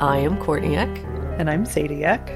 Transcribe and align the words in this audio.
I 0.00 0.18
am 0.18 0.38
Courtney 0.38 0.76
Eck, 0.76 0.88
And 1.38 1.48
I'm 1.48 1.64
Sadie 1.64 2.04
Eck. 2.04 2.28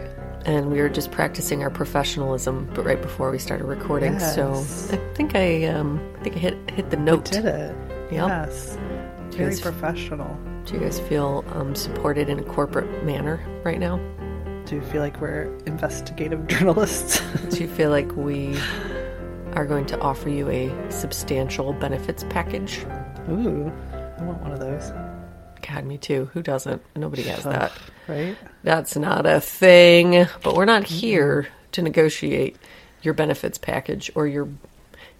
and 0.46 0.70
we 0.70 0.80
were 0.80 0.88
just 0.88 1.10
practicing 1.10 1.62
our 1.62 1.70
professionalism, 1.70 2.70
but 2.74 2.84
right 2.84 3.00
before 3.00 3.30
we 3.30 3.38
started 3.38 3.64
recording. 3.64 4.14
Yes. 4.14 4.34
So 4.34 4.52
I 4.94 5.14
think 5.14 5.34
I, 5.34 5.64
um, 5.66 6.00
I 6.20 6.22
think 6.22 6.36
I 6.36 6.38
hit 6.38 6.70
hit 6.70 6.90
the 6.90 6.96
note. 6.96 7.26
Did 7.30 7.44
it? 7.44 7.76
Yep. 8.12 8.28
Yes. 8.28 8.78
Very 9.30 9.50
Yes. 9.50 9.60
professional. 9.60 10.38
Do 10.64 10.74
you 10.74 10.80
guys 10.80 11.00
feel 11.00 11.44
um, 11.52 11.74
supported 11.74 12.28
in 12.28 12.38
a 12.38 12.42
corporate 12.42 13.04
manner 13.04 13.40
right 13.64 13.78
now? 13.80 13.98
Do 14.66 14.76
you 14.76 14.82
feel 14.82 15.00
like 15.02 15.20
we're 15.20 15.54
investigative 15.66 16.46
journalists? 16.52 17.20
Do 17.50 17.58
you 17.62 17.68
feel 17.68 17.90
like 17.90 18.14
we 18.16 18.56
are 19.54 19.64
going 19.66 19.86
to 19.86 19.98
offer 20.00 20.28
you 20.28 20.48
a 20.48 20.70
substantial 20.90 21.72
benefits 21.72 22.24
package? 22.30 22.84
Ooh, 23.30 23.72
I 23.92 24.22
want 24.24 24.40
one 24.42 24.52
of 24.52 24.60
those. 24.60 24.92
God, 25.68 25.84
me 25.84 25.98
too. 25.98 26.30
Who 26.32 26.42
doesn't? 26.42 26.82
Nobody 26.96 27.22
has 27.24 27.44
that. 27.44 27.72
Right? 28.06 28.36
That's 28.62 28.96
not 28.96 29.26
a 29.26 29.40
thing. 29.40 30.26
But 30.42 30.56
we're 30.56 30.64
not 30.64 30.84
here 30.84 31.48
to 31.72 31.82
negotiate 31.82 32.56
your 33.02 33.12
benefits 33.14 33.58
package 33.58 34.10
or 34.14 34.26
your 34.26 34.48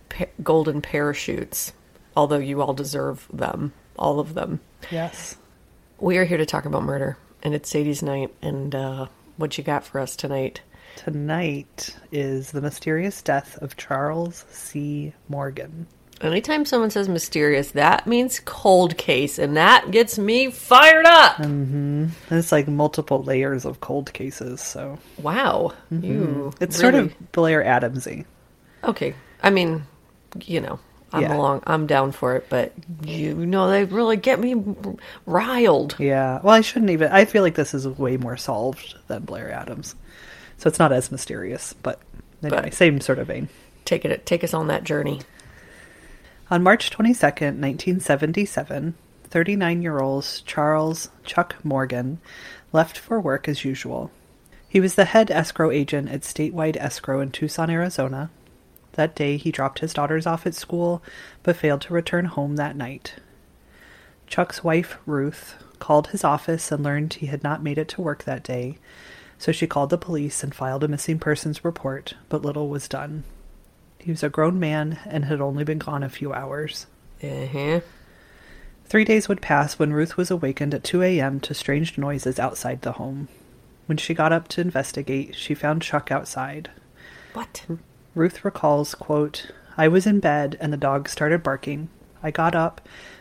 pa- 0.08 0.24
golden 0.42 0.80
parachutes, 0.80 1.72
although 2.16 2.38
you 2.38 2.62
all 2.62 2.72
deserve 2.72 3.28
them, 3.32 3.72
all 3.96 4.20
of 4.20 4.34
them. 4.34 4.60
Yes. 4.90 5.36
We 5.98 6.16
are 6.16 6.24
here 6.24 6.38
to 6.38 6.46
talk 6.46 6.64
about 6.64 6.82
murder, 6.82 7.18
and 7.42 7.54
it's 7.54 7.68
Sadie's 7.68 8.02
night. 8.02 8.34
And 8.40 8.74
uh, 8.74 9.06
what 9.36 9.58
you 9.58 9.64
got 9.64 9.84
for 9.84 10.00
us 10.00 10.16
tonight? 10.16 10.62
Tonight 10.96 11.94
is 12.10 12.52
the 12.52 12.62
mysterious 12.62 13.20
death 13.22 13.58
of 13.58 13.76
Charles 13.76 14.44
C. 14.50 15.12
Morgan. 15.28 15.86
Anytime 16.20 16.64
someone 16.64 16.90
says 16.90 17.08
mysterious, 17.08 17.70
that 17.72 18.06
means 18.06 18.40
cold 18.44 18.96
case, 18.96 19.38
and 19.38 19.56
that 19.56 19.90
gets 19.92 20.18
me 20.18 20.50
fired 20.50 21.06
up. 21.06 21.38
And 21.38 22.10
it's 22.30 22.50
like 22.50 22.66
multiple 22.66 23.22
layers 23.22 23.64
of 23.64 23.80
cold 23.80 24.12
cases, 24.12 24.60
so 24.60 24.98
Wow, 25.22 25.74
mm-hmm. 25.92 26.04
you. 26.04 26.52
it's 26.60 26.76
sort 26.76 26.94
of 26.94 27.14
Blair 27.32 27.62
Adamsy. 27.62 28.24
okay. 28.82 29.14
I 29.42 29.50
mean, 29.50 29.84
you 30.44 30.60
know, 30.60 30.80
I'm 31.12 31.22
Yeah. 31.22 31.36
along. 31.36 31.62
I'm 31.66 31.86
down 31.86 32.10
for 32.12 32.34
it, 32.34 32.46
but 32.50 32.72
you 33.04 33.34
know, 33.34 33.70
they 33.70 33.84
really 33.84 34.16
get 34.16 34.40
me 34.40 34.56
riled. 35.24 35.94
Yeah. 35.98 36.40
Well, 36.42 36.54
I 36.54 36.60
shouldn't 36.60 36.90
even. 36.90 37.12
I 37.12 37.24
feel 37.24 37.42
like 37.42 37.54
this 37.54 37.72
is 37.74 37.86
way 37.86 38.16
more 38.16 38.36
solved 38.36 38.96
than 39.06 39.22
Blair 39.22 39.52
Adams, 39.52 39.94
so 40.58 40.68
it's 40.68 40.78
not 40.80 40.92
as 40.92 41.12
mysterious. 41.12 41.72
But 41.82 42.00
anyway, 42.42 42.62
But- 42.62 42.74
same 42.74 43.00
sort 43.00 43.20
of 43.20 43.28
vein. 43.28 43.48
Take 43.84 44.04
it. 44.04 44.26
Take 44.26 44.42
us 44.44 44.52
on 44.52 44.66
that 44.66 44.84
journey. 44.84 45.20
On 46.50 46.62
March 46.62 46.90
22nd, 46.90 47.60
1977, 47.60 48.94
39 49.24 49.82
year 49.82 50.00
old 50.00 50.40
Charles 50.46 51.10
Chuck 51.22 51.56
Morgan 51.62 52.20
left 52.72 52.96
for 52.96 53.20
work 53.20 53.46
as 53.46 53.66
usual. 53.66 54.10
He 54.66 54.80
was 54.80 54.94
the 54.94 55.04
head 55.04 55.30
escrow 55.30 55.70
agent 55.70 56.08
at 56.08 56.22
Statewide 56.22 56.78
Escrow 56.78 57.20
in 57.20 57.32
Tucson, 57.32 57.68
Arizona. 57.68 58.30
That 58.92 59.14
day, 59.14 59.36
he 59.36 59.52
dropped 59.52 59.80
his 59.80 59.92
daughters 59.92 60.26
off 60.26 60.46
at 60.46 60.54
school, 60.54 61.02
but 61.42 61.56
failed 61.56 61.82
to 61.82 61.92
return 61.92 62.24
home 62.24 62.56
that 62.56 62.76
night. 62.76 63.16
Chuck's 64.26 64.64
wife, 64.64 64.96
Ruth, 65.04 65.62
called 65.78 66.08
his 66.08 66.24
office 66.24 66.72
and 66.72 66.82
learned 66.82 67.12
he 67.12 67.26
had 67.26 67.42
not 67.42 67.62
made 67.62 67.76
it 67.76 67.88
to 67.88 68.00
work 68.00 68.24
that 68.24 68.42
day, 68.42 68.78
so 69.36 69.52
she 69.52 69.66
called 69.66 69.90
the 69.90 69.98
police 69.98 70.42
and 70.42 70.54
filed 70.54 70.82
a 70.82 70.88
missing 70.88 71.18
persons 71.18 71.62
report, 71.62 72.14
but 72.30 72.40
little 72.40 72.70
was 72.70 72.88
done. 72.88 73.24
He 73.98 74.10
was 74.10 74.22
a 74.22 74.28
grown 74.28 74.58
man 74.58 74.98
and 75.06 75.24
had 75.24 75.40
only 75.40 75.64
been 75.64 75.78
gone 75.78 76.02
a 76.02 76.08
few 76.08 76.32
hours. 76.32 76.86
Uh-huh. 77.22 77.80
Three 78.84 79.04
days 79.04 79.28
would 79.28 79.42
pass 79.42 79.78
when 79.78 79.92
Ruth 79.92 80.16
was 80.16 80.30
awakened 80.30 80.72
at 80.72 80.84
2 80.84 81.02
a.m. 81.02 81.40
to 81.40 81.52
strange 81.52 81.98
noises 81.98 82.38
outside 82.38 82.82
the 82.82 82.92
home. 82.92 83.28
When 83.86 83.98
she 83.98 84.14
got 84.14 84.32
up 84.32 84.48
to 84.48 84.60
investigate, 84.60 85.34
she 85.34 85.54
found 85.54 85.82
Chuck 85.82 86.10
outside. 86.10 86.70
What? 87.34 87.66
Ruth 88.14 88.44
recalls, 88.44 88.94
quote, 88.94 89.50
I 89.76 89.88
was 89.88 90.06
in 90.06 90.20
bed 90.20 90.56
and 90.60 90.72
the 90.72 90.76
dog 90.76 91.08
started 91.08 91.42
barking. 91.42 91.88
I 92.22 92.30
got 92.30 92.54
up, 92.54 92.80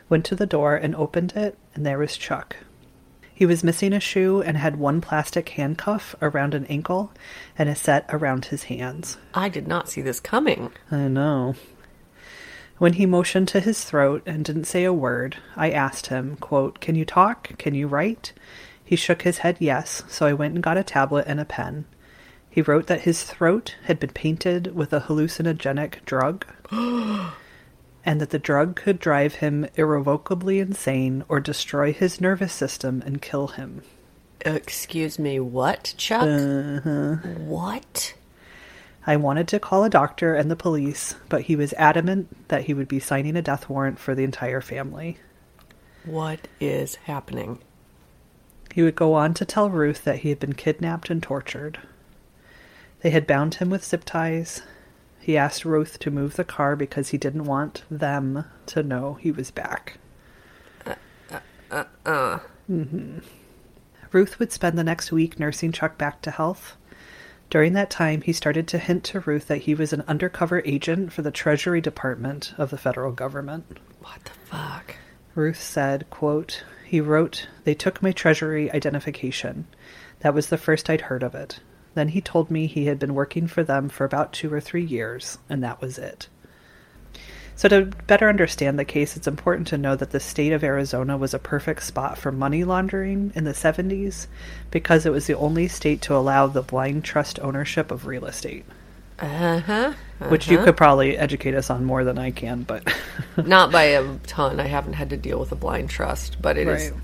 went 0.10 0.26
to 0.26 0.36
the 0.36 0.46
door 0.46 0.76
and 0.76 0.96
opened 0.96 1.34
it, 1.36 1.58
and 1.76 1.86
there 1.86 2.00
was 2.00 2.18
Chuck. 2.18 2.56
He 3.38 3.46
was 3.46 3.64
missing 3.64 3.94
a 3.94 4.00
shoe 4.00 4.42
and 4.42 4.58
had 4.58 4.78
one 4.78 5.00
plastic 5.00 5.50
handcuff 5.50 6.16
around 6.24 6.56
an 6.56 6.66
ankle 6.66 7.12
and 7.56 7.70
a 7.70 7.75
set 7.75 8.09
around 8.09 8.46
his 8.46 8.64
hands. 8.64 9.20
I 9.31 9.48
did 9.48 9.68
not 9.68 9.88
see 9.88 10.02
this 10.02 10.20
coming. 10.20 10.72
I 10.90 11.08
know. 11.08 11.53
When 12.80 12.94
he 12.94 13.06
motioned 13.06 13.48
to 13.50 13.59
his 13.59 13.84
throat 13.84 14.24
and 14.25 14.44
didn't 14.44 14.64
say 14.64 14.86
a 14.86 14.92
word, 14.92 15.38
I 15.56 15.70
asked 15.70 16.08
him, 16.08 16.38
quote, 16.38 16.80
Can 16.80 16.96
you 16.96 17.06
talk? 17.06 17.56
Can 17.59 17.75
you 17.75 17.86
write? 17.86 18.34
He 18.84 18.96
shook 18.96 19.22
his 19.22 19.38
head 19.38 19.58
yes, 19.59 20.02
so 20.08 20.25
I 20.25 20.34
went 20.34 20.56
and 20.56 20.64
got 20.64 20.78
a 20.78 20.84
tablet 20.84 21.25
and 21.28 21.40
a 21.40 21.46
pen. 21.46 21.86
He 22.50 22.64
wrote 22.64 22.88
that 22.88 23.02
his 23.02 23.22
throat 23.22 23.75
had 23.84 24.00
been 24.00 24.14
painted 24.14 24.75
with 24.75 24.92
a 24.94 25.02
hallucinogenic 25.02 26.04
drug 26.06 26.44
and 28.07 28.22
that 28.22 28.29
the 28.29 28.40
drug 28.40 28.78
could 28.78 29.00
drive 29.00 29.35
him 29.35 29.68
irrevocably 29.75 30.59
insane 30.62 31.25
or 31.28 31.41
destroy 31.41 31.91
his 31.91 32.22
nervous 32.22 32.53
system 32.53 33.03
and 33.06 33.22
kill 33.22 33.47
him. 33.47 33.81
Excuse 34.45 35.19
me. 35.19 35.41
What, 35.41 35.94
Chuck? 35.97 36.23
Uh-huh. 36.23 37.18
What? 37.38 38.13
I 39.06 39.18
wanted 39.18 39.50
to 39.50 39.59
call 39.59 39.84
a 39.84 39.90
doctor 39.90 40.35
and 40.35 40.50
the 40.50 40.56
police, 40.56 41.16
but 41.28 41.44
he 41.44 41.57
was 41.57 41.73
adamant 41.73 42.48
that 42.48 42.63
he 42.63 42.74
would 42.74 42.88
be 42.88 43.01
signing 43.01 43.36
a 43.36 43.42
death 43.42 43.68
warrant 43.68 44.00
for 44.00 44.15
the 44.15 44.24
entire 44.24 44.62
family. 44.62 45.18
What 46.06 46.48
is 46.62 46.95
happening? 46.95 47.60
He 48.74 48.83
would 48.83 48.95
go 48.95 49.15
on 49.15 49.33
to 49.33 49.44
tell 49.44 49.69
Ruth 49.69 50.06
that 50.06 50.19
he 50.19 50.30
had 50.30 50.39
been 50.39 50.53
kidnapped 50.53 51.10
and 51.10 51.21
tortured. 51.21 51.80
They 53.01 53.10
had 53.10 53.27
bound 53.27 53.56
him 53.56 53.69
with 53.69 53.83
zip 53.83 54.06
ties. 54.06 54.62
He 55.27 55.35
asked 55.35 55.65
Ruth 55.65 56.00
to 56.00 56.09
move 56.09 56.38
the 56.38 56.45
car 56.45 56.77
because 56.77 57.09
he 57.09 57.18
didn't 57.18 57.44
want 57.44 57.83
them 57.91 58.45
to 58.68 58.81
know 58.81 59.15
he 59.15 59.29
was 59.29 59.51
back. 59.51 59.97
Uh, 60.85 60.95
uh, 61.69 61.83
uh. 62.06 62.39
Mm-hmm. 62.71 63.18
Ruth 64.13 64.39
would 64.39 64.53
spend 64.53 64.77
the 64.77 64.85
next 64.85 65.12
week 65.12 65.38
nursing 65.38 65.74
Chuck 65.74 65.97
back 65.97 66.21
to 66.21 66.31
health. 66.31 66.77
During 67.50 67.74
that 67.74 67.89
time, 67.89 68.21
he 68.21 68.31
started 68.31 68.69
to 68.69 68.77
hint 68.77 69.03
to 69.03 69.19
Ruth 69.19 69.47
that 69.47 69.63
he 69.63 69.75
was 69.75 69.91
an 69.91 70.06
undercover 70.07 70.62
agent 70.63 71.12
for 71.12 71.24
the 71.24 71.29
Treasury 71.29 71.81
Department 71.81 72.53
of 72.57 72.69
the 72.69 72.77
federal 72.77 73.12
government. 73.12 73.79
What 74.00 74.24
the 74.24 74.31
fuck? 74.31 74.95
Ruth 75.35 75.62
said, 75.62 76.09
quote, 76.09 76.63
He 76.85 77.01
wrote, 77.01 77.50
They 77.65 77.74
took 77.74 78.01
my 78.01 78.13
treasury 78.13 78.71
identification. 78.71 79.68
That 80.21 80.33
was 80.33 80.47
the 80.47 80.57
first 80.57 80.89
I'd 80.89 81.01
heard 81.01 81.21
of 81.21 81.35
it. 81.35 81.59
Then 81.98 82.10
he 82.10 82.22
told 82.22 82.52
me 82.52 82.68
he 82.68 82.86
had 82.86 83.00
been 83.00 83.16
working 83.16 83.48
for 83.48 83.64
them 83.64 83.90
for 83.90 84.06
about 84.06 84.32
two 84.32 84.54
or 84.54 84.62
three 84.62 84.84
years, 84.86 85.40
and 85.50 85.64
that 85.64 85.82
was 85.82 85.98
it. 85.98 86.28
So, 87.56 87.68
to 87.70 87.86
better 88.06 88.30
understand 88.30 88.78
the 88.78 88.86
case, 88.86 89.18
it's 89.18 89.26
important 89.28 89.66
to 89.70 89.80
know 89.80 89.96
that 89.96 90.12
the 90.12 90.20
state 90.20 90.54
of 90.54 90.64
Arizona 90.64 91.18
was 91.18 91.34
a 91.34 91.40
perfect 91.40 91.82
spot 91.82 92.20
for 92.20 92.32
money 92.32 92.64
laundering 92.64 93.32
in 93.34 93.46
the 93.46 93.54
70s 93.54 94.28
because 94.70 95.08
it 95.08 95.12
was 95.12 95.26
the 95.26 95.34
only 95.38 95.68
state 95.68 96.04
to 96.04 96.16
allow 96.16 96.46
the 96.46 96.62
blind 96.62 97.04
trust 97.04 97.40
ownership 97.40 97.90
of 97.90 98.06
real 98.06 98.26
estate. 98.28 98.64
Uh 99.18 99.60
huh. 99.60 99.94
Which 100.30 100.48
you 100.48 100.60
could 100.60 100.78
probably 100.78 101.18
educate 101.18 101.56
us 101.56 101.72
on 101.72 101.84
more 101.84 102.04
than 102.04 102.20
I 102.20 102.30
can, 102.30 102.62
but. 102.62 102.84
Not 103.44 103.72
by 103.72 103.86
a 103.86 104.18
ton. 104.28 104.60
I 104.60 104.68
haven't 104.68 104.94
had 104.94 105.10
to 105.10 105.18
deal 105.18 105.40
with 105.40 105.52
a 105.52 105.56
blind 105.56 105.90
trust, 105.90 106.40
but 106.40 106.60
it 106.60 106.68
is 106.68 106.92
Right. 106.92 107.02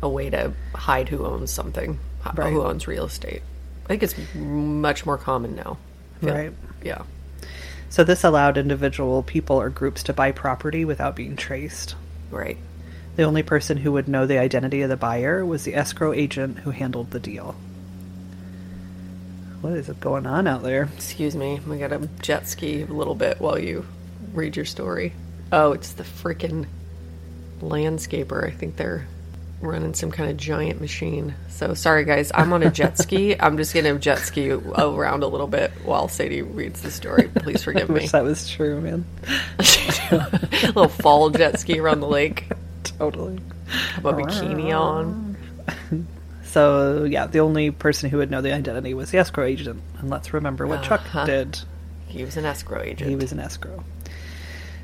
a 0.00 0.08
way 0.08 0.30
to 0.30 0.52
hide 0.76 1.08
who 1.08 1.26
owns 1.26 1.50
something, 1.50 1.98
Right. 2.36 2.52
who 2.52 2.62
owns 2.62 2.86
real 2.86 3.06
estate. 3.06 3.42
I 3.84 3.88
think 3.88 4.02
it's 4.02 4.34
much 4.34 5.04
more 5.04 5.18
common 5.18 5.54
now. 5.56 5.78
Yeah. 6.20 6.32
Right. 6.32 6.52
Yeah. 6.82 7.02
So, 7.90 8.04
this 8.04 8.24
allowed 8.24 8.56
individual 8.56 9.22
people 9.22 9.60
or 9.60 9.68
groups 9.68 10.02
to 10.04 10.12
buy 10.12 10.32
property 10.32 10.84
without 10.84 11.14
being 11.14 11.36
traced. 11.36 11.94
Right. 12.30 12.56
The 13.16 13.24
only 13.24 13.42
person 13.42 13.76
who 13.76 13.92
would 13.92 14.08
know 14.08 14.26
the 14.26 14.38
identity 14.38 14.80
of 14.82 14.88
the 14.88 14.96
buyer 14.96 15.44
was 15.44 15.64
the 15.64 15.74
escrow 15.74 16.12
agent 16.14 16.60
who 16.60 16.70
handled 16.70 17.10
the 17.10 17.20
deal. 17.20 17.54
What 19.60 19.74
is 19.74 19.88
going 20.00 20.26
on 20.26 20.46
out 20.46 20.62
there? 20.62 20.88
Excuse 20.94 21.36
me. 21.36 21.60
We 21.66 21.78
got 21.78 21.88
to 21.88 22.08
jet 22.20 22.48
ski 22.48 22.82
a 22.82 22.86
little 22.86 23.14
bit 23.14 23.40
while 23.40 23.58
you 23.58 23.84
read 24.32 24.56
your 24.56 24.64
story. 24.64 25.12
Oh, 25.52 25.72
it's 25.72 25.92
the 25.92 26.02
freaking 26.02 26.66
landscaper. 27.60 28.44
I 28.44 28.50
think 28.50 28.76
they're 28.76 29.06
running 29.62 29.94
some 29.94 30.10
kind 30.10 30.30
of 30.30 30.36
giant 30.36 30.80
machine. 30.80 31.34
So 31.48 31.74
sorry, 31.74 32.04
guys. 32.04 32.30
I'm 32.34 32.52
on 32.52 32.62
a 32.62 32.70
jet 32.70 32.98
ski. 32.98 33.36
I'm 33.40 33.56
just 33.56 33.72
going 33.72 33.84
to 33.84 33.98
jet 33.98 34.18
ski 34.18 34.50
around 34.50 35.22
a 35.22 35.26
little 35.26 35.46
bit 35.46 35.70
while 35.84 36.08
Sadie 36.08 36.42
reads 36.42 36.82
the 36.82 36.90
story. 36.90 37.28
Please 37.36 37.62
forgive 37.62 37.90
I 37.90 37.94
me. 37.94 38.00
wish 38.00 38.10
that 38.10 38.24
was 38.24 38.48
true, 38.50 38.80
man. 38.80 39.04
a 40.10 40.28
little 40.66 40.88
fall 40.88 41.30
jet 41.30 41.58
ski 41.58 41.78
around 41.78 42.00
the 42.00 42.08
lake. 42.08 42.50
Totally. 42.84 43.38
Have 43.94 44.04
a 44.04 44.12
bikini 44.12 44.78
on. 44.78 45.36
So, 46.44 47.04
yeah, 47.04 47.26
the 47.26 47.40
only 47.40 47.70
person 47.70 48.10
who 48.10 48.18
would 48.18 48.30
know 48.30 48.42
the 48.42 48.52
identity 48.52 48.92
was 48.92 49.10
the 49.10 49.18
escrow 49.18 49.44
agent. 49.44 49.80
And 49.98 50.10
let's 50.10 50.34
remember 50.34 50.66
what 50.66 50.82
Chuck 50.82 51.00
uh-huh. 51.00 51.24
did. 51.24 51.58
He 52.08 52.24
was 52.24 52.36
an 52.36 52.44
escrow 52.44 52.82
agent. 52.82 53.08
He 53.08 53.16
was 53.16 53.32
an 53.32 53.38
escrow. 53.40 53.82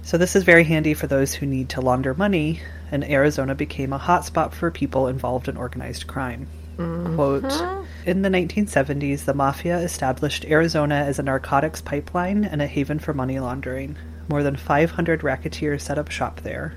So, 0.09 0.17
this 0.17 0.35
is 0.35 0.43
very 0.43 0.65
handy 0.65 0.95
for 0.95 1.07
those 1.07 1.35
who 1.35 1.45
need 1.45 1.69
to 1.69 1.83
launder 1.83 2.15
money, 2.15 2.63
and 2.91 3.05
Arizona 3.05 3.55
became 3.55 3.93
a 3.93 3.99
hotspot 3.99 4.55
for 4.55 4.71
people 4.71 5.07
involved 5.07 5.49
in 5.49 5.59
organized 5.59 6.07
crime. 6.07 6.47
Quote 6.77 7.43
mm-hmm. 7.43 7.85
In 8.09 8.23
the 8.23 8.31
1970s, 8.31 9.27
the 9.27 9.35
mafia 9.35 9.77
established 9.81 10.47
Arizona 10.47 10.95
as 10.95 11.19
a 11.19 11.23
narcotics 11.23 11.83
pipeline 11.83 12.47
and 12.47 12.63
a 12.63 12.67
haven 12.67 12.99
for 12.99 13.13
money 13.13 13.39
laundering. 13.39 13.99
More 14.31 14.43
than 14.43 14.57
500 14.57 15.23
racketeers 15.23 15.83
set 15.83 15.99
up 15.99 16.11
shop 16.11 16.41
there. 16.41 16.73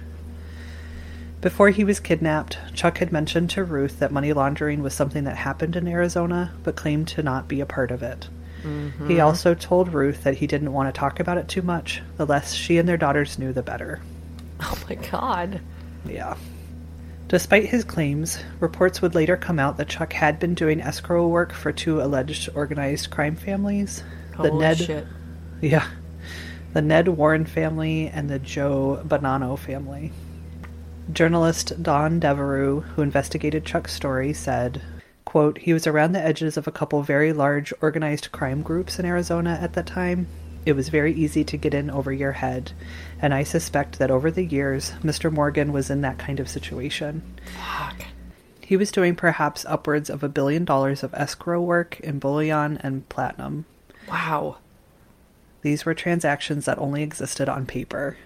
Before 1.39 1.69
he 1.69 1.85
was 1.85 2.01
kidnapped, 2.01 2.57
Chuck 2.73 2.97
had 2.97 3.13
mentioned 3.13 3.49
to 3.51 3.63
Ruth 3.63 3.99
that 3.99 4.11
money 4.11 4.33
laundering 4.33 4.83
was 4.83 4.93
something 4.93 5.23
that 5.23 5.37
happened 5.37 5.77
in 5.77 5.87
Arizona, 5.87 6.51
but 6.63 6.75
claimed 6.75 7.07
to 7.07 7.23
not 7.23 7.47
be 7.47 7.61
a 7.61 7.65
part 7.65 7.91
of 7.91 8.03
it. 8.03 8.27
Mm-hmm. 8.63 9.09
He 9.09 9.19
also 9.19 9.53
told 9.53 9.93
Ruth 9.93 10.23
that 10.23 10.37
he 10.37 10.47
didn't 10.47 10.73
want 10.73 10.93
to 10.93 10.97
talk 10.97 11.19
about 11.19 11.37
it 11.37 11.47
too 11.47 11.61
much. 11.61 12.01
The 12.17 12.25
less 12.25 12.53
she 12.53 12.77
and 12.77 12.87
their 12.87 12.97
daughters 12.97 13.39
knew, 13.39 13.53
the 13.53 13.63
better. 13.63 13.99
oh 14.59 14.77
my 14.89 14.95
god. 14.95 15.61
Yeah. 16.05 16.35
Despite 17.27 17.65
his 17.65 17.83
claims, 17.85 18.39
reports 18.59 19.01
would 19.01 19.15
later 19.15 19.37
come 19.37 19.57
out 19.57 19.77
that 19.77 19.87
Chuck 19.87 20.11
had 20.13 20.39
been 20.39 20.53
doing 20.53 20.81
escrow 20.81 21.27
work 21.27 21.53
for 21.53 21.71
two 21.71 22.01
alleged 22.01 22.49
organized 22.53 23.09
crime 23.09 23.35
families. 23.35 24.03
the 24.39 24.51
Ned 24.51 24.77
shit. 24.77 25.07
Yeah. 25.61 25.87
The 26.73 26.81
Ned 26.81 27.07
Warren 27.07 27.45
family 27.45 28.07
and 28.07 28.29
the 28.29 28.39
Joe 28.39 29.01
Bonanno 29.07 29.57
family. 29.57 30.11
Journalist 31.11 31.81
Don 31.81 32.19
Devereux, 32.19 32.81
who 32.81 33.01
investigated 33.01 33.65
Chuck's 33.65 33.93
story, 33.93 34.33
said, 34.33 34.81
quote, 35.31 35.59
He 35.59 35.71
was 35.71 35.87
around 35.87 36.11
the 36.11 36.19
edges 36.19 36.57
of 36.57 36.67
a 36.67 36.73
couple 36.73 37.01
very 37.03 37.31
large 37.31 37.73
organized 37.79 38.33
crime 38.33 38.61
groups 38.61 38.99
in 38.99 39.05
Arizona 39.05 39.57
at 39.61 39.71
that 39.73 39.85
time. 39.85 40.27
It 40.65 40.73
was 40.73 40.89
very 40.89 41.13
easy 41.13 41.45
to 41.45 41.55
get 41.55 41.73
in 41.73 41.89
over 41.89 42.11
your 42.11 42.33
head, 42.33 42.73
and 43.21 43.33
I 43.33 43.43
suspect 43.43 43.97
that 43.97 44.11
over 44.11 44.29
the 44.29 44.43
years, 44.43 44.91
Mr. 45.01 45.31
Morgan 45.31 45.71
was 45.71 45.89
in 45.89 46.01
that 46.01 46.17
kind 46.17 46.41
of 46.41 46.49
situation. 46.49 47.23
Fuck. 47.57 48.07
He 48.59 48.75
was 48.75 48.91
doing 48.91 49.15
perhaps 49.15 49.63
upwards 49.63 50.09
of 50.09 50.21
a 50.21 50.27
billion 50.27 50.65
dollars 50.65 51.01
of 51.01 51.13
escrow 51.13 51.61
work 51.61 52.01
in 52.01 52.19
bullion 52.19 52.77
and 52.83 53.07
platinum. 53.07 53.63
Wow. 54.09 54.57
These 55.61 55.85
were 55.85 55.93
transactions 55.93 56.65
that 56.65 56.77
only 56.77 57.03
existed 57.03 57.47
on 57.47 57.65
paper. 57.65 58.17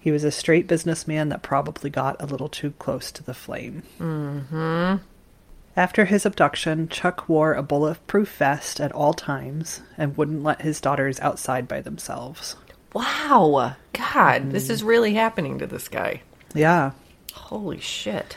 He 0.00 0.10
was 0.10 0.24
a 0.24 0.30
straight 0.30 0.66
businessman 0.66 1.28
that 1.28 1.42
probably 1.42 1.90
got 1.90 2.16
a 2.22 2.26
little 2.26 2.48
too 2.48 2.70
close 2.78 3.12
to 3.12 3.22
the 3.22 3.34
flame. 3.34 3.82
Mm-hmm. 4.00 4.96
After 5.76 6.04
his 6.04 6.26
abduction, 6.26 6.88
Chuck 6.88 7.28
wore 7.28 7.54
a 7.54 7.62
bulletproof 7.62 8.36
vest 8.36 8.78
at 8.78 8.92
all 8.92 9.14
times 9.14 9.80
and 9.96 10.16
wouldn't 10.16 10.42
let 10.42 10.62
his 10.62 10.80
daughters 10.80 11.18
outside 11.20 11.66
by 11.66 11.80
themselves. 11.80 12.56
Wow. 12.92 13.76
God, 13.94 14.50
this 14.50 14.64
mm-hmm. 14.64 14.72
is 14.72 14.84
really 14.84 15.14
happening 15.14 15.58
to 15.58 15.66
this 15.66 15.88
guy. 15.88 16.20
Yeah. 16.54 16.92
Holy 17.32 17.80
shit. 17.80 18.36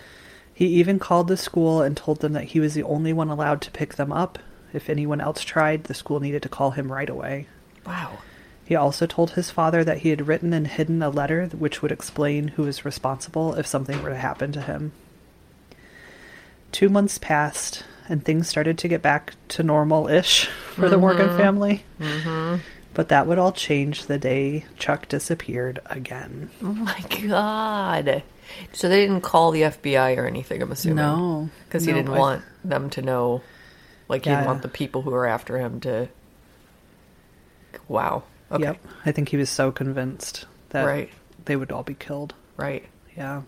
He 0.54 0.68
even 0.68 1.00
called 1.00 1.28
the 1.28 1.36
school 1.36 1.82
and 1.82 1.98
told 1.98 2.22
them 2.22 2.32
that 2.34 2.46
he 2.46 2.62
was 2.62 2.74
the 2.74 2.84
only 2.84 3.12
one 3.12 3.30
allowed 3.30 3.60
to 3.62 3.72
pick 3.72 3.96
them 3.96 4.14
up. 4.14 4.40
If 4.72 4.90
anyone 4.90 5.20
else 5.20 5.42
tried, 5.42 5.86
the 5.86 5.94
school 5.94 6.22
needed 6.22 6.42
to 6.44 6.50
call 6.50 6.72
him 6.72 6.92
right 6.92 7.10
away. 7.10 7.48
Wow. 7.86 8.20
He 8.64 8.76
also 8.76 9.06
told 9.06 9.32
his 9.32 9.52
father 9.52 9.84
that 9.84 10.00
he 10.00 10.10
had 10.10 10.28
written 10.28 10.54
and 10.54 10.68
hidden 10.68 11.04
a 11.04 11.10
letter 11.10 11.48
which 11.48 11.82
would 11.82 11.92
explain 11.92 12.50
who 12.50 12.64
was 12.64 12.86
responsible 12.86 13.54
if 13.56 13.68
something 13.68 14.02
were 14.02 14.10
to 14.10 14.16
happen 14.16 14.54
to 14.54 14.62
him. 14.62 14.94
Two 16.76 16.90
months 16.90 17.18
passed, 17.18 17.86
and 18.10 18.22
things 18.26 18.50
started 18.50 18.78
to 18.80 18.90
get 18.90 19.02
back 19.02 19.34
to 19.48 19.64
normal 19.64 20.10
ish 20.10 20.46
for 20.74 20.90
the 20.90 20.98
Morgan 20.98 21.30
family. 21.38 21.86
Mm-hmm. 22.02 22.58
But 22.94 23.08
that 23.08 23.28
would 23.28 23.40
all 23.40 23.54
change 23.54 24.08
the 24.08 24.18
day 24.18 24.66
Chuck 24.78 25.08
disappeared 25.08 25.80
again. 25.86 26.50
Oh 26.62 26.74
my 26.74 27.00
god. 27.30 28.24
So 28.74 28.90
they 28.90 29.00
didn't 29.06 29.22
call 29.22 29.52
the 29.52 29.62
FBI 29.62 30.18
or 30.18 30.26
anything, 30.28 30.62
I'm 30.62 30.72
assuming. 30.74 30.98
No. 30.98 31.50
Because 31.66 31.86
he 31.86 31.94
No, 31.94 31.98
didn't 32.00 32.14
I- 32.16 32.20
want 32.20 32.44
them 32.66 32.90
to 32.90 33.02
know. 33.02 33.42
Like, 34.10 34.26
he 34.26 34.32
didn't 34.32 34.46
want 34.46 34.62
the 34.62 34.68
people 34.68 35.02
who 35.04 35.12
were 35.12 35.26
after 35.28 35.58
him 35.58 35.80
to. 35.80 36.10
Wow. 37.88 38.24
Okay. 38.52 38.64
Yep. 38.64 38.86
I 39.06 39.12
think 39.14 39.30
he 39.30 39.38
was 39.38 39.50
so 39.50 39.72
convinced 39.72 40.46
that 40.72 40.84
Right. 40.86 41.10
they 41.46 41.56
would 41.56 41.72
all 41.72 41.84
be 41.84 41.96
killed. 41.96 42.34
Right. 42.58 42.86
Yeah. 43.16 43.44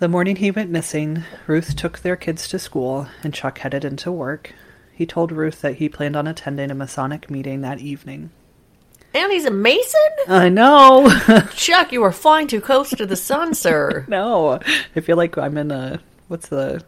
The 0.00 0.08
morning 0.08 0.36
he 0.36 0.52
went 0.52 0.70
missing, 0.70 1.24
Ruth 1.48 1.74
took 1.74 1.98
their 1.98 2.14
kids 2.14 2.46
to 2.48 2.60
school 2.60 3.08
and 3.24 3.34
Chuck 3.34 3.58
headed 3.58 3.84
into 3.84 4.12
work. 4.12 4.54
He 4.92 5.04
told 5.06 5.32
Ruth 5.32 5.60
that 5.62 5.76
he 5.76 5.88
planned 5.88 6.14
on 6.14 6.28
attending 6.28 6.70
a 6.70 6.74
Masonic 6.74 7.28
meeting 7.28 7.62
that 7.62 7.80
evening. 7.80 8.30
And 9.12 9.32
he's 9.32 9.44
a 9.44 9.50
Mason? 9.50 10.00
I 10.28 10.50
know. 10.50 11.10
Chuck, 11.54 11.90
you 11.90 12.04
are 12.04 12.12
flying 12.12 12.46
too 12.46 12.60
close 12.60 12.90
to 12.90 13.06
the 13.06 13.16
sun, 13.16 13.54
sir. 13.54 14.04
no. 14.08 14.60
I 14.94 15.00
feel 15.00 15.16
like 15.16 15.36
I'm 15.36 15.58
in 15.58 15.72
a 15.72 16.00
what's 16.28 16.48
the 16.48 16.84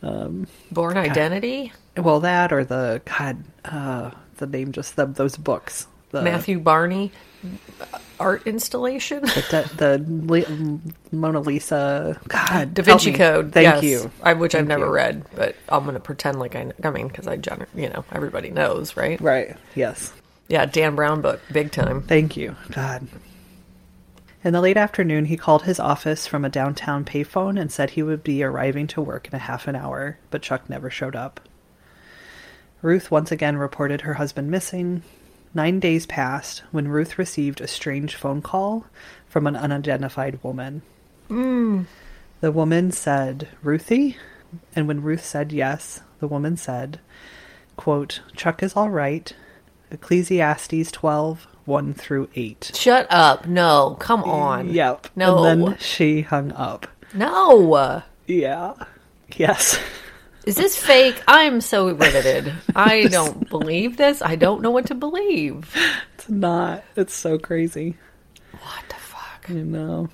Bourne 0.00 0.96
Identity? 0.96 1.72
well 1.96 2.20
that 2.20 2.54
or 2.54 2.64
the 2.64 3.02
god 3.04 3.44
uh 3.66 4.10
the 4.38 4.46
name 4.46 4.72
just 4.72 4.96
the, 4.96 5.06
those 5.06 5.36
books. 5.36 5.86
The 6.10 6.22
Matthew 6.22 6.58
Barney 6.58 7.12
art 8.22 8.46
installation? 8.46 9.22
the, 9.22 9.70
the 9.76 10.80
Mona 11.14 11.40
Lisa 11.40 12.20
God 12.28 12.74
Da 12.74 12.82
Vinci. 12.82 13.12
Code. 13.12 13.52
Thank 13.52 13.82
yes. 13.82 13.84
you. 13.84 14.10
I, 14.22 14.32
which 14.32 14.54
I've 14.54 14.66
never 14.66 14.86
you. 14.86 14.92
read, 14.92 15.24
but 15.34 15.56
I'm 15.68 15.82
going 15.82 15.94
to 15.94 16.00
pretend 16.00 16.38
like 16.38 16.54
I, 16.54 16.72
I 16.82 16.90
mean, 16.90 17.08
because 17.08 17.26
I, 17.26 17.34
you 17.74 17.88
know, 17.88 18.04
everybody 18.12 18.50
knows, 18.50 18.96
right? 18.96 19.20
Right. 19.20 19.56
Yes. 19.74 20.12
Yeah, 20.48 20.66
Dan 20.66 20.94
Brown 20.94 21.20
book, 21.20 21.40
big 21.52 21.72
time. 21.72 22.02
Thank 22.02 22.36
you. 22.36 22.56
God. 22.70 23.08
In 24.44 24.52
the 24.52 24.60
late 24.60 24.76
afternoon, 24.76 25.26
he 25.26 25.36
called 25.36 25.62
his 25.62 25.78
office 25.78 26.26
from 26.26 26.44
a 26.44 26.48
downtown 26.48 27.04
payphone 27.04 27.60
and 27.60 27.70
said 27.70 27.90
he 27.90 28.02
would 28.02 28.24
be 28.24 28.42
arriving 28.42 28.88
to 28.88 29.00
work 29.00 29.28
in 29.28 29.34
a 29.34 29.38
half 29.38 29.68
an 29.68 29.76
hour, 29.76 30.18
but 30.30 30.42
Chuck 30.42 30.68
never 30.68 30.90
showed 30.90 31.14
up. 31.14 31.40
Ruth 32.82 33.10
once 33.10 33.30
again 33.30 33.56
reported 33.56 34.00
her 34.00 34.14
husband 34.14 34.50
missing. 34.50 35.02
Nine 35.54 35.80
days 35.80 36.06
passed 36.06 36.62
when 36.70 36.88
Ruth 36.88 37.18
received 37.18 37.60
a 37.60 37.68
strange 37.68 38.14
phone 38.14 38.40
call 38.40 38.86
from 39.28 39.46
an 39.46 39.56
unidentified 39.56 40.42
woman. 40.42 40.82
Mm. 41.28 41.86
The 42.40 42.52
woman 42.52 42.90
said, 42.90 43.48
Ruthie? 43.62 44.16
And 44.74 44.88
when 44.88 45.02
Ruth 45.02 45.24
said 45.24 45.52
yes, 45.52 46.00
the 46.20 46.26
woman 46.26 46.56
said, 46.56 47.00
quote, 47.76 48.20
Chuck 48.34 48.62
is 48.62 48.74
all 48.74 48.90
right. 48.90 49.34
Ecclesiastes 49.90 50.90
12, 50.90 51.46
1 51.66 51.94
through 51.94 52.28
8. 52.34 52.72
Shut 52.74 53.06
up. 53.10 53.46
No, 53.46 53.96
come 54.00 54.24
on. 54.24 54.72
Yep. 54.72 55.08
No. 55.16 55.44
And 55.44 55.62
then 55.66 55.78
she 55.78 56.22
hung 56.22 56.52
up. 56.52 56.86
No. 57.14 58.02
Yeah. 58.26 58.74
Yes. 59.36 59.78
Is 60.44 60.56
this 60.56 60.76
fake? 60.76 61.22
I'm 61.28 61.60
so 61.60 61.94
riveted. 61.94 62.52
I 62.74 63.04
don't 63.10 63.48
believe 63.48 63.96
this. 63.96 64.20
I 64.20 64.34
don't 64.34 64.60
know 64.60 64.72
what 64.72 64.86
to 64.86 64.94
believe. 64.94 65.72
It's 66.14 66.28
not. 66.28 66.82
It's 66.96 67.14
so 67.14 67.38
crazy. 67.38 67.96
What 68.50 68.84
the 68.88 68.96
fuck? 68.96 69.48
You 69.48 69.64
know. 69.64 70.08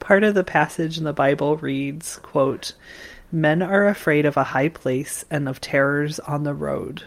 Part 0.00 0.24
of 0.24 0.34
the 0.34 0.44
passage 0.44 0.96
in 0.96 1.04
the 1.04 1.12
Bible 1.12 1.58
reads, 1.58 2.16
quote, 2.18 2.72
Men 3.30 3.60
are 3.60 3.86
afraid 3.86 4.24
of 4.24 4.38
a 4.38 4.44
high 4.44 4.70
place 4.70 5.26
and 5.30 5.46
of 5.46 5.60
terrors 5.60 6.18
on 6.20 6.44
the 6.44 6.54
road. 6.54 7.02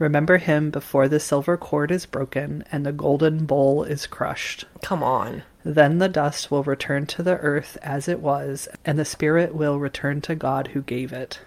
Remember 0.00 0.38
him 0.38 0.70
before 0.70 1.06
the 1.06 1.20
silver 1.20 1.56
cord 1.56 1.92
is 1.92 2.06
broken 2.06 2.64
and 2.72 2.84
the 2.84 2.92
golden 2.92 3.44
bowl 3.44 3.84
is 3.84 4.08
crushed. 4.08 4.64
Come 4.82 5.04
on. 5.04 5.44
Then 5.62 5.98
the 5.98 6.08
dust 6.08 6.50
will 6.50 6.64
return 6.64 7.06
to 7.06 7.22
the 7.22 7.36
earth 7.36 7.76
as 7.82 8.08
it 8.08 8.18
was, 8.18 8.66
and 8.84 8.98
the 8.98 9.04
spirit 9.04 9.54
will 9.54 9.78
return 9.78 10.20
to 10.22 10.34
God 10.34 10.68
who 10.68 10.82
gave 10.82 11.12
it. 11.12 11.38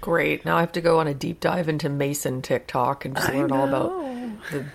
Great. 0.00 0.44
Now 0.44 0.56
I 0.56 0.60
have 0.60 0.72
to 0.72 0.80
go 0.80 1.00
on 1.00 1.06
a 1.06 1.14
deep 1.14 1.40
dive 1.40 1.68
into 1.68 1.88
Mason 1.88 2.42
TikTok 2.42 3.04
and 3.04 3.16
just 3.16 3.32
learn 3.32 3.50
all 3.50 3.66
about 3.66 3.90
the 4.52 4.66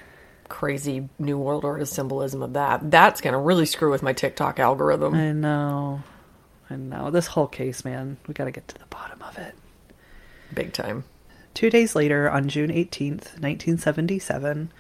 crazy 0.50 1.08
New 1.18 1.38
World 1.38 1.64
Order 1.64 1.86
symbolism 1.86 2.42
of 2.42 2.54
that. 2.54 2.92
That's 2.92 3.22
going 3.22 3.34
to 3.34 3.40
really 3.40 3.66
screw 3.66 3.92
with 3.92 4.04
my 4.04 4.14
TikTok 4.14 4.60
algorithm. 4.60 5.14
I 5.16 5.32
know. 5.32 6.04
I 6.70 6.76
know. 6.76 7.12
This 7.12 7.28
whole 7.28 7.48
case, 7.48 7.86
man, 7.86 8.18
we 8.28 8.34
got 8.34 8.46
to 8.46 8.52
get 8.52 8.68
to 8.70 8.78
the 8.78 8.86
bottom 8.88 9.22
of 9.22 9.38
it. 9.38 9.56
Big 10.54 10.74
time. 10.74 11.06
Two 11.54 11.70
days 11.70 11.96
later, 11.96 12.30
on 12.30 12.48
June 12.50 12.70
18th, 12.70 13.40
1977, 13.40 14.72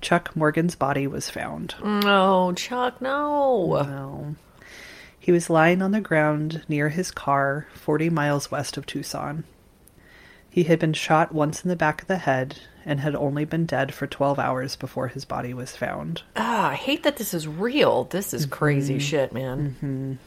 Chuck 0.00 0.34
Morgan's 0.34 0.74
body 0.74 1.06
was 1.06 1.28
found. 1.28 1.74
No, 1.82 2.52
Chuck, 2.54 3.00
no. 3.00 3.66
Well, 3.68 4.36
he 5.18 5.32
was 5.32 5.50
lying 5.50 5.82
on 5.82 5.90
the 5.92 6.00
ground 6.00 6.62
near 6.68 6.88
his 6.88 7.10
car, 7.10 7.66
40 7.74 8.08
miles 8.10 8.50
west 8.50 8.76
of 8.76 8.86
Tucson. 8.86 9.44
He 10.58 10.64
had 10.64 10.80
been 10.80 10.92
shot 10.92 11.32
once 11.32 11.62
in 11.62 11.68
the 11.68 11.76
back 11.76 12.02
of 12.02 12.08
the 12.08 12.18
head 12.18 12.58
and 12.84 12.98
had 12.98 13.14
only 13.14 13.44
been 13.44 13.64
dead 13.64 13.94
for 13.94 14.08
12 14.08 14.40
hours 14.40 14.74
before 14.74 15.06
his 15.06 15.24
body 15.24 15.54
was 15.54 15.76
found. 15.76 16.22
Ah, 16.34 16.70
I 16.70 16.74
hate 16.74 17.04
that 17.04 17.16
this 17.16 17.32
is 17.32 17.46
real. 17.46 18.08
This 18.10 18.34
is 18.34 18.44
crazy 18.44 18.98
shit, 18.98 19.32
man. 19.32 20.18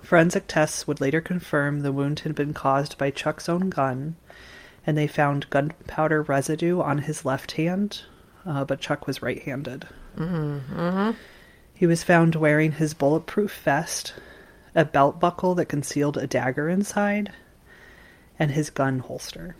Forensic 0.00 0.46
tests 0.46 0.86
would 0.86 0.98
later 0.98 1.20
confirm 1.20 1.80
the 1.80 1.92
wound 1.92 2.20
had 2.20 2.34
been 2.34 2.54
caused 2.54 2.96
by 2.96 3.10
Chuck's 3.10 3.50
own 3.50 3.68
gun, 3.68 4.16
and 4.86 4.96
they 4.96 5.06
found 5.06 5.50
gunpowder 5.50 6.22
residue 6.22 6.80
on 6.80 6.96
his 6.96 7.26
left 7.26 7.52
hand, 7.52 8.04
uh, 8.46 8.64
but 8.64 8.80
Chuck 8.80 9.06
was 9.06 9.20
right 9.20 9.42
handed. 9.42 9.86
Mm-hmm. 10.16 11.10
He 11.74 11.86
was 11.86 12.02
found 12.02 12.34
wearing 12.34 12.72
his 12.72 12.94
bulletproof 12.94 13.60
vest, 13.62 14.14
a 14.74 14.86
belt 14.86 15.20
buckle 15.20 15.54
that 15.56 15.66
concealed 15.66 16.16
a 16.16 16.26
dagger 16.26 16.70
inside, 16.70 17.30
and 18.40 18.50
his 18.50 18.70
gun 18.70 18.98
holster. 18.98 19.54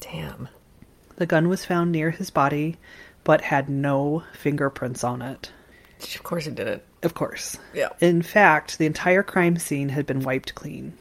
Damn. 0.00 0.48
The 1.16 1.26
gun 1.26 1.48
was 1.48 1.64
found 1.64 1.92
near 1.92 2.10
his 2.10 2.30
body, 2.30 2.78
but 3.22 3.42
had 3.42 3.68
no 3.68 4.24
fingerprints 4.32 5.04
on 5.04 5.22
it. 5.22 5.52
Of 6.16 6.24
course 6.24 6.46
it 6.46 6.56
didn't. 6.56 6.82
Of 7.02 7.14
course. 7.14 7.58
Yeah. 7.72 7.90
In 8.00 8.22
fact, 8.22 8.78
the 8.78 8.86
entire 8.86 9.22
crime 9.22 9.58
scene 9.58 9.90
had 9.90 10.06
been 10.06 10.20
wiped 10.20 10.54
clean. 10.54 10.94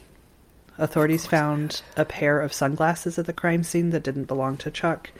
Authorities 0.77 1.25
found 1.25 1.81
a 1.95 2.05
pair 2.05 2.41
of 2.41 2.53
sunglasses 2.53 3.17
at 3.17 3.25
the 3.25 3.33
crime 3.33 3.63
scene 3.63 3.91
that 3.91 4.03
didn't 4.03 4.25
belong 4.25 4.57
to 4.57 4.71
Chuck, 4.71 5.11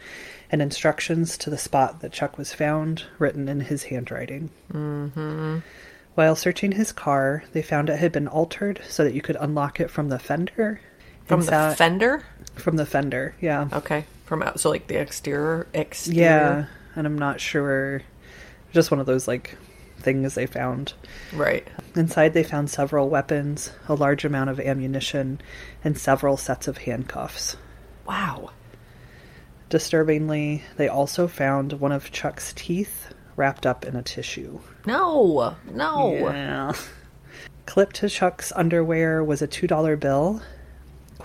and 0.52 0.62
instructions 0.62 1.38
to 1.40 1.50
the 1.50 1.58
spot 1.58 2.02
that 2.02 2.12
Chuck 2.12 2.38
was 2.38 2.54
found 2.54 3.06
written 3.18 3.48
in 3.48 3.62
his 3.62 3.84
handwriting. 3.84 4.50
Mm-hmm. 4.72 5.60
While 6.16 6.36
searching 6.36 6.74
his 6.74 6.92
car, 6.92 7.44
they 7.54 7.62
found 7.62 7.90
it 7.90 7.98
had 7.98 8.12
been 8.12 8.28
altered 8.28 8.82
so 8.88 9.04
that 9.04 9.14
you 9.14 9.22
could 9.22 9.38
unlock 9.40 9.80
it 9.80 9.90
from 9.90 10.10
the 10.10 10.20
fender. 10.20 10.82
From 11.26 11.42
the 11.42 11.74
fender? 11.78 12.24
from 12.56 12.78
the 12.78 12.86
fender, 12.86 13.36
yeah. 13.42 13.68
Okay. 13.74 14.06
From 14.26 14.44
out, 14.44 14.60
so 14.60 14.70
like 14.70 14.88
the 14.88 15.00
exterior, 15.00 15.68
exterior. 15.74 16.22
Yeah, 16.22 16.66
and 16.96 17.08
I'm 17.08 17.18
not 17.18 17.42
sure. 17.42 18.02
Just 18.72 18.92
one 18.92 19.00
of 19.00 19.06
those 19.06 19.28
like 19.28 19.58
things 20.00 20.36
they 20.36 20.46
found. 20.46 20.94
Right. 21.34 21.68
Inside, 21.96 22.34
they 22.34 22.44
found 22.44 22.70
several 22.70 23.10
weapons, 23.10 23.72
a 23.88 23.96
large 23.96 24.26
amount 24.26 24.50
of 24.50 24.60
ammunition, 24.60 25.42
and 25.84 25.98
several 25.98 26.38
sets 26.38 26.68
of 26.68 26.80
handcuffs. 26.80 27.58
Wow. 28.08 28.52
Disturbingly, 29.70 30.64
they 30.78 30.88
also 30.88 31.28
found 31.28 31.74
one 31.74 31.92
of 31.92 32.12
Chuck's 32.12 32.54
teeth 32.54 33.14
wrapped 33.36 33.66
up 33.66 33.86
in 33.86 33.96
a 33.96 34.04
tissue. 34.04 34.60
No. 34.86 35.56
No. 35.72 36.16
Yeah. 36.16 36.74
Clipped 37.66 37.96
to 37.98 38.10
Chuck's 38.10 38.52
underwear 38.56 39.24
was 39.24 39.42
a 39.42 39.48
$2 39.48 40.00
bill. 40.00 40.42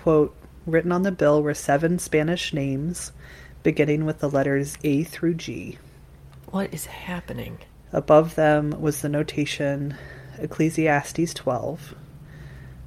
Quote, 0.09 0.35
written 0.65 0.91
on 0.91 1.03
the 1.03 1.13
bill 1.13 1.43
were 1.43 1.53
seven 1.53 1.99
Spanish 1.99 2.55
names, 2.55 3.13
beginning 3.63 4.07
with 4.07 4.21
the 4.21 4.31
letters 4.31 4.79
A 4.83 5.05
through 5.05 5.35
G. 5.35 5.77
What 6.47 6.73
is 6.73 6.87
happening? 6.87 7.59
Above 7.93 8.35
them 8.35 8.71
was 8.81 9.03
the 9.03 9.11
notation 9.11 9.99
Ecclesiastes 10.39 11.35
12, 11.35 11.95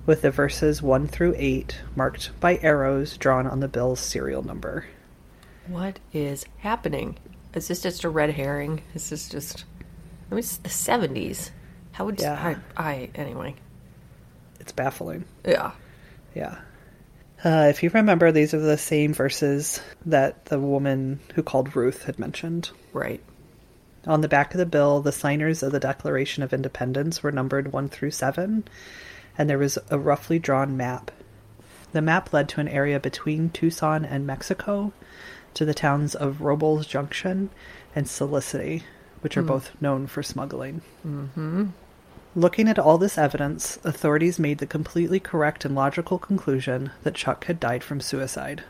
with 0.07 0.23
the 0.23 0.31
verses 0.31 0.81
1 0.81 1.07
through 1.09 1.35
8 1.37 1.77
marked 1.95 2.31
by 2.39 2.57
arrows 2.63 3.17
drawn 3.17 3.45
on 3.45 3.59
the 3.59 3.67
bill's 3.67 3.99
serial 3.99 4.41
number. 4.41 4.87
What 5.67 5.99
is 6.13 6.43
happening? 6.57 7.19
Is 7.53 7.67
this 7.67 7.83
just 7.83 8.03
a 8.03 8.09
red 8.09 8.31
herring? 8.31 8.81
Is 8.95 9.11
this 9.11 9.29
just? 9.29 9.65
I 10.31 10.33
mean, 10.33 10.39
it's 10.39 10.57
the 10.57 10.69
seventies. 10.69 11.51
How 11.91 12.05
would 12.05 12.19
Yeah. 12.19 12.55
I? 12.75 12.83
I 12.83 13.09
anyway. 13.13 13.53
It's 14.59 14.71
baffling. 14.71 15.25
Yeah. 15.45 15.73
Yeah. 16.33 16.57
Uh, 17.43 17.67
if 17.69 17.81
you 17.81 17.89
remember, 17.89 18.31
these 18.31 18.53
are 18.53 18.59
the 18.59 18.77
same 18.77 19.13
verses 19.13 19.81
that 20.05 20.45
the 20.45 20.59
woman 20.59 21.19
who 21.33 21.41
called 21.41 21.75
Ruth 21.75 22.03
had 22.03 22.19
mentioned. 22.19 22.69
Right. 22.93 23.21
On 24.05 24.21
the 24.21 24.27
back 24.27 24.53
of 24.53 24.59
the 24.59 24.65
bill, 24.65 25.01
the 25.01 25.11
signers 25.11 25.63
of 25.63 25.71
the 25.71 25.79
Declaration 25.79 26.43
of 26.43 26.53
Independence 26.53 27.23
were 27.23 27.31
numbered 27.31 27.71
1 27.71 27.89
through 27.89 28.11
7, 28.11 28.63
and 29.37 29.49
there 29.49 29.57
was 29.57 29.77
a 29.89 29.97
roughly 29.97 30.39
drawn 30.39 30.77
map. 30.77 31.11
The 31.93 32.01
map 32.01 32.31
led 32.31 32.47
to 32.49 32.61
an 32.61 32.67
area 32.67 32.99
between 32.99 33.49
Tucson 33.49 34.05
and 34.05 34.25
Mexico, 34.25 34.93
to 35.53 35.65
the 35.65 35.73
towns 35.73 36.15
of 36.15 36.41
Robles 36.41 36.87
Junction 36.87 37.49
and 37.95 38.07
Solicity, 38.07 38.83
which 39.21 39.37
are 39.37 39.43
both 39.43 39.71
known 39.81 40.07
for 40.07 40.23
smuggling. 40.23 40.81
Mm-hmm. 41.05 41.67
Looking 42.35 42.69
at 42.69 42.79
all 42.79 42.97
this 42.97 43.17
evidence, 43.17 43.77
authorities 43.83 44.39
made 44.39 44.59
the 44.59 44.65
completely 44.65 45.19
correct 45.19 45.65
and 45.65 45.75
logical 45.75 46.17
conclusion 46.17 46.91
that 47.03 47.15
Chuck 47.15 47.45
had 47.45 47.59
died 47.59 47.83
from 47.83 47.99
suicide. 47.99 48.63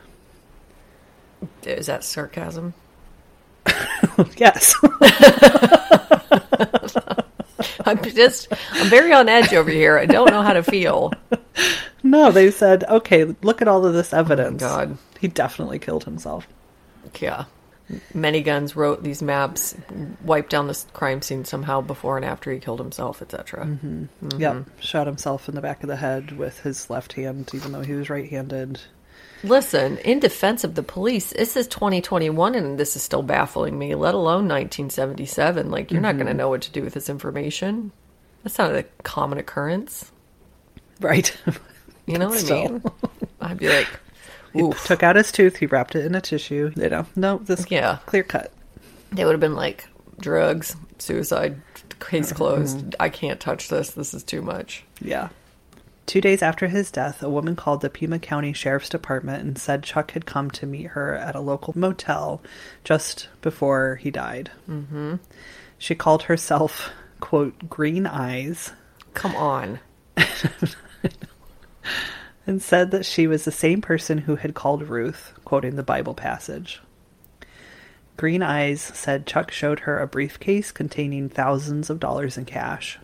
Is 1.62 1.86
that 1.86 2.02
sarcasm? 2.02 2.74
yes. 4.36 4.74
I'm 7.84 8.02
just. 8.02 8.48
I'm 8.72 8.88
very 8.88 9.12
on 9.12 9.28
edge 9.28 9.52
over 9.52 9.70
here. 9.70 9.98
I 9.98 10.06
don't 10.06 10.30
know 10.30 10.42
how 10.42 10.52
to 10.52 10.62
feel. 10.64 11.12
no, 12.02 12.32
they 12.32 12.50
said, 12.50 12.82
okay, 12.84 13.24
look 13.42 13.62
at 13.62 13.68
all 13.68 13.86
of 13.86 13.94
this 13.94 14.12
oh 14.12 14.18
evidence. 14.18 14.60
God. 14.60 14.98
He 15.20 15.28
definitely 15.28 15.78
killed 15.78 16.02
himself. 16.04 16.48
Yeah. 17.20 17.44
Many 18.14 18.42
Guns 18.42 18.74
wrote 18.74 19.02
these 19.02 19.22
maps, 19.22 19.74
wiped 20.24 20.50
down 20.50 20.66
this 20.66 20.86
crime 20.92 21.20
scene 21.20 21.44
somehow 21.44 21.80
before 21.80 22.16
and 22.16 22.24
after 22.24 22.50
he 22.50 22.58
killed 22.58 22.78
himself, 22.78 23.20
etc. 23.20 23.66
Mm-hmm. 23.66 24.40
Yep. 24.40 24.64
Shot 24.80 25.06
himself 25.06 25.48
in 25.48 25.54
the 25.54 25.60
back 25.60 25.82
of 25.82 25.88
the 25.88 25.96
head 25.96 26.32
with 26.38 26.60
his 26.60 26.88
left 26.88 27.14
hand, 27.14 27.50
even 27.52 27.72
though 27.72 27.82
he 27.82 27.92
was 27.92 28.08
right 28.08 28.28
handed. 28.28 28.80
Listen, 29.44 29.98
in 29.98 30.20
defense 30.20 30.62
of 30.62 30.74
the 30.76 30.82
police, 30.82 31.30
this 31.32 31.56
is 31.56 31.66
2021 31.66 32.54
and 32.54 32.78
this 32.78 32.94
is 32.94 33.02
still 33.02 33.22
baffling 33.22 33.76
me, 33.78 33.94
let 33.94 34.14
alone 34.14 34.48
1977. 34.48 35.70
Like, 35.70 35.90
you're 35.90 36.00
not 36.00 36.14
going 36.16 36.28
to 36.28 36.34
know 36.34 36.48
what 36.48 36.62
to 36.62 36.70
do 36.70 36.82
with 36.82 36.94
this 36.94 37.08
information. 37.08 37.90
That's 38.44 38.58
not 38.58 38.74
a 38.74 38.84
common 39.02 39.38
occurrence. 39.38 40.10
Right. 41.00 41.36
You 42.06 42.18
know 42.18 42.28
what 42.28 42.50
I 42.50 42.54
mean? 42.68 42.82
I'd 43.40 43.58
be 43.58 43.68
like, 43.68 43.88
he 44.52 44.60
oof. 44.62 44.84
took 44.86 45.02
out 45.02 45.16
his 45.16 45.32
tooth, 45.32 45.56
he 45.56 45.66
wrapped 45.66 45.94
it 45.96 46.04
in 46.04 46.14
a 46.14 46.20
tissue. 46.20 46.72
You 46.76 46.88
know, 46.88 47.06
no, 47.16 47.38
this 47.38 47.66
Yeah. 47.70 47.98
clear 48.06 48.22
cut. 48.22 48.52
They 49.12 49.24
would 49.24 49.32
have 49.32 49.40
been 49.40 49.56
like, 49.56 49.88
drugs, 50.20 50.76
suicide, 50.98 51.60
case 52.00 52.32
closed. 52.32 52.94
I 52.98 53.08
can't 53.08 53.38
touch 53.40 53.68
this. 53.68 53.90
This 53.90 54.14
is 54.14 54.22
too 54.24 54.42
much. 54.42 54.84
Yeah. 55.00 55.28
Two 56.06 56.20
days 56.20 56.42
after 56.42 56.66
his 56.66 56.90
death, 56.90 57.22
a 57.22 57.30
woman 57.30 57.54
called 57.54 57.80
the 57.80 57.88
Pima 57.90 58.18
County 58.18 58.52
Sheriff's 58.52 58.88
Department 58.88 59.44
and 59.44 59.56
said 59.56 59.84
Chuck 59.84 60.10
had 60.10 60.26
come 60.26 60.50
to 60.52 60.66
meet 60.66 60.88
her 60.88 61.14
at 61.14 61.36
a 61.36 61.40
local 61.40 61.72
motel 61.78 62.42
just 62.84 63.28
before 63.40 63.96
he 64.02 64.10
died. 64.10 64.50
Mm-hmm. 64.68 65.16
She 65.78 65.94
called 65.94 66.24
herself, 66.24 66.90
quote, 67.20 67.68
Green 67.70 68.06
Eyes, 68.06 68.72
Come 69.14 69.36
on. 69.36 69.78
and 72.46 72.62
said 72.62 72.90
that 72.90 73.06
she 73.06 73.26
was 73.26 73.44
the 73.44 73.52
same 73.52 73.80
person 73.80 74.18
who 74.18 74.36
had 74.36 74.54
called 74.54 74.88
Ruth, 74.88 75.32
quoting 75.44 75.76
the 75.76 75.82
Bible 75.82 76.14
passage. 76.14 76.80
Green 78.16 78.42
Eyes 78.42 78.80
said 78.80 79.26
Chuck 79.26 79.50
showed 79.50 79.80
her 79.80 79.98
a 79.98 80.06
briefcase 80.06 80.70
containing 80.70 81.28
thousands 81.28 81.88
of 81.88 82.00
dollars 82.00 82.36
in 82.36 82.44
cash. 82.44 82.98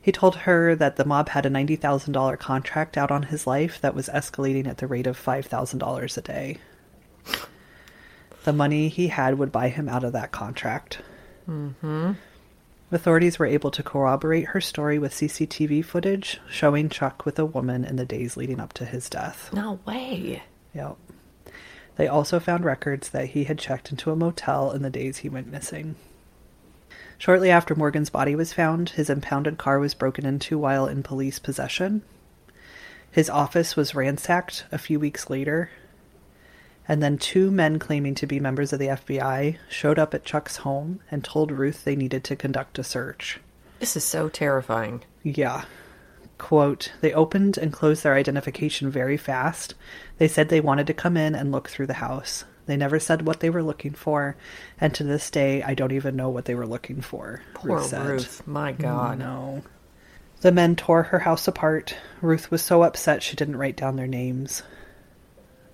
He 0.00 0.12
told 0.12 0.36
her 0.36 0.76
that 0.76 0.96
the 0.96 1.04
mob 1.04 1.30
had 1.30 1.46
a 1.46 1.50
$90,000 1.50 2.38
contract 2.38 2.96
out 2.96 3.10
on 3.10 3.24
his 3.24 3.46
life 3.46 3.80
that 3.80 3.94
was 3.94 4.08
escalating 4.08 4.68
at 4.68 4.78
the 4.78 4.86
rate 4.86 5.06
of 5.06 5.20
$5,000 5.20 6.16
a 6.16 6.20
day. 6.20 6.58
The 8.44 8.52
money 8.52 8.88
he 8.88 9.08
had 9.08 9.38
would 9.38 9.50
buy 9.50 9.68
him 9.68 9.88
out 9.88 10.04
of 10.04 10.12
that 10.12 10.30
contract. 10.30 11.00
Mm-hmm. 11.48 12.12
Authorities 12.92 13.38
were 13.38 13.46
able 13.46 13.72
to 13.72 13.82
corroborate 13.82 14.46
her 14.48 14.60
story 14.60 14.98
with 14.98 15.12
CCTV 15.12 15.84
footage 15.84 16.40
showing 16.48 16.88
Chuck 16.88 17.24
with 17.24 17.38
a 17.38 17.44
woman 17.44 17.84
in 17.84 17.96
the 17.96 18.04
days 18.04 18.36
leading 18.36 18.60
up 18.60 18.72
to 18.74 18.84
his 18.84 19.10
death. 19.10 19.50
No 19.52 19.80
way. 19.84 20.44
Yep. 20.72 20.96
They 21.96 22.06
also 22.06 22.38
found 22.38 22.64
records 22.64 23.08
that 23.08 23.30
he 23.30 23.44
had 23.44 23.58
checked 23.58 23.90
into 23.90 24.12
a 24.12 24.16
motel 24.16 24.70
in 24.70 24.82
the 24.82 24.90
days 24.90 25.18
he 25.18 25.28
went 25.28 25.50
missing. 25.50 25.96
Shortly 27.18 27.50
after 27.50 27.74
Morgan's 27.74 28.10
body 28.10 28.36
was 28.36 28.52
found, 28.52 28.90
his 28.90 29.10
impounded 29.10 29.58
car 29.58 29.78
was 29.78 29.94
broken 29.94 30.24
into 30.24 30.58
while 30.58 30.86
in 30.86 31.02
police 31.02 31.38
possession. 31.38 32.02
His 33.10 33.30
office 33.30 33.74
was 33.74 33.94
ransacked 33.94 34.66
a 34.70 34.78
few 34.78 35.00
weeks 35.00 35.30
later, 35.30 35.70
and 36.88 37.02
then 37.02 37.18
two 37.18 37.50
men 37.50 37.78
claiming 37.78 38.14
to 38.14 38.26
be 38.26 38.40
members 38.40 38.72
of 38.72 38.78
the 38.78 38.88
FBI 38.88 39.56
showed 39.68 39.98
up 39.98 40.14
at 40.14 40.24
Chuck's 40.24 40.58
home 40.58 41.00
and 41.10 41.22
told 41.24 41.50
Ruth 41.50 41.84
they 41.84 41.96
needed 41.96 42.24
to 42.24 42.36
conduct 42.36 42.78
a 42.78 42.84
search. 42.84 43.40
This 43.78 43.96
is 43.96 44.04
so 44.04 44.28
terrifying. 44.28 45.02
Yeah. 45.22 45.64
Quote, 46.38 46.92
they 47.00 47.12
opened 47.12 47.56
and 47.56 47.72
closed 47.72 48.02
their 48.02 48.14
identification 48.14 48.90
very 48.90 49.16
fast. 49.16 49.74
They 50.18 50.28
said 50.28 50.48
they 50.48 50.60
wanted 50.60 50.86
to 50.88 50.94
come 50.94 51.16
in 51.16 51.34
and 51.34 51.50
look 51.50 51.68
through 51.68 51.86
the 51.86 51.94
house. 51.94 52.44
They 52.66 52.76
never 52.76 52.98
said 52.98 53.26
what 53.26 53.40
they 53.40 53.48
were 53.48 53.62
looking 53.62 53.92
for, 53.92 54.36
and 54.80 54.92
to 54.94 55.04
this 55.04 55.30
day, 55.30 55.62
I 55.62 55.74
don't 55.74 55.92
even 55.92 56.16
know 56.16 56.28
what 56.28 56.46
they 56.46 56.54
were 56.54 56.66
looking 56.66 57.00
for. 57.00 57.42
Poor 57.54 57.78
Ruth. 57.78 57.92
Ruth. 57.92 58.46
My 58.46 58.72
God. 58.72 59.20
No. 59.20 59.62
The 60.40 60.52
men 60.52 60.76
tore 60.76 61.04
her 61.04 61.20
house 61.20 61.46
apart. 61.48 61.96
Ruth 62.20 62.50
was 62.50 62.62
so 62.62 62.82
upset 62.82 63.22
she 63.22 63.36
didn't 63.36 63.56
write 63.56 63.76
down 63.76 63.96
their 63.96 64.08
names. 64.08 64.62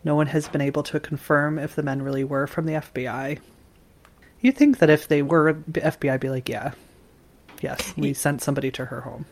No 0.04 0.14
one 0.16 0.26
has 0.28 0.48
been 0.48 0.60
able 0.60 0.82
to 0.84 0.98
confirm 1.00 1.58
if 1.58 1.74
the 1.76 1.82
men 1.82 2.02
really 2.02 2.24
were 2.24 2.46
from 2.46 2.66
the 2.66 2.72
FBI. 2.74 3.38
You'd 4.40 4.56
think 4.56 4.78
that 4.78 4.90
if 4.90 5.06
they 5.08 5.22
were, 5.22 5.54
FBI 5.54 6.18
be 6.18 6.28
like, 6.28 6.48
yeah, 6.48 6.72
yes, 7.60 7.94
we 7.96 8.12
sent 8.12 8.42
somebody 8.42 8.70
to 8.72 8.86
her 8.86 9.02
home. 9.02 9.24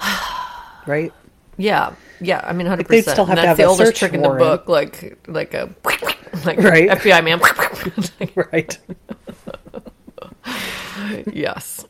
right? 0.86 1.12
Yeah, 1.56 1.94
yeah. 2.20 2.40
I 2.44 2.52
mean, 2.52 2.66
hundred 2.66 2.86
percent. 2.86 3.08
still 3.14 3.24
have 3.26 3.36
to 3.36 3.42
That's 3.42 3.48
have 3.48 3.56
the 3.58 3.64
oldest 3.64 3.96
trick 3.96 4.14
in 4.14 4.20
warrant. 4.22 4.38
the 4.38 4.44
book, 4.44 4.68
like 4.68 5.18
like 5.28 5.54
a 5.54 5.68
like 6.44 6.58
Right. 6.58 6.88
FBI 6.88 7.24
man. 7.24 7.40
Right. 8.52 8.78
yes, 11.32 11.84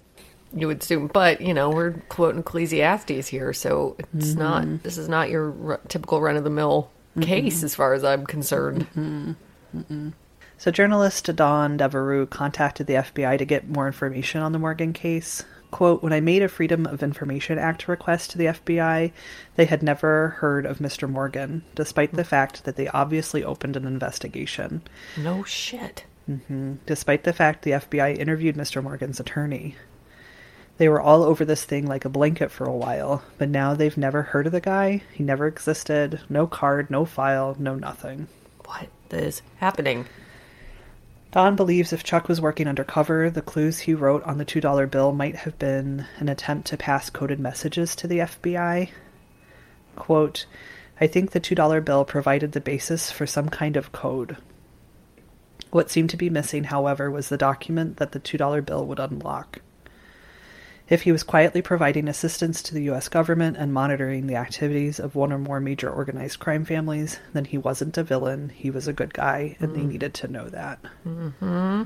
you 0.55 0.67
would 0.67 0.83
assume, 0.83 1.07
but 1.09 1.41
you 1.41 1.55
know, 1.55 1.71
we're 1.71 1.93
quoting 2.09 2.41
Ecclesiastes 2.41 3.29
here, 3.29 3.53
so 3.53 3.97
it's 3.99 4.31
Mm-hmm. 4.31 4.39
not. 4.39 4.83
This 4.83 4.99
is 4.99 5.09
not 5.09 5.31
your 5.31 5.55
r- 5.73 5.81
typical 5.89 6.21
run 6.21 6.37
of 6.37 6.45
the 6.45 6.51
mill 6.51 6.91
case, 7.21 7.57
mm-hmm. 7.57 7.65
as 7.67 7.75
far 7.75 7.95
as 7.95 8.05
I'm 8.05 8.27
concerned. 8.27 8.87
Mm-hmm. 8.91 9.33
Mm-hmm. 9.77 10.09
So, 10.59 10.71
journalist 10.71 11.35
Don 11.35 11.77
Devereux 11.77 12.27
contacted 12.27 12.87
the 12.87 12.95
FBI 12.95 13.39
to 13.39 13.45
get 13.45 13.69
more 13.69 13.87
information 13.87 14.43
on 14.43 14.53
the 14.53 14.59
Morgan 14.59 14.93
case. 14.93 15.45
Quote, 15.73 16.03
when 16.03 16.13
I 16.13 16.21
made 16.21 16.43
a 16.43 16.49
Freedom 16.49 16.87
of 16.87 17.03
Information 17.03 17.59
Act 17.59 17.89
request 17.89 18.31
to 18.31 18.39
the 18.39 18.45
FBI, 18.47 19.11
they 19.57 19.65
had 19.65 19.83
never 19.83 20.37
heard 20.39 20.67
of 20.67 20.79
Mr. 20.79 21.09
Morgan, 21.09 21.65
despite 21.75 22.13
the 22.13 22.23
hmm. 22.23 22.29
fact 22.29 22.65
that 22.65 22.77
they 22.77 22.89
obviously 22.89 23.43
opened 23.43 23.77
an 23.77 23.87
investigation. 23.87 24.83
No 25.17 25.43
shit. 25.45 26.05
Despite 26.87 27.25
the 27.25 27.33
fact 27.33 27.63
the 27.63 27.73
FBI 27.73 28.17
interviewed 28.17 28.57
Mr. 28.57 28.83
Morgan's 28.83 29.19
attorney. 29.19 29.77
They 30.79 30.89
were 30.89 31.01
all 31.01 31.23
over 31.23 31.45
this 31.45 31.65
thing 31.65 31.87
like 31.87 32.05
a 32.05 32.09
blanket 32.09 32.51
for 32.51 32.65
a 32.65 32.77
while, 32.77 33.23
but 33.39 33.49
now 33.49 33.75
they've 33.75 33.97
never 33.97 34.23
heard 34.23 34.47
of 34.47 34.53
the 34.53 34.61
guy. 34.61 35.03
He 35.13 35.23
never 35.23 35.47
existed. 35.47 36.21
No 36.29 36.47
card, 36.47 36.91
no 36.91 37.05
file, 37.05 37.55
no 37.59 37.75
nothing. 37.75 38.29
What 38.65 38.89
is 39.11 39.43
happening? 39.57 40.07
Don 41.31 41.57
believes 41.57 41.93
if 41.93 42.05
Chuck 42.05 42.29
was 42.29 42.41
working 42.41 42.69
undercover, 42.69 43.31
the 43.31 43.41
clues 43.41 43.81
he 43.81 43.95
wrote 43.95 44.23
on 44.25 44.39
the 44.39 44.45
$2 44.45 44.91
bill 44.91 45.13
might 45.13 45.37
have 45.37 45.59
been 45.59 46.07
an 46.19 46.29
attempt 46.29 46.67
to 46.69 46.77
pass 46.77 47.09
coded 47.09 47.41
messages 47.41 47.97
to 47.97 48.07
the 48.07 48.19
FBI. 48.19 48.91
Quote, 49.97 50.47
I 51.01 51.07
think 51.07 51.31
the 51.31 51.41
$2 51.41 51.85
bill 51.85 52.05
provided 52.05 52.53
the 52.53 52.61
basis 52.61 53.11
for 53.11 53.27
some 53.27 53.49
kind 53.49 53.77
of 53.77 53.93
code. 53.93 54.37
What 55.71 55.91
seemed 55.91 56.11
to 56.11 56.19
be 56.19 56.29
missing, 56.29 56.65
however, 56.65 57.11
was 57.11 57.31
the 57.31 57.39
document 57.39 57.97
that 57.97 58.13
the 58.13 58.21
$2 58.21 58.65
bill 58.67 58.85
would 58.87 59.01
unlock. 59.01 59.61
If 60.93 61.01
he 61.05 61.11
was 61.11 61.23
quietly 61.23 61.63
providing 61.63 62.07
assistance 62.07 62.63
to 62.65 62.75
the 62.75 62.83
U.S. 62.83 63.09
government 63.09 63.57
and 63.57 63.73
monitoring 63.73 64.27
the 64.27 64.37
activities 64.37 65.01
of 65.01 65.15
one 65.15 65.33
or 65.33 65.39
more 65.39 65.59
major 65.59 65.89
organized 65.89 66.39
crime 66.39 66.67
families, 66.67 67.19
then 67.33 67.47
he 67.47 67.57
wasn't 67.57 67.97
a 67.97 68.03
villain. 68.05 68.51
He 68.51 68.71
was 68.71 68.87
a 68.87 68.93
good 68.93 69.15
guy, 69.15 69.57
and 69.59 69.75
they 69.75 69.81
hmm. 69.81 69.89
needed 69.89 70.13
to 70.13 70.29
know 70.29 70.51
that. 70.51 70.81
Mm-hmm. 71.07 71.85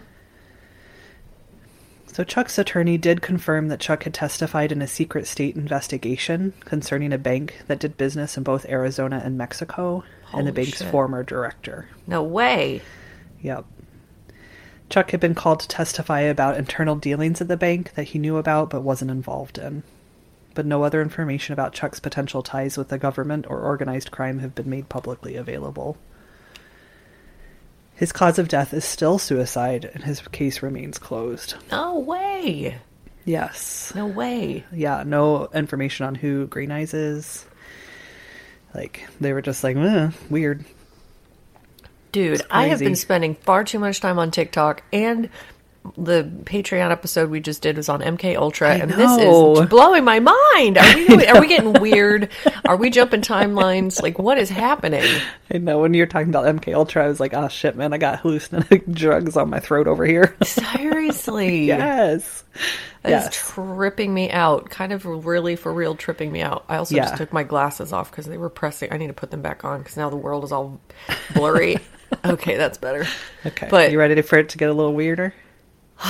So 2.09 2.25
Chuck's 2.25 2.59
attorney 2.59 2.99
did 2.99 3.23
confirm 3.23 3.69
that 3.69 3.79
Chuck 3.79 4.03
had 4.03 4.13
testified 4.13 4.73
in 4.73 4.83
a 4.83 4.89
secret 4.89 5.29
state 5.29 5.55
investigation 5.55 6.53
concerning 6.65 7.13
a 7.13 7.19
bank 7.19 7.63
that 7.69 7.79
did 7.79 7.97
business 7.97 8.37
in 8.37 8.43
both 8.43 8.67
Arizona 8.67 9.23
and 9.25 9.39
Mexico, 9.39 10.03
and 10.33 10.49
the 10.49 10.53
bank's 10.53 10.79
shit. 10.79 10.91
former 10.91 11.23
director. 11.23 11.89
No 12.09 12.25
way. 12.25 12.83
Yep. 13.41 13.67
Chuck 14.89 15.11
had 15.11 15.21
been 15.21 15.35
called 15.35 15.61
to 15.61 15.69
testify 15.69 16.21
about 16.21 16.57
internal 16.57 16.97
dealings 16.97 17.41
at 17.41 17.49
the 17.49 17.57
bank 17.57 17.95
that 17.95 18.05
he 18.05 18.19
knew 18.19 18.37
about 18.37 18.71
but 18.71 18.83
wasn't 18.83 19.11
involved 19.11 19.59
in. 19.59 19.83
But 20.55 20.67
no 20.67 20.85
other 20.85 21.03
information 21.03 21.53
about 21.53 21.75
Chuck's 21.75 22.01
potential 22.01 22.43
ties 22.43 22.79
with 22.79 22.89
the 22.89 22.99
government 22.99 23.47
or 23.49 23.61
organized 23.61 24.11
crime 24.11 24.39
have 24.39 24.55
been 24.55 24.71
made 24.71 24.89
publicly 24.89 25.37
available. 25.37 25.99
His 27.95 28.13
cause 28.13 28.39
of 28.39 28.49
death 28.49 28.75
is 28.75 28.85
still 28.85 29.19
suicide, 29.19 29.91
and 29.93 30.05
his 30.05 30.21
case 30.21 30.63
remains 30.63 30.99
closed. 30.99 31.55
No 31.71 31.99
way. 31.99 32.79
Yes. 33.25 33.93
No 33.95 34.07
way. 34.07 34.65
Yeah, 34.71 35.03
no 35.05 35.49
information 35.55 36.07
on 36.07 36.15
who 36.15 36.47
Green 36.47 36.71
Eyes 36.71 36.93
is. 36.95 37.47
Like, 38.75 39.07
they 39.19 39.33
were 39.33 39.43
just 39.43 39.65
like, 39.65 39.77
eh, 39.77 40.11
weird. 40.29 40.65
Dude, 42.13 42.43
I 42.51 42.67
have 42.69 42.79
been 42.79 42.97
spending 42.97 43.35
far 43.35 43.65
too 43.65 43.79
much 43.79 44.01
time 44.01 44.19
on 44.19 44.31
TikTok 44.31 44.83
and 44.93 45.29
the 45.97 46.29
Patreon 46.43 46.91
episode 46.91 47.31
we 47.31 47.39
just 47.39 47.63
did 47.63 47.77
was 47.77 47.89
on 47.89 48.01
MK 48.01 48.35
Ultra, 48.37 48.71
and 48.75 48.91
this 48.91 49.09
is 49.19 49.69
blowing 49.69 50.03
my 50.03 50.19
mind. 50.19 50.79
Are 50.79 50.97
we 51.17 51.27
are 51.29 51.41
we 51.41 51.47
getting 51.47 51.73
weird? 51.81 52.29
Are 52.65 52.77
we 52.77 52.91
jumping 52.91 53.21
timelines? 53.21 54.03
Like, 54.03 54.19
what 54.19 54.37
is 54.37 54.51
happening? 54.51 55.05
I 55.55 55.59
know 55.59 55.79
when 55.79 55.95
you're 55.95 56.07
talking 56.09 56.29
about 56.31 56.45
MK 56.47 56.75
Ultra, 56.75 57.05
I 57.05 57.07
was 57.09 57.21
like, 57.21 57.35
oh 57.35 57.47
shit, 57.47 57.77
man, 57.77 57.93
I 57.93 57.99
got 57.99 58.23
hallucinogenic 58.23 58.93
drugs 58.95 59.37
on 59.37 59.49
my 59.49 59.61
throat 59.61 59.87
over 59.87 60.05
here. 60.05 60.35
Seriously, 60.43 61.67
yes. 61.67 62.43
That 63.03 63.13
is 63.13 63.25
Yes. 63.27 63.53
tripping 63.55 64.13
me 64.13 64.29
out. 64.33 64.69
Kind 64.71 64.93
of 64.93 65.05
really 65.07 65.55
for 65.55 65.73
real 65.73 65.95
tripping 65.95 66.33
me 66.33 66.43
out. 66.43 66.65
I 66.69 66.79
also 66.79 66.97
Yeah. 66.97 67.03
just 67.05 67.17
took 67.19 67.33
my 67.33 67.45
glasses 67.45 67.93
off 67.93 68.11
because 68.11 68.27
they 68.27 68.39
were 68.39 68.51
pressing. 68.51 68.93
I 68.93 68.97
need 68.97 69.07
to 69.07 69.13
put 69.13 69.31
them 69.31 69.43
back 69.43 69.65
on 69.65 69.79
because 69.79 69.97
now 69.97 70.11
the 70.11 70.17
world 70.17 70.43
is 70.43 70.51
all 70.51 70.81
blurry. 71.33 71.77
okay, 72.25 72.57
that's 72.57 72.79
better. 72.79 73.07
Okay. 73.45 73.69
But- 73.71 73.91
you 73.93 73.99
ready 73.99 74.21
for 74.23 74.39
it 74.39 74.49
to 74.51 74.59
get 74.59 74.69
a 74.71 74.73
little 74.73 74.95
weirder? 74.95 75.35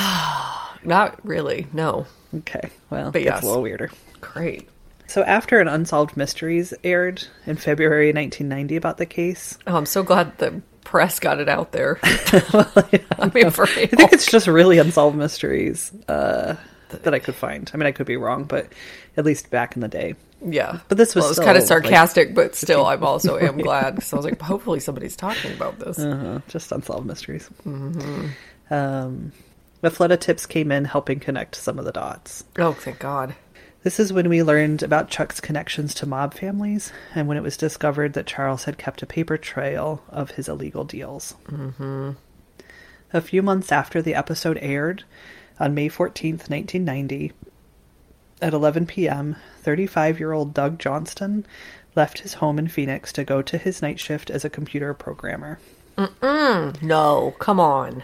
Not 0.84 1.18
really. 1.24 1.66
No. 1.72 2.06
Okay. 2.34 2.70
Well, 2.90 3.10
But 3.10 3.22
yes. 3.22 3.42
a 3.42 3.46
little 3.46 3.62
weirder. 3.62 3.90
Great. 4.20 4.68
So 5.08 5.22
after 5.22 5.60
an 5.60 5.68
Unsolved 5.68 6.16
Mysteries 6.16 6.74
aired 6.84 7.24
in 7.46 7.56
February 7.56 8.08
1990 8.12 8.76
about 8.76 8.98
the 8.98 9.06
case, 9.06 9.56
Oh, 9.66 9.76
I'm 9.76 9.86
so 9.86 10.02
glad 10.02 10.36
the 10.38 10.60
press 10.84 11.18
got 11.20 11.40
it 11.40 11.48
out 11.48 11.72
there. 11.72 11.98
I 12.02 13.30
mean, 13.34 13.50
for 13.50 13.64
real. 13.66 13.84
I 13.84 13.86
think 13.86 14.12
it's 14.12 14.30
just 14.30 14.46
really 14.46 14.78
Unsolved 14.78 15.16
Mysteries 15.16 15.92
uh, 16.08 16.56
that 16.90 17.14
I 17.14 17.18
could 17.20 17.34
find. 17.36 17.70
I 17.72 17.76
mean, 17.76 17.86
I 17.86 17.92
could 17.92 18.06
be 18.06 18.16
wrong, 18.16 18.44
but 18.44 18.72
at 19.16 19.24
least 19.24 19.50
back 19.50 19.74
in 19.76 19.80
the 19.80 19.88
day. 19.88 20.14
Yeah. 20.44 20.80
But 20.88 20.98
this 20.98 21.14
was 21.14 21.22
well, 21.22 21.26
it 21.26 21.30
was 21.30 21.38
kind 21.38 21.50
of 21.56 21.62
like, 21.62 21.68
sarcastic, 21.68 22.34
but 22.34 22.54
still, 22.54 22.86
I'm 22.86 23.02
also 23.02 23.38
am 23.38 23.58
glad 23.58 23.96
because 23.96 24.12
I 24.12 24.16
was 24.16 24.24
like, 24.24 24.40
hopefully 24.42 24.80
somebody's 24.80 25.16
talking 25.16 25.52
about 25.52 25.78
this. 25.78 25.98
Uh, 25.98 26.40
just 26.48 26.72
unsolved 26.72 27.06
mysteries. 27.06 27.48
Um, 28.70 29.32
a 29.82 29.90
flood 29.90 30.10
of 30.10 30.20
tips 30.20 30.46
came 30.46 30.72
in, 30.72 30.84
helping 30.84 31.20
connect 31.20 31.54
some 31.54 31.78
of 31.78 31.84
the 31.84 31.92
dots. 31.92 32.44
Oh, 32.58 32.72
thank 32.72 32.98
God. 32.98 33.34
This 33.82 34.00
is 34.00 34.12
when 34.12 34.28
we 34.28 34.42
learned 34.42 34.82
about 34.82 35.10
Chuck's 35.10 35.40
connections 35.40 35.94
to 35.94 36.06
mob 36.06 36.34
families, 36.34 36.92
and 37.14 37.28
when 37.28 37.36
it 37.36 37.42
was 37.42 37.56
discovered 37.56 38.14
that 38.14 38.26
Charles 38.26 38.64
had 38.64 38.78
kept 38.78 39.02
a 39.02 39.06
paper 39.06 39.36
trail 39.36 40.02
of 40.08 40.32
his 40.32 40.48
illegal 40.48 40.82
deals. 40.82 41.36
Mm-hmm. 41.46 42.12
A 43.12 43.20
few 43.20 43.42
months 43.42 43.70
after 43.70 44.02
the 44.02 44.16
episode 44.16 44.58
aired, 44.60 45.04
on 45.60 45.74
May 45.74 45.88
14th, 45.88 46.50
1990, 46.50 47.32
at 48.40 48.52
11 48.52 48.86
p.m., 48.86 49.36
35 49.62 50.18
year 50.18 50.32
old 50.32 50.54
Doug 50.54 50.78
Johnston 50.78 51.46
left 51.94 52.20
his 52.20 52.34
home 52.34 52.58
in 52.58 52.68
Phoenix 52.68 53.12
to 53.14 53.24
go 53.24 53.40
to 53.42 53.56
his 53.58 53.80
night 53.80 53.98
shift 53.98 54.30
as 54.30 54.44
a 54.44 54.50
computer 54.50 54.92
programmer. 54.92 55.58
No, 55.96 57.34
come 57.38 57.58
on. 57.58 58.02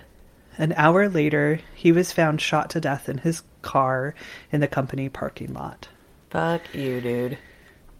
An 0.59 0.73
hour 0.77 1.09
later, 1.09 1.61
he 1.75 1.93
was 1.93 2.13
found 2.13 2.41
shot 2.41 2.71
to 2.71 2.81
death 2.81 3.09
in 3.09 3.19
his 3.19 3.43
car 3.61 4.15
in 4.51 4.61
the 4.61 4.69
company 4.69 5.09
parking 5.09 5.53
lot. 5.53 5.89
Fuck 6.31 6.75
you, 6.75 7.01
dude. 7.01 7.39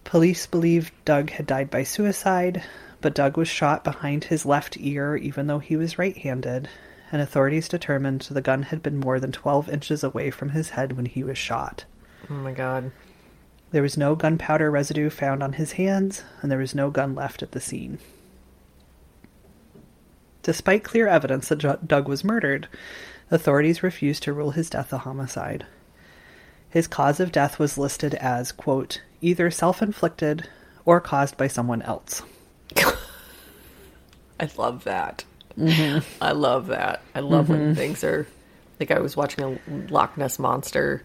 Police 0.05 0.47
believed 0.47 0.93
Doug 1.05 1.31
had 1.31 1.47
died 1.47 1.71
by 1.71 1.83
suicide, 1.83 2.63
but 3.01 3.15
Doug 3.15 3.37
was 3.37 3.49
shot 3.49 3.85
behind 3.85 4.25
his 4.25 4.47
left 4.47 4.77
ear 4.79 5.17
even 5.17 5.47
though 5.47 5.59
he 5.59 5.77
was 5.77 5.99
right 5.99 6.17
handed, 6.17 6.69
and 7.11 7.21
authorities 7.21 7.69
determined 7.69 8.23
the 8.23 8.41
gun 8.41 8.65
had 8.65 8.83
been 8.83 8.99
more 8.99 9.21
than 9.21 9.33
12 9.33 9.69
inches 9.69 10.03
away 10.03 10.31
from 10.31 10.51
his 10.51 10.71
head 10.71 10.97
when 10.97 11.07
he 11.07 11.23
was 11.23 11.37
shot. 11.37 11.85
Oh 12.31 12.35
my 12.35 12.53
god. 12.53 12.93
There 13.71 13.83
was 13.83 13.97
no 13.97 14.15
gunpowder 14.15 14.71
residue 14.71 15.09
found 15.09 15.43
on 15.43 15.55
his 15.55 15.73
hands, 15.73 16.23
and 16.43 16.51
there 16.51 16.59
was 16.59 16.75
no 16.75 16.91
gun 16.91 17.15
left 17.15 17.43
at 17.43 17.53
the 17.53 17.61
scene. 17.61 17.99
Despite 20.43 20.85
clear 20.85 21.09
evidence 21.09 21.49
that 21.49 21.87
Doug 21.87 22.09
was 22.09 22.25
murdered, 22.25 22.69
authorities 23.31 23.83
refused 23.83 24.23
to 24.25 24.33
rule 24.33 24.51
his 24.51 24.69
death 24.69 24.93
a 24.93 24.99
homicide. 24.99 25.65
His 26.69 26.87
cause 26.87 27.21
of 27.21 27.33
death 27.33 27.59
was 27.59 27.79
listed 27.79 28.15
as, 28.15 28.53
quote, 28.53 29.01
either 29.21 29.51
self 29.51 29.81
inflicted 29.81 30.49
or 30.85 31.01
caused 31.01 31.37
by 31.37 31.47
someone 31.47 31.83
else. 31.83 32.23
I 32.77 34.51
love 34.59 34.85
that. 34.85 35.25
Mm-hmm. 35.57 36.05
I 36.21 36.33
love 36.33 36.67
that. 36.69 37.03
I 37.15 37.21
love 37.21 37.49
when 37.49 37.61
mm-hmm. 37.61 37.75
things 37.75 38.05
are. 38.05 38.27
Like 38.81 38.91
I 38.91 38.99
was 38.99 39.17
watching 39.17 39.45
a 39.45 39.93
Loch 39.93 40.19
Ness 40.19 40.39
monster 40.39 41.05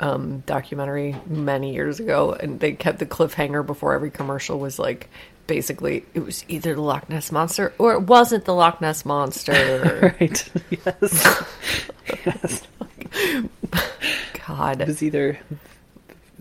um, 0.00 0.40
documentary 0.46 1.16
many 1.26 1.74
years 1.74 2.00
ago, 2.00 2.32
and 2.32 2.60
they 2.60 2.72
kept 2.72 2.98
the 2.98 3.06
cliffhanger 3.06 3.64
before 3.64 3.94
every 3.94 4.10
commercial 4.10 4.58
was 4.58 4.78
like, 4.78 5.08
basically, 5.46 6.04
it 6.14 6.20
was 6.24 6.44
either 6.48 6.74
the 6.74 6.80
Loch 6.80 7.08
Ness 7.08 7.30
monster 7.30 7.72
or 7.78 7.92
it 7.92 8.02
wasn't 8.02 8.44
the 8.44 8.54
Loch 8.54 8.80
Ness 8.80 9.04
monster. 9.04 10.14
Right. 10.20 10.48
yes. 10.70 11.44
yes. 12.24 12.62
It 14.46 14.86
was 14.88 15.02
either. 15.02 15.38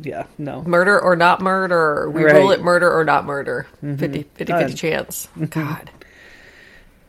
Yeah, 0.02 0.26
no. 0.38 0.64
murder 0.64 1.00
or 1.00 1.16
not 1.16 1.40
murder. 1.42 2.10
We 2.10 2.24
Right. 2.24 2.36
rule 2.36 2.52
it 2.52 2.62
murder 2.62 2.92
or 2.92 3.04
not 3.06 3.26
murder. 3.26 3.68
50 3.82 4.24
50 4.36 4.54
50 4.54 4.74
chance. 4.74 5.28
God. 5.50 5.90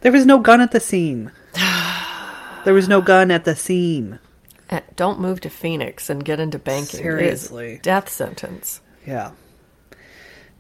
There 0.03 0.13
was 0.13 0.27
no 0.27 0.39
gun 0.39 0.61
at 0.61 0.71
the 0.71 0.81
scene. 0.81 1.33
There 2.65 2.75
was 2.75 2.89
no 2.89 3.01
gun 3.01 3.31
at 3.31 3.45
the 3.45 3.57
scene. 3.57 4.19
Eh, 4.71 4.81
Don't 4.97 5.21
move 5.21 5.41
to 5.43 5.51
Phoenix 5.51 6.09
and 6.11 6.25
get 6.25 6.41
into 6.41 6.59
banking. 6.59 7.01
Seriously. 7.01 7.81
death 7.83 8.09
sentence. 8.09 8.81
Yeah. 9.07 9.33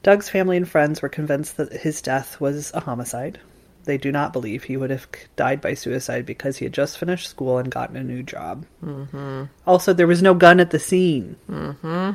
Doug's 0.03 0.29
family 0.29 0.57
and 0.59 0.69
friends 0.69 1.01
were 1.01 1.09
convinced 1.09 1.57
that 1.57 1.73
his 1.73 2.03
death 2.03 2.41
was 2.41 2.71
a 2.75 2.81
homicide. 2.81 3.41
They 3.85 3.97
do 3.99 4.13
not 4.13 4.33
believe 4.33 4.65
he 4.65 4.77
would 4.77 4.91
have 4.91 5.07
died 5.37 5.61
by 5.61 5.75
suicide 5.75 6.25
because 6.27 6.57
he 6.59 6.65
had 6.65 6.73
just 6.75 6.99
finished 6.99 7.29
school 7.29 7.59
and 7.59 7.71
gotten 7.71 7.97
a 7.97 8.05
new 8.05 8.23
job. 8.23 8.67
Mm-hmm. 8.83 9.45
Also, 9.67 9.93
there 9.93 10.07
was 10.07 10.23
no 10.23 10.35
gun 10.35 10.61
at 10.61 10.71
the 10.71 10.79
scene. 10.79 11.37
Mm-hmm. 11.51 12.13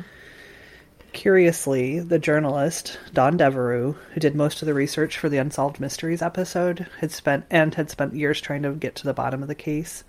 Curiously, 1.12 1.98
the 2.00 2.18
journalist 2.20 2.98
Don 3.12 3.36
Devereux, 3.36 3.96
who 4.12 4.20
did 4.20 4.36
most 4.36 4.62
of 4.62 4.66
the 4.66 4.74
research 4.74 5.18
for 5.18 5.28
the 5.28 5.38
Unsolved 5.38 5.80
Mysteries 5.80 6.22
episode, 6.22 6.86
had 7.00 7.10
spent 7.10 7.44
and 7.50 7.74
had 7.74 7.90
spent 7.90 8.14
years 8.14 8.40
trying 8.40 8.62
to 8.62 8.72
get 8.72 8.94
to 8.96 9.04
the 9.04 9.14
bottom 9.14 9.42
of 9.42 9.48
the 9.48 9.54
case, 9.56 10.04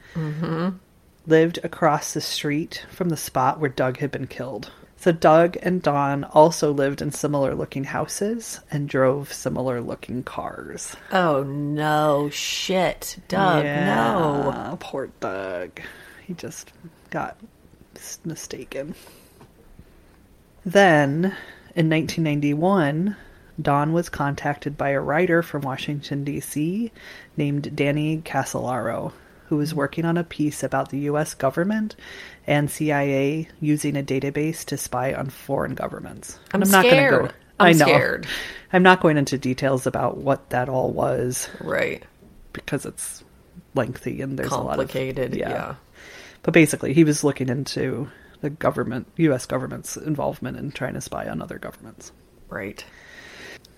lived 1.25 1.59
across 1.63 2.13
the 2.13 2.21
street 2.21 2.85
from 2.89 3.09
the 3.09 3.17
spot 3.17 3.59
where 3.59 3.69
Doug 3.69 3.97
had 3.97 4.11
been 4.11 4.27
killed. 4.27 4.71
So 4.97 5.11
Doug 5.11 5.57
and 5.63 5.81
Don 5.81 6.23
also 6.25 6.71
lived 6.71 7.01
in 7.01 7.11
similar 7.11 7.55
looking 7.55 7.85
houses 7.85 8.59
and 8.69 8.87
drove 8.87 9.33
similar 9.33 9.81
looking 9.81 10.21
cars. 10.21 10.95
Oh 11.11 11.41
no, 11.43 12.29
shit, 12.29 13.17
Doug, 13.27 13.63
no. 13.63 14.51
Yeah, 14.53 14.75
Poor 14.79 15.09
Doug. 15.19 15.81
He 16.25 16.35
just 16.35 16.71
got 17.09 17.37
mistaken. 18.23 18.93
Then, 20.63 21.35
in 21.75 21.89
1991, 21.89 23.15
Don 23.59 23.93
was 23.93 24.09
contacted 24.09 24.77
by 24.77 24.89
a 24.89 25.01
writer 25.01 25.41
from 25.41 25.61
Washington, 25.61 26.23
D.C., 26.23 26.91
named 27.35 27.75
Danny 27.75 28.21
Casolaro, 28.23 29.13
who 29.51 29.57
was 29.57 29.75
working 29.75 30.05
on 30.05 30.17
a 30.17 30.23
piece 30.23 30.63
about 30.63 30.91
the 30.91 30.99
U.S. 30.99 31.33
government 31.33 31.97
and 32.47 32.71
CIA 32.71 33.49
using 33.59 33.97
a 33.97 34.01
database 34.03 34.63
to 34.67 34.77
spy 34.77 35.13
on 35.13 35.29
foreign 35.29 35.75
governments. 35.75 36.39
I'm 36.53 36.61
And 36.61 36.71
not 36.71 36.85
gonna. 36.85 37.09
Go, 37.09 37.29
I'm 37.59 37.67
I 37.67 37.73
know. 37.73 37.85
scared. 37.85 38.27
I'm 38.73 38.81
not 38.83 39.01
going 39.01 39.17
into 39.17 39.37
details 39.37 39.85
about 39.85 40.15
what 40.17 40.51
that 40.51 40.69
all 40.69 40.89
was 40.91 41.49
Right, 41.59 42.01
because 42.53 42.85
it's 42.85 43.25
lengthy 43.75 44.21
and 44.21 44.39
there's 44.39 44.55
a 44.55 44.57
lot 44.57 44.79
of 44.79 44.87
complicated. 44.87 45.35
yeah. 45.35 45.75
But 46.43 46.53
basically, 46.53 46.93
he 46.93 47.03
was 47.03 47.23
looking 47.25 47.49
into 47.49 48.09
the 48.39 48.49
government, 48.49 49.07
U.S. 49.17 49.45
government's 49.45 49.97
involvement 49.97 50.57
in 50.57 50.71
trying 50.71 50.93
to 50.93 51.01
spy 51.01 51.27
on 51.27 51.41
other 51.41 51.59
governments. 51.59 52.13
right. 52.49 52.85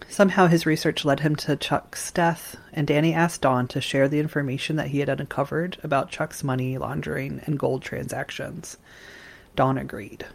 Somehow, 0.10 0.48
his 0.48 0.66
research 0.66 1.06
led 1.06 1.22
him 1.22 1.36
to 1.38 1.56
Chuck's 1.56 2.12
death, 2.12 2.58
and 2.72 2.86
Danny 2.86 3.14
asked 3.14 3.42
Don 3.42 3.68
to 3.70 3.82
share 3.82 4.08
the 4.08 4.20
information 4.20 4.76
that 4.76 4.88
he 4.88 5.00
had 5.00 5.10
uncovered 5.10 5.78
about 5.84 6.12
Chuck's 6.12 6.44
money 6.44 6.78
laundering 6.78 7.42
and 7.46 7.58
gold 7.58 7.82
transactions. 7.82 8.78
Don 9.56 9.78
agreed. 9.78 10.26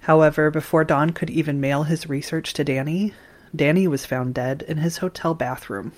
However, 0.00 0.50
before 0.50 0.84
Don 0.84 1.10
could 1.10 1.30
even 1.30 1.60
mail 1.60 1.84
his 1.84 2.08
research 2.08 2.52
to 2.54 2.64
Danny, 2.64 3.14
Danny 3.54 3.88
was 3.88 4.04
found 4.04 4.34
dead 4.34 4.62
in 4.66 4.78
his 4.78 4.98
hotel 4.98 5.34
bathroom. 5.34 5.92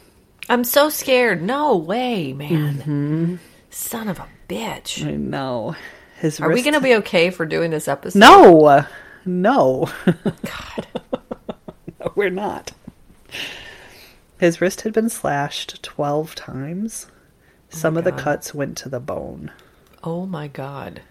I'm 0.48 0.62
so 0.62 0.90
scared. 0.90 1.42
No 1.42 1.76
way, 1.76 2.32
man. 2.32 2.74
Mm-hmm. 2.76 3.36
Son 3.70 4.08
of 4.08 4.18
a 4.18 4.28
bitch. 4.48 5.04
I 5.04 5.12
know. 5.12 5.74
His 6.18 6.40
Are 6.40 6.50
we 6.50 6.62
going 6.62 6.74
to 6.74 6.80
be 6.80 6.94
okay 6.96 7.30
for 7.30 7.44
doing 7.44 7.70
this 7.70 7.88
episode? 7.88 8.18
No, 8.18 8.86
no. 9.24 9.88
God. 10.24 10.86
No, 12.16 12.20
we're 12.20 12.31
not. 12.31 12.72
His 14.38 14.61
wrist 14.61 14.83
had 14.83 14.92
been 14.92 15.09
slashed 15.09 15.83
12 15.83 16.35
times. 16.35 17.07
Oh 17.11 17.76
Some 17.76 17.96
of 17.96 18.05
the 18.05 18.12
cuts 18.12 18.55
went 18.55 18.76
to 18.79 18.88
the 18.88 19.00
bone. 19.00 19.52
Oh 20.05 20.26
my 20.26 20.48
God. 20.48 21.02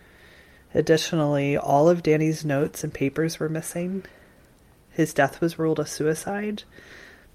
Additionally, 0.73 1.57
all 1.57 1.89
of 1.89 2.03
Danny's 2.03 2.45
notes 2.45 2.83
and 2.83 2.93
papers 2.93 3.39
were 3.39 3.49
missing. 3.49 4.05
His 4.91 5.13
death 5.13 5.41
was 5.41 5.59
ruled 5.59 5.79
a 5.79 5.85
suicide, 5.85 6.63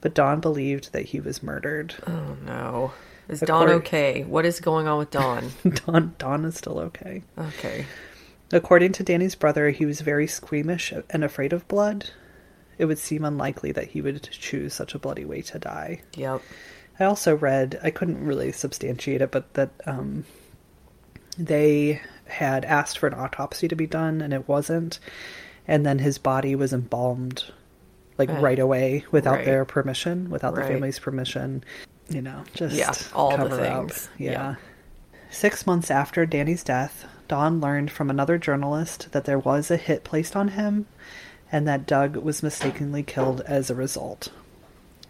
but 0.00 0.14
Don 0.14 0.40
believed 0.40 0.92
that 0.92 1.06
he 1.06 1.20
was 1.20 1.42
murdered. 1.42 1.94
Oh 2.06 2.36
no. 2.44 2.92
Is 3.28 3.40
The 3.40 3.46
Don 3.46 3.68
okay? 3.70 4.24
What 4.24 4.44
is 4.44 4.60
going 4.60 4.88
on 4.88 4.98
with 4.98 5.10
Don? 5.10 5.52
Don, 5.86 6.14
Don 6.18 6.44
is 6.44 6.56
still 6.56 6.78
okay. 6.78 7.22
Okay. 7.38 7.86
According 8.52 8.92
to 8.92 9.02
Danny's 9.02 9.34
brother, 9.36 9.70
he 9.70 9.86
was 9.86 10.00
very 10.00 10.26
squeamish 10.26 10.92
and 11.10 11.22
afraid 11.22 11.52
of 11.52 11.68
blood. 11.68 12.10
It 12.80 12.86
would 12.86 12.98
seem 12.98 13.26
unlikely 13.26 13.72
that 13.72 13.88
he 13.88 14.00
would 14.00 14.22
choose 14.30 14.72
such 14.72 14.94
a 14.94 14.98
bloody 14.98 15.26
way 15.26 15.42
to 15.42 15.58
die. 15.58 16.00
Yep. 16.16 16.40
I 16.98 17.04
also 17.04 17.36
read, 17.36 17.78
I 17.82 17.90
couldn't 17.90 18.24
really 18.24 18.52
substantiate 18.52 19.20
it, 19.20 19.30
but 19.30 19.52
that 19.52 19.68
um, 19.84 20.24
they 21.36 22.00
had 22.26 22.64
asked 22.64 22.98
for 22.98 23.06
an 23.06 23.12
autopsy 23.12 23.68
to 23.68 23.76
be 23.76 23.86
done 23.86 24.22
and 24.22 24.32
it 24.32 24.48
wasn't. 24.48 24.98
And 25.68 25.84
then 25.84 25.98
his 25.98 26.16
body 26.16 26.54
was 26.54 26.72
embalmed 26.72 27.44
like 28.16 28.30
Right. 28.30 28.42
right 28.42 28.58
away 28.58 29.04
without 29.10 29.36
Right. 29.36 29.44
their 29.44 29.64
permission, 29.66 30.30
without 30.30 30.54
the 30.54 30.62
family's 30.62 30.98
permission. 30.98 31.62
You 32.08 32.22
know, 32.22 32.44
just 32.54 32.74
Yeah, 32.74 32.92
all 33.14 33.30
the 33.32 33.36
cover 33.36 33.60
up. 33.60 33.90
things. 33.90 34.08
Yeah. 34.16 34.30
Yeah. 34.32 34.54
Six 35.30 35.66
months 35.66 35.90
after 35.90 36.24
Danny's 36.24 36.64
death, 36.64 37.04
Don 37.28 37.60
learned 37.60 37.90
from 37.90 38.08
another 38.08 38.38
journalist 38.38 39.12
that 39.12 39.24
there 39.26 39.38
was 39.38 39.70
a 39.70 39.76
hit 39.76 40.02
placed 40.02 40.34
on 40.34 40.48
him 40.48 40.86
and 41.52 41.66
that 41.68 41.86
Doug 41.86 42.16
was 42.16 42.42
mistakenly 42.42 43.02
killed 43.02 43.40
as 43.42 43.70
a 43.70 43.74
result. 43.74 44.28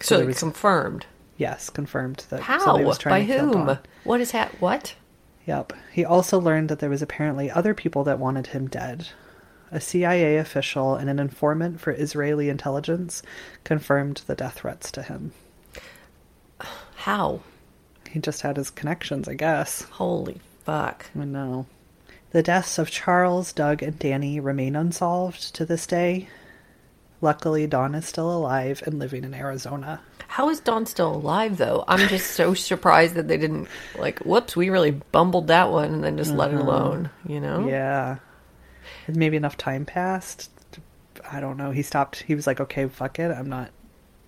So, 0.00 0.18
there 0.18 0.26
was- 0.26 0.38
confirmed. 0.38 1.06
Yes, 1.36 1.70
confirmed 1.70 2.24
that 2.30 2.40
How? 2.40 2.58
somebody 2.58 2.84
was 2.84 2.98
By 2.98 3.02
trying 3.02 3.26
to 3.26 3.32
kill 3.32 3.44
whom? 3.52 3.66
Don. 3.66 3.78
What 4.04 4.20
is 4.20 4.32
that? 4.32 4.60
What? 4.60 4.94
Yep. 5.46 5.72
He 5.92 6.04
also 6.04 6.38
learned 6.38 6.68
that 6.68 6.80
there 6.80 6.90
was 6.90 7.00
apparently 7.02 7.50
other 7.50 7.72
people 7.72 8.04
that 8.04 8.18
wanted 8.18 8.48
him 8.48 8.68
dead. 8.68 9.08
A 9.72 9.80
CIA 9.80 10.36
official 10.36 10.96
and 10.96 11.08
an 11.08 11.18
informant 11.18 11.80
for 11.80 11.92
Israeli 11.92 12.48
intelligence 12.50 13.22
confirmed 13.64 14.22
the 14.26 14.34
death 14.34 14.54
threats 14.54 14.90
to 14.92 15.02
him. 15.02 15.32
How? 16.96 17.40
He 18.10 18.18
just 18.18 18.42
had 18.42 18.56
his 18.56 18.70
connections, 18.70 19.28
I 19.28 19.34
guess. 19.34 19.82
Holy 19.82 20.40
fuck. 20.64 21.06
I 21.18 21.24
know. 21.24 21.66
The 22.32 22.42
deaths 22.42 22.78
of 22.78 22.90
Charles, 22.90 23.52
Doug, 23.52 23.82
and 23.82 23.98
Danny 23.98 24.38
remain 24.38 24.76
unsolved 24.76 25.54
to 25.56 25.64
this 25.64 25.86
day. 25.86 26.28
Luckily, 27.20 27.66
Don 27.66 27.94
is 27.94 28.06
still 28.06 28.30
alive 28.30 28.82
and 28.86 28.98
living 28.98 29.24
in 29.24 29.34
Arizona. 29.34 30.00
How 30.28 30.48
is 30.48 30.60
Don 30.60 30.86
still 30.86 31.16
alive 31.16 31.56
though? 31.58 31.84
I'm 31.88 32.08
just 32.08 32.30
so 32.32 32.54
surprised 32.54 33.14
that 33.14 33.26
they 33.26 33.36
didn't 33.36 33.68
like 33.98 34.20
whoops, 34.20 34.54
we 34.56 34.70
really 34.70 34.92
bumbled 34.92 35.48
that 35.48 35.70
one 35.72 35.92
and 35.92 36.04
then 36.04 36.16
just 36.16 36.32
let 36.32 36.54
it 36.54 36.60
alone, 36.60 37.10
you 37.26 37.40
know? 37.40 37.66
Yeah. 37.68 38.18
And 39.08 39.16
maybe 39.16 39.36
enough 39.36 39.56
time 39.56 39.84
passed. 39.84 40.50
to- 40.72 40.80
I 41.30 41.40
don't 41.40 41.56
know. 41.56 41.72
He 41.72 41.82
stopped. 41.82 42.22
He 42.22 42.36
was 42.36 42.46
like, 42.46 42.60
okay, 42.60 42.86
fuck 42.86 43.18
it. 43.18 43.32
I'm 43.32 43.48
not 43.48 43.70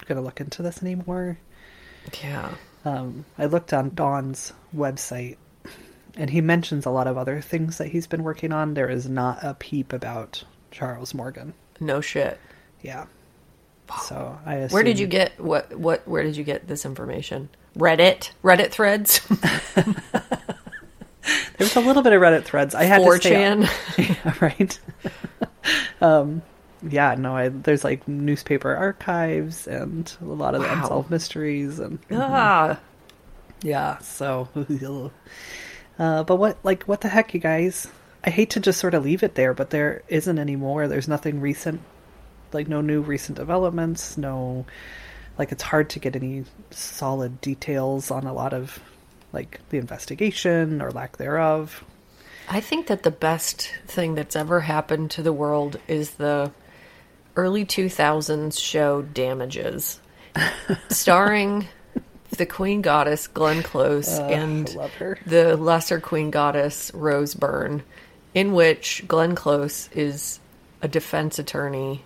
going 0.06 0.16
to 0.16 0.22
look 0.22 0.40
into 0.40 0.62
this 0.62 0.82
anymore. 0.82 1.38
Yeah. 2.22 2.52
Um, 2.84 3.24
I 3.38 3.46
looked 3.46 3.72
on 3.72 3.94
Don's 3.94 4.52
website 4.76 5.36
and 6.16 6.30
he 6.30 6.40
mentions 6.40 6.84
a 6.86 6.90
lot 6.90 7.06
of 7.06 7.16
other 7.16 7.40
things 7.40 7.78
that 7.78 7.88
he's 7.88 8.06
been 8.06 8.22
working 8.22 8.52
on. 8.52 8.74
There 8.74 8.88
is 8.90 9.08
not 9.08 9.38
a 9.42 9.54
peep 9.54 9.92
about 9.92 10.44
Charles 10.70 11.14
Morgan. 11.14 11.54
No 11.80 12.00
shit. 12.00 12.38
Yeah. 12.82 13.06
So 14.06 14.38
I 14.46 14.54
assume, 14.56 14.74
Where 14.74 14.82
did 14.84 14.98
you 14.98 15.06
get 15.06 15.38
what 15.38 15.74
what 15.76 16.06
where 16.08 16.22
did 16.22 16.36
you 16.36 16.44
get 16.44 16.66
this 16.68 16.84
information? 16.86 17.48
Reddit, 17.76 18.30
Reddit 18.42 18.70
threads, 18.70 19.20
There's 21.58 21.76
a 21.76 21.80
little 21.80 22.02
bit 22.02 22.12
of 22.12 22.20
Reddit 22.20 22.44
threads. 22.44 22.74
I 22.74 22.84
had 22.84 22.98
to 23.04 23.16
stay 23.18 23.44
on- 23.46 23.62
4chan. 23.62 23.68
Yeah, 24.24 24.34
right. 24.40 24.80
um, 26.02 26.42
yeah, 26.88 27.14
no, 27.16 27.36
I, 27.36 27.48
there's 27.48 27.84
like 27.84 28.06
newspaper 28.08 28.74
archives 28.74 29.68
and 29.68 30.12
a 30.20 30.24
lot 30.24 30.54
of 30.56 30.62
Wow. 30.62 30.72
unsolved 30.82 31.10
mysteries 31.10 31.78
and 31.78 31.98
ah, 32.10 32.80
yeah. 33.62 33.98
So, 33.98 34.48
uh, 35.98 36.24
but 36.24 36.36
what, 36.36 36.58
like, 36.62 36.84
what 36.84 37.00
the 37.00 37.08
heck, 37.08 37.34
you 37.34 37.40
guys? 37.40 37.88
I 38.24 38.30
hate 38.30 38.50
to 38.50 38.60
just 38.60 38.78
sort 38.78 38.94
of 38.94 39.04
leave 39.04 39.22
it 39.22 39.34
there, 39.34 39.54
but 39.54 39.70
there 39.70 40.02
isn't 40.08 40.38
any 40.38 40.56
more. 40.56 40.86
There's 40.88 41.08
nothing 41.08 41.40
recent, 41.40 41.80
like 42.52 42.68
no 42.68 42.80
new 42.80 43.00
recent 43.00 43.36
developments. 43.36 44.16
No, 44.16 44.64
like 45.38 45.52
it's 45.52 45.62
hard 45.62 45.90
to 45.90 45.98
get 45.98 46.14
any 46.14 46.44
solid 46.70 47.40
details 47.40 48.10
on 48.10 48.26
a 48.26 48.32
lot 48.32 48.52
of 48.52 48.78
like 49.32 49.60
the 49.70 49.78
investigation 49.78 50.80
or 50.80 50.90
lack 50.90 51.16
thereof. 51.16 51.84
I 52.48 52.60
think 52.60 52.88
that 52.88 53.02
the 53.02 53.10
best 53.10 53.72
thing 53.86 54.14
that's 54.14 54.36
ever 54.36 54.60
happened 54.60 55.10
to 55.12 55.22
the 55.22 55.32
world 55.32 55.80
is 55.88 56.12
the 56.12 56.52
early 57.34 57.64
2000s 57.64 58.60
show 58.60 59.02
Damages, 59.02 60.00
starring 60.88 61.66
the 62.32 62.46
Queen 62.46 62.82
Goddess 62.82 63.26
Glenn 63.26 63.62
Close 63.62 64.18
and 64.18 64.66
the 65.26 65.56
lesser 65.56 66.00
Queen 66.00 66.30
Goddess 66.30 66.90
Rose 66.94 67.34
Byrne, 67.34 67.82
in 68.34 68.52
which 68.52 69.04
Glenn 69.06 69.34
Close 69.34 69.88
is 69.92 70.40
a 70.80 70.88
defense 70.88 71.38
attorney. 71.38 72.04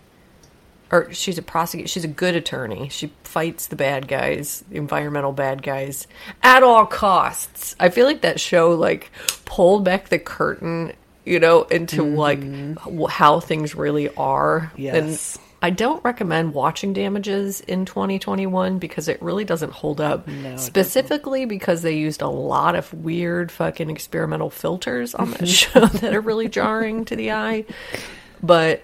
Or 0.93 1.13
she's 1.13 1.37
a 1.37 1.43
prosecutor. 1.43 1.89
She's 1.89 2.05
a 2.05 2.09
good 2.09 2.37
attorney. 2.37 2.89
She 2.91 3.13
fights 3.25 3.67
the 3.67 3.75
bad 3.75 4.07
guys, 4.07 4.63
the 4.71 4.77
environmental 4.77 5.33
bad 5.33 5.61
guys, 5.61 6.07
at 6.45 6.63
all 6.63 6.87
costs. 6.87 7.75
I 7.81 7.89
feel 7.89 8.07
like 8.07 8.21
that 8.21 8.39
show 8.39 8.71
like 8.71 9.11
pulled 9.45 9.85
back 9.85 10.11
the 10.11 10.21
curtain, 10.21 10.93
you 11.25 11.41
know, 11.41 11.65
into 11.65 12.05
like 12.05 12.41
how 13.11 13.41
things 13.41 13.75
really 13.75 14.15
are. 14.15 14.71
Yes. 14.77 15.37
And 15.37 15.43
I 15.63 15.71
don't 15.71 16.05
recommend 16.05 16.55
watching 16.55 16.93
Damages 16.93 17.61
in 17.61 17.87
2021 17.87 18.79
because 18.79 19.09
it 19.09 19.21
really 19.23 19.45
doesn't 19.45 19.73
hold 19.73 20.01
up. 20.01 20.29
it 20.29 20.61
Specifically 20.61 21.47
because 21.47 21.83
they 21.83 21.97
used 21.97 22.23
a 22.23 22.29
lot 22.29 22.75
of 22.77 22.93
weird 22.93 23.51
fucking 23.51 23.91
experimental 23.91 24.51
filters 24.51 25.15
on 25.15 25.31
that 25.33 25.49
show 25.49 25.87
that 25.87 26.15
are 26.15 26.21
really 26.21 26.49
jarring 26.49 27.05
to 27.07 27.17
the 27.17 27.33
eye. 27.33 27.65
But 28.43 28.83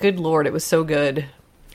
good 0.00 0.20
lord, 0.20 0.46
it 0.46 0.52
was 0.52 0.64
so 0.64 0.84
good 0.84 1.24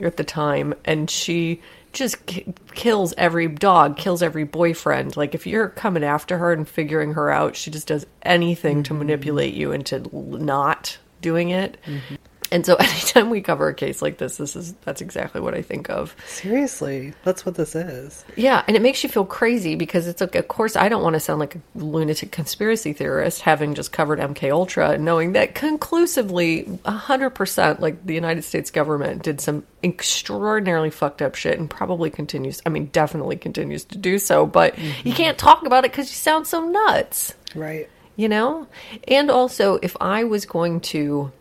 at 0.00 0.16
the 0.16 0.24
time. 0.24 0.74
And 0.84 1.10
she 1.10 1.60
just 1.92 2.24
ki- 2.26 2.54
kills 2.74 3.14
every 3.16 3.48
dog, 3.48 3.96
kills 3.96 4.22
every 4.22 4.44
boyfriend. 4.44 5.16
Like 5.16 5.34
if 5.34 5.46
you're 5.46 5.70
coming 5.70 6.04
after 6.04 6.38
her 6.38 6.52
and 6.52 6.68
figuring 6.68 7.14
her 7.14 7.30
out, 7.30 7.56
she 7.56 7.70
just 7.70 7.88
does 7.88 8.06
anything 8.22 8.82
to 8.84 8.90
mm-hmm. 8.90 8.98
manipulate 9.00 9.54
you 9.54 9.72
into 9.72 10.08
not 10.12 10.98
doing 11.20 11.50
it. 11.50 11.78
Mm-hmm. 11.86 12.14
And 12.50 12.64
so 12.64 12.74
anytime 12.80 13.30
we 13.30 13.40
cover 13.40 13.68
a 13.68 13.74
case 13.74 14.02
like 14.02 14.18
this, 14.18 14.36
this 14.36 14.56
is 14.56 14.74
that's 14.84 15.00
exactly 15.00 15.40
what 15.40 15.54
I 15.54 15.62
think 15.62 15.90
of. 15.90 16.14
Seriously, 16.26 17.14
that's 17.24 17.44
what 17.44 17.54
this 17.54 17.74
is. 17.74 18.24
Yeah, 18.36 18.64
and 18.66 18.76
it 18.76 18.82
makes 18.82 19.02
you 19.02 19.08
feel 19.08 19.24
crazy 19.24 19.74
because 19.74 20.06
it's 20.06 20.20
like, 20.20 20.34
of 20.34 20.48
course, 20.48 20.76
I 20.76 20.88
don't 20.88 21.02
want 21.02 21.14
to 21.14 21.20
sound 21.20 21.40
like 21.40 21.56
a 21.56 21.60
lunatic 21.74 22.32
conspiracy 22.32 22.92
theorist, 22.92 23.40
having 23.42 23.74
just 23.74 23.92
covered 23.92 24.18
MK 24.18 24.50
Ultra, 24.50 24.90
and 24.90 25.04
knowing 25.04 25.32
that 25.32 25.54
conclusively, 25.54 26.78
hundred 26.84 27.30
percent, 27.30 27.80
like 27.80 28.04
the 28.06 28.14
United 28.14 28.42
States 28.42 28.70
government 28.70 29.22
did 29.22 29.40
some 29.40 29.64
extraordinarily 29.82 30.90
fucked 30.90 31.22
up 31.22 31.34
shit, 31.34 31.58
and 31.58 31.68
probably 31.68 32.10
continues. 32.10 32.60
I 32.66 32.68
mean, 32.68 32.86
definitely 32.86 33.36
continues 33.36 33.84
to 33.86 33.98
do 33.98 34.18
so. 34.18 34.46
But 34.46 34.78
you 34.78 34.84
mm-hmm. 34.84 35.10
can't 35.12 35.38
talk 35.38 35.66
about 35.66 35.84
it 35.84 35.92
because 35.92 36.08
you 36.10 36.14
sound 36.16 36.46
so 36.46 36.66
nuts 36.66 37.34
Right. 37.54 37.88
you 38.16 38.28
know 38.28 38.66
and 39.08 39.30
also 39.30 39.78
if 39.82 39.96
i 40.00 40.24
was 40.24 40.44
going 40.44 40.80
to 40.80 41.32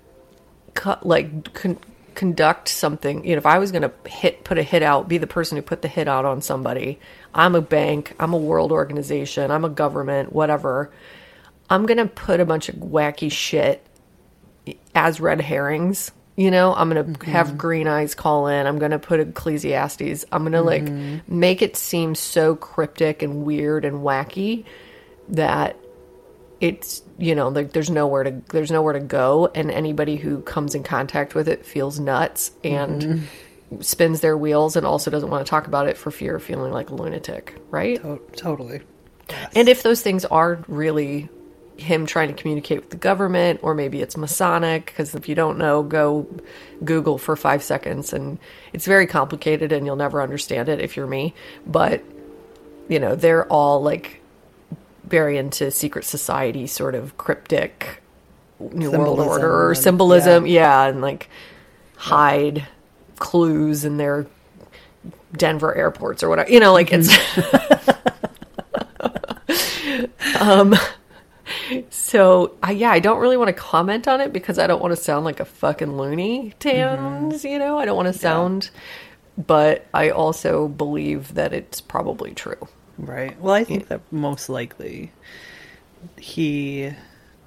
like 1.01 1.53
con- 1.53 1.79
conduct 2.13 2.69
something. 2.69 3.25
You 3.25 3.33
know 3.33 3.37
if 3.37 3.45
i 3.45 3.59
was 3.59 3.71
going 3.71 3.81
to 3.81 3.91
hit 4.09 4.43
put 4.43 4.57
a 4.57 4.63
hit 4.63 4.83
out 4.83 5.07
be 5.07 5.17
the 5.17 5.27
person 5.27 5.57
who 5.57 5.61
put 5.61 5.81
the 5.81 5.87
hit 5.87 6.07
out 6.07 6.25
on 6.25 6.41
somebody 6.41 6.99
i'm 7.33 7.55
a 7.55 7.61
bank 7.61 8.13
i'm 8.19 8.33
a 8.33 8.37
world 8.37 8.71
organization 8.71 9.51
i'm 9.51 9.65
a 9.65 9.69
government 9.69 10.31
whatever 10.31 10.91
i'm 11.69 11.85
going 11.85 11.97
to 11.97 12.05
put 12.05 12.39
a 12.39 12.45
bunch 12.45 12.69
of 12.69 12.75
wacky 12.75 13.31
shit 13.31 13.85
as 14.93 15.19
red 15.19 15.41
herrings 15.41 16.11
you 16.35 16.51
know? 16.51 16.73
I'm 16.73 16.89
going 16.89 17.05
to 17.05 17.19
mm-hmm. 17.19 17.31
have 17.31 17.57
green 17.57 17.87
eyes 17.87 18.13
call 18.13 18.47
in. 18.47 18.67
I'm 18.67 18.79
going 18.79 18.91
to 18.91 18.99
put 18.99 19.19
ecclesiastes. 19.19 20.25
I'm 20.31 20.43
going 20.43 20.51
to 20.53 20.61
like 20.61 20.83
mm-hmm. 20.83 21.39
make 21.39 21.61
it 21.61 21.77
seem 21.77 22.15
so 22.15 22.55
cryptic 22.55 23.21
and 23.21 23.45
weird 23.45 23.85
and 23.85 23.97
wacky 23.97 24.65
that 25.29 25.77
it's 26.61 27.01
you 27.17 27.35
know 27.35 27.49
like 27.49 27.71
there's 27.71 27.89
nowhere 27.89 28.23
to 28.23 28.41
there's 28.49 28.71
nowhere 28.71 28.93
to 28.93 28.99
go 28.99 29.51
and 29.55 29.69
anybody 29.71 30.15
who 30.15 30.41
comes 30.41 30.75
in 30.75 30.83
contact 30.83 31.35
with 31.35 31.47
it 31.47 31.65
feels 31.65 31.99
nuts 31.99 32.51
and 32.63 33.01
mm-hmm. 33.01 33.81
spins 33.81 34.21
their 34.21 34.37
wheels 34.37 34.75
and 34.75 34.85
also 34.85 35.11
doesn't 35.11 35.29
want 35.29 35.45
to 35.45 35.49
talk 35.49 35.67
about 35.67 35.87
it 35.87 35.97
for 35.97 36.11
fear 36.11 36.35
of 36.35 36.43
feeling 36.43 36.71
like 36.71 36.89
a 36.89 36.95
lunatic 36.95 37.61
right? 37.71 38.01
To- 38.01 38.21
totally. 38.35 38.81
and 39.53 39.67
if 39.67 39.83
those 39.83 40.01
things 40.01 40.23
are 40.25 40.63
really 40.67 41.29
him 41.77 42.05
trying 42.05 42.29
to 42.29 42.33
communicate 42.33 42.79
with 42.79 42.89
the 42.89 42.95
government 42.95 43.59
or 43.61 43.73
maybe 43.73 44.01
it's 44.01 44.15
masonic 44.15 44.85
because 44.85 45.13
if 45.13 45.27
you 45.27 45.35
don't 45.35 45.57
know 45.57 45.83
go 45.83 46.25
google 46.85 47.17
for 47.17 47.35
five 47.35 47.61
seconds 47.61 48.13
and 48.13 48.39
it's 48.71 48.85
very 48.85 49.05
complicated 49.05 49.73
and 49.73 49.85
you'll 49.85 49.97
never 49.97 50.21
understand 50.21 50.69
it 50.69 50.79
if 50.79 50.95
you're 50.95 51.07
me. 51.07 51.33
But 51.65 52.01
you 52.87 52.99
know 52.99 53.15
they're 53.15 53.45
all 53.47 53.81
like 53.81 54.21
very 55.07 55.37
into 55.37 55.71
secret 55.71 56.05
society 56.05 56.67
sort 56.67 56.95
of 56.95 57.17
cryptic 57.17 58.01
new 58.59 58.91
world 58.91 59.19
order 59.19 59.51
or 59.51 59.69
and- 59.69 59.77
symbolism 59.77 60.45
yeah. 60.45 60.85
and 60.85 61.01
like 61.01 61.29
hide 61.97 62.67
clues 63.17 63.85
in 63.85 63.97
their 63.97 64.27
denver 65.33 65.75
airports 65.75 66.23
or 66.23 66.29
whatever 66.29 66.49
you 66.49 66.59
know 66.59 66.73
like 66.73 66.89
it's 66.91 67.09
um 70.41 70.75
so 71.89 72.55
I, 72.63 72.71
yeah 72.71 72.91
i 72.91 72.99
don't 72.99 73.19
really 73.19 73.37
want 73.37 73.49
to 73.49 73.53
comment 73.53 74.07
on 74.07 74.21
it 74.21 74.31
because 74.31 74.59
i 74.59 74.67
don't 74.67 74.81
want 74.81 74.95
to 74.95 75.01
sound 75.01 75.25
like 75.25 75.39
a 75.39 75.45
fucking 75.45 75.97
loony 75.97 76.53
tans 76.59 77.43
you 77.43 77.59
know? 77.59 77.77
I 77.77 77.85
don't 77.85 77.95
want 77.95 78.07
to 78.07 78.17
sound 78.17 78.69
but 79.37 79.85
i 79.93 80.09
also 80.09 80.67
believe 80.67 81.33
that 81.33 81.53
it's 81.53 81.81
probably 81.81 82.33
true 82.33 82.67
Right. 82.97 83.39
Well, 83.39 83.53
I 83.53 83.63
think 83.63 83.87
that 83.89 84.01
most 84.11 84.47
likely 84.49 85.11
he 86.17 86.91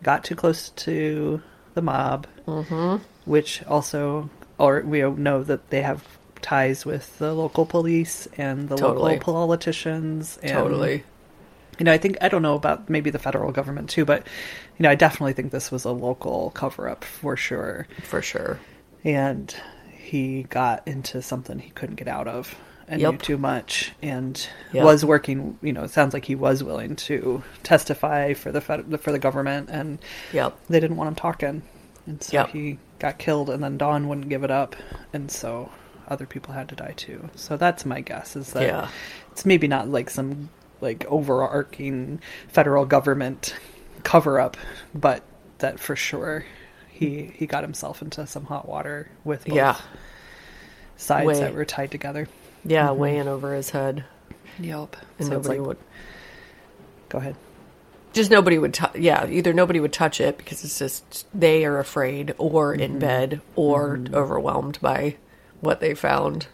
got 0.03 0.25
too 0.25 0.35
close 0.37 0.71
to 0.71 1.43
the 1.75 1.83
mob, 1.83 2.27
Mm-hmm. 2.47 3.03
which 3.25 3.63
also, 3.65 4.31
or 4.59 4.81
we 4.83 5.03
know 5.03 5.43
that 5.43 5.71
they 5.71 5.83
have 5.83 6.03
ties 6.41 6.87
with 6.87 7.19
the 7.19 7.35
local 7.35 7.67
police 7.67 8.27
and 8.39 8.69
the 8.69 8.77
Totally. 8.77 9.15
local 9.15 9.35
politicians. 9.35 10.39
And, 10.43 10.53
totally 10.53 11.05
You 11.79 11.85
know, 11.85 11.93
I 11.93 11.99
think 11.99 12.17
I 12.21 12.29
don't 12.29 12.43
know 12.43 12.55
about 12.55 12.89
maybe 12.89 13.11
the 13.11 13.19
federal 13.19 13.53
government 13.53 13.91
too, 13.91 14.05
but 14.05 14.27
you 14.79 14.83
know, 14.83 14.91
I 14.91 14.95
definitely 14.95 15.33
think 15.35 15.51
this 15.53 15.71
was 15.71 15.85
a 15.85 15.93
local 15.93 16.51
cover 16.53 16.89
up 16.89 17.05
for 17.05 17.37
sure. 17.37 17.87
for 18.03 18.23
sure 18.23 18.59
And 19.05 19.55
he 19.97 20.45
got 20.45 20.87
into 20.89 21.21
something 21.23 21.59
he 21.59 21.71
couldn't 21.71 21.97
get 21.97 22.09
out 22.09 22.29
of 22.29 22.55
and 22.89 23.03
knew 23.03 23.17
too 23.19 23.39
much 23.39 23.93
and 24.03 24.49
Yep. 24.73 24.85
was 24.85 25.05
working, 25.05 25.59
you 25.63 25.73
know, 25.73 25.85
it 25.85 25.91
sounds 25.91 26.15
like 26.15 26.25
he 26.25 26.35
was 26.35 26.63
willing 26.65 26.97
to 26.97 27.43
testify 27.63 28.33
for 28.35 28.51
the 28.53 28.61
for 28.61 29.13
the 29.13 29.19
government 29.19 29.69
and 29.71 29.99
yep 30.33 30.57
they 30.69 30.81
didn't 30.81 30.97
want 30.97 31.09
him 31.09 31.15
talking. 31.15 31.63
And 32.07 32.23
so 32.23 32.33
Yep. 32.39 32.49
he 32.51 32.79
got 32.99 33.19
killed 33.19 33.51
and 33.51 33.63
then 33.63 33.77
Don 33.79 34.09
wouldn't 34.09 34.29
give 34.29 34.43
it 34.45 34.51
up 34.51 34.75
and 35.13 35.31
so 35.31 35.71
other 36.09 36.25
people 36.27 36.55
had 36.55 36.69
to 36.71 36.75
die 36.75 36.95
too. 36.97 37.29
So 37.35 37.57
that's 37.59 37.85
my 37.85 38.01
guess 38.01 38.35
is 38.37 38.53
that 38.55 38.63
Yeah. 38.63 38.89
it's 39.33 39.45
maybe 39.45 39.69
not 39.69 39.89
like 39.89 40.09
some 40.11 40.49
like 40.81 41.05
overarching 41.09 42.21
federal 42.49 42.85
government 42.87 43.55
cover 44.05 44.41
up, 44.41 44.57
but 44.95 45.23
that 45.59 45.79
for 45.81 45.95
sure 45.97 46.45
he 46.89 47.33
he 47.37 47.47
got 47.47 47.63
himself 47.65 48.01
into 48.01 48.27
some 48.27 48.45
hot 48.47 48.67
water 48.69 49.11
with 49.25 49.45
both 49.45 49.55
yeah 49.57 49.77
sides 50.97 51.27
Way. 51.27 51.41
that 51.41 51.55
were 51.55 51.65
tied 51.65 51.91
together. 51.91 52.27
Yeah 52.65 52.91
way 52.91 53.17
in 53.17 53.29
over 53.29 53.55
his 53.55 53.71
head 53.71 54.05
Yep. 54.61 54.97
and 55.19 55.27
so 55.29 55.35
nobody 55.35 55.59
like, 55.59 55.69
would 55.69 55.79
go 57.09 57.19
ahead. 57.19 57.37
just 58.13 58.31
nobody 58.31 58.59
would 58.59 58.75
tou 58.75 58.89
yeah 58.99 59.27
either 59.29 59.53
nobody 59.53 59.81
would 59.81 59.93
touch 59.93 60.21
it 60.21 60.37
because 60.39 60.65
it's 60.65 60.79
just 60.79 61.27
they 61.39 61.65
are 61.65 61.79
afraid 61.79 62.35
or 62.39 62.73
Mm-hmm. 62.73 62.83
in 62.83 62.99
bed 62.99 63.41
or 63.57 64.01
overwhelmed 64.13 64.79
by 64.81 65.17
what 65.61 65.81
they 65.81 65.95
found 65.95 66.47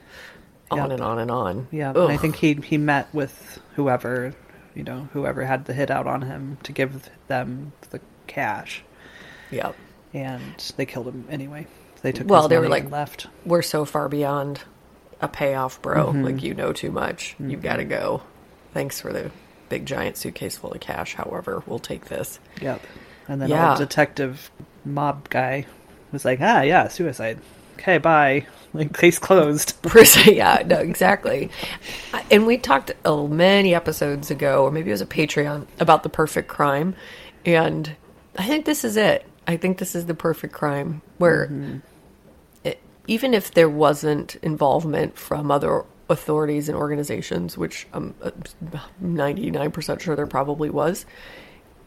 on 0.70 0.78
Yep. 0.78 0.90
and 0.92 1.00
on 1.02 1.18
and 1.18 1.30
on 1.30 1.68
Yeah, 1.70 1.90
and 1.90 2.10
I 2.12 2.16
think 2.16 2.36
he 2.36 2.54
he 2.54 2.78
met 2.78 3.12
with 3.14 3.60
whoever 3.76 4.34
you 4.74 4.82
know 4.82 5.08
whoever 5.12 5.44
had 5.44 5.64
the 5.66 5.72
hit 5.74 5.90
out 5.90 6.06
on 6.06 6.22
him 6.22 6.58
to 6.64 6.72
give 6.72 7.08
them 7.28 7.72
the 7.90 8.00
cash, 8.26 8.82
yep 9.50 9.74
and 10.12 10.72
they 10.76 10.86
killed 10.86 11.08
him 11.08 11.24
anyway. 11.30 11.66
They 12.02 12.12
took 12.12 12.28
Well, 12.28 12.46
they 12.48 12.58
were 12.58 12.68
like- 12.68 12.90
left. 12.90 13.26
we're 13.44 13.62
so 13.62 13.84
far 13.84 14.08
beyond 14.08 14.62
a 15.24 15.28
payoff 15.28 15.80
bro 15.82 16.06
Mm-hmm. 16.06 16.22
like 16.24 16.42
you 16.42 16.54
know 16.54 16.72
too 16.72 16.90
much 16.92 17.34
you 17.40 17.56
gotta 17.56 17.84
go 17.84 18.22
thanks 18.72 19.00
for 19.00 19.12
the 19.12 19.30
big 19.70 19.86
giant 19.86 20.16
suitcase 20.16 20.56
full 20.58 20.72
of 20.72 20.80
cash. 20.80 21.14
However, 21.14 21.62
we'll 21.66 21.78
take 21.78 22.04
this. 22.06 22.38
Yep. 22.60 22.82
And 23.28 23.40
then 23.40 23.48
Yeah. 23.48 23.70
our 23.70 23.78
detective 23.78 24.50
mob 24.84 25.30
guy 25.30 25.64
was 26.12 26.24
like, 26.24 26.38
ah, 26.42 26.60
yeah, 26.60 26.88
suicide. 26.88 27.38
Okay, 27.78 27.98
bye. 27.98 28.46
Like, 28.74 28.92
case 28.96 29.18
closed. 29.20 29.74
Yeah, 30.26 30.62
no, 30.66 30.78
exactly. 30.78 31.48
And 32.30 32.44
we 32.46 32.58
talked 32.58 32.92
oh, 33.04 33.26
many 33.28 33.74
episodes 33.74 34.30
ago, 34.30 34.64
or 34.64 34.70
maybe 34.72 34.90
it 34.90 34.94
was 34.94 35.00
a 35.00 35.06
Patreon, 35.06 35.66
about 35.80 36.02
the 36.02 36.08
perfect 36.08 36.48
crime. 36.48 36.94
And 37.46 37.94
I 38.36 38.46
think 38.46 38.64
this 38.66 38.84
is 38.84 38.96
it. 38.96 39.24
I 39.46 39.56
think 39.56 39.78
this 39.78 39.94
is 39.94 40.06
the 40.06 40.14
perfect 40.14 40.52
crime 40.52 41.02
where 41.18 41.44
it, 41.44 41.82
even 43.06 43.34
if 43.34 43.52
there 43.52 43.68
wasn't 43.68 44.36
involvement 44.36 45.16
from 45.18 45.50
other 45.50 45.84
authorities 46.08 46.68
and 46.68 46.76
organizations, 46.76 47.56
which 47.58 47.86
I'm 47.92 48.14
uh, 48.22 48.30
99% 49.02 50.00
sure 50.00 50.16
there 50.16 50.26
probably 50.26 50.70
was, 50.70 51.06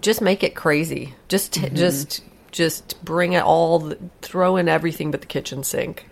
just 0.02 0.22
make 0.22 0.44
it 0.44 0.56
crazy. 0.56 1.16
Just, 1.28 1.54
t- 1.54 1.70
just, 1.70 2.24
just 2.52 3.04
bring 3.04 3.34
it 3.34 3.44
all, 3.44 3.94
throw 4.22 4.56
in 4.58 4.68
everything 4.70 5.12
but 5.12 5.22
the 5.22 5.28
kitchen 5.28 5.64
sink. 5.64 6.08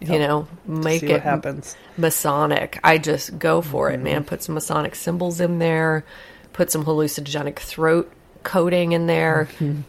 You 0.00 0.20
know, 0.20 0.46
make 0.64 1.02
it 1.02 1.22
happens. 1.22 1.76
Masonic. 1.96 2.78
I 2.84 2.98
just 2.98 3.36
go 3.38 3.60
for 3.60 3.90
Mm-hmm. 3.90 4.06
it, 4.06 4.10
man. 4.12 4.24
Put 4.24 4.44
some 4.44 4.54
Masonic 4.54 4.94
symbols 4.94 5.40
in 5.40 5.58
there. 5.58 6.04
Put 6.52 6.70
some 6.70 6.84
hallucinogenic 6.84 7.58
throat 7.58 8.12
coating 8.44 8.92
in 8.92 9.08
there. 9.08 9.48
Mm-hmm. 9.58 9.80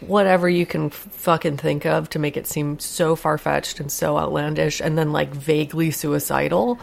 Whatever 0.00 0.48
you 0.48 0.66
can 0.66 0.90
fucking 0.90 1.56
think 1.56 1.86
of 1.86 2.10
to 2.10 2.18
make 2.18 2.36
it 2.36 2.46
seem 2.46 2.78
so 2.78 3.16
far 3.16 3.38
fetched 3.38 3.80
and 3.80 3.90
so 3.90 4.18
outlandish, 4.18 4.80
and 4.80 4.98
then 4.98 5.12
like 5.12 5.30
vaguely 5.30 5.90
suicidal. 5.90 6.78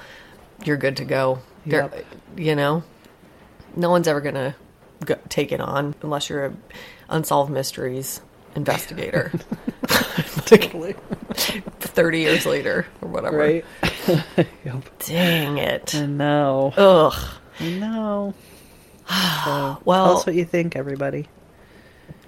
You're 0.64 0.78
good 0.78 0.98
to 0.98 1.06
go. 1.06 1.40
Yep. 1.66 2.06
You 2.38 2.56
know, 2.56 2.84
no 3.76 3.90
one's 3.90 4.08
ever 4.08 4.22
gonna 4.22 4.56
go- 5.06 5.20
take 5.30 5.52
it 5.52 5.62
on 5.62 5.94
unless 6.02 6.30
you're 6.30 6.46
a 6.48 6.54
unsolved 7.10 7.52
mysteries 7.52 8.22
investigator. 8.56 9.32
Totally. 10.46 10.94
Thirty 11.80 12.20
years 12.20 12.46
later 12.46 12.86
or 13.02 13.08
whatever. 13.10 13.38
Right? 13.38 13.66
yep. 14.66 14.84
Dang 15.00 15.58
it. 15.58 15.94
I 15.96 16.06
know. 16.06 16.74
Ugh. 16.78 17.30
I 17.60 17.70
know. 17.70 18.34
So, 19.44 19.78
Well- 19.86 20.06
tell 20.06 20.18
us 20.20 20.26
what 20.26 20.36
you 20.36 20.46
think, 20.46 20.76
everybody. 20.76 21.28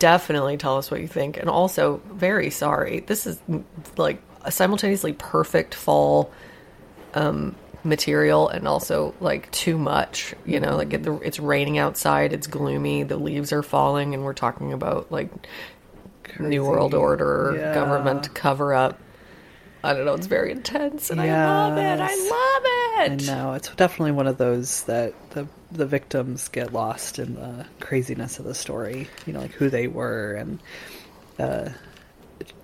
Definitely 0.04 0.58
tell 0.58 0.76
us 0.78 0.92
what 0.92 1.00
you 1.00 1.08
think 1.08 1.38
and 1.38 1.50
also 1.50 2.02
very 2.12 2.50
sorry 2.50 3.00
this 3.08 3.26
is 3.26 3.40
like 3.96 4.22
a 4.44 4.52
simultaneously 4.52 5.14
perfect 5.14 5.74
fall 5.74 6.30
um 7.14 7.56
material 7.86 8.50
and 8.50 8.68
also 8.68 9.14
like 9.22 9.50
too 9.52 9.78
much 9.78 10.36
you 10.46 10.60
know 10.60 10.76
like 10.76 10.92
it, 10.94 11.08
it's 11.22 11.40
raining 11.40 11.78
outside 11.78 12.34
it's 12.34 12.48
gloomy 12.48 13.04
the 13.04 13.16
leaves 13.16 13.54
are 13.54 13.64
falling 13.64 14.14
and 14.14 14.26
we're 14.26 14.34
talking 14.34 14.74
about 14.74 15.10
like 15.10 15.30
new 16.38 16.66
world 16.66 16.94
order 16.94 17.56
Yeah. 17.58 17.74
government 17.74 18.34
cover 18.34 18.74
up 18.74 19.00
i 19.86 19.94
don't 19.94 20.04
know 20.06 20.16
it's 20.16 20.28
very 20.28 20.52
intense 20.52 21.12
and 21.12 21.22
i 21.22 21.28
love 21.34 21.78
it 21.78 22.00
i 22.02 22.08
Yes. 22.14 22.30
Love 22.98 23.12
I 23.12 23.16
know 23.16 23.54
it's 23.54 23.70
definitely 23.76 24.12
one 24.12 24.28
of 24.28 24.38
those 24.38 24.84
that 24.84 25.14
the 25.32 25.48
the 25.72 25.86
victims 25.86 26.48
get 26.50 26.74
lost 26.74 27.20
in 27.20 27.36
the 27.36 27.66
craziness 27.80 28.40
of 28.40 28.46
the 28.46 28.56
story. 28.56 29.08
You 29.26 29.34
know, 29.34 29.40
like 29.42 29.52
who 29.52 29.70
they 29.70 29.88
were, 29.88 30.34
and 30.34 30.60
uh, 31.40 31.70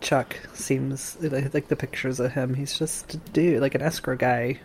Chuck 0.01 0.35
seems 0.53 1.17
like 1.21 1.67
the 1.67 1.75
pictures 1.75 2.19
of 2.19 2.31
him. 2.31 2.53
He's 2.53 2.77
just 2.77 3.13
a 3.13 3.17
dude, 3.17 3.61
like 3.61 3.75
an 3.75 3.81
escrow 3.81 4.15
guy, 4.15 4.59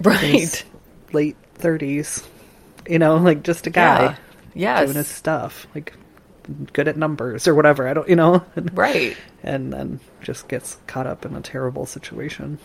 right 0.00 0.64
late 1.12 1.36
thirties. 1.54 2.22
You 2.88 2.98
know, 2.98 3.16
like 3.16 3.42
just 3.42 3.66
a 3.66 3.70
guy 3.70 4.16
yeah 4.54 4.84
doing 4.84 4.96
his 4.96 5.08
stuff, 5.08 5.66
like 5.74 5.94
good 6.72 6.88
at 6.88 6.96
numbers 6.96 7.48
or 7.48 7.54
whatever. 7.54 7.88
I 7.88 7.94
don't, 7.94 8.08
you 8.08 8.16
know, 8.16 8.44
right 8.72 9.16
and 9.42 9.72
then 9.72 10.00
just 10.22 10.48
gets 10.48 10.76
caught 10.86 11.06
up 11.06 11.24
in 11.24 11.34
a 11.34 11.40
terrible 11.40 11.86
situation. 11.86 12.58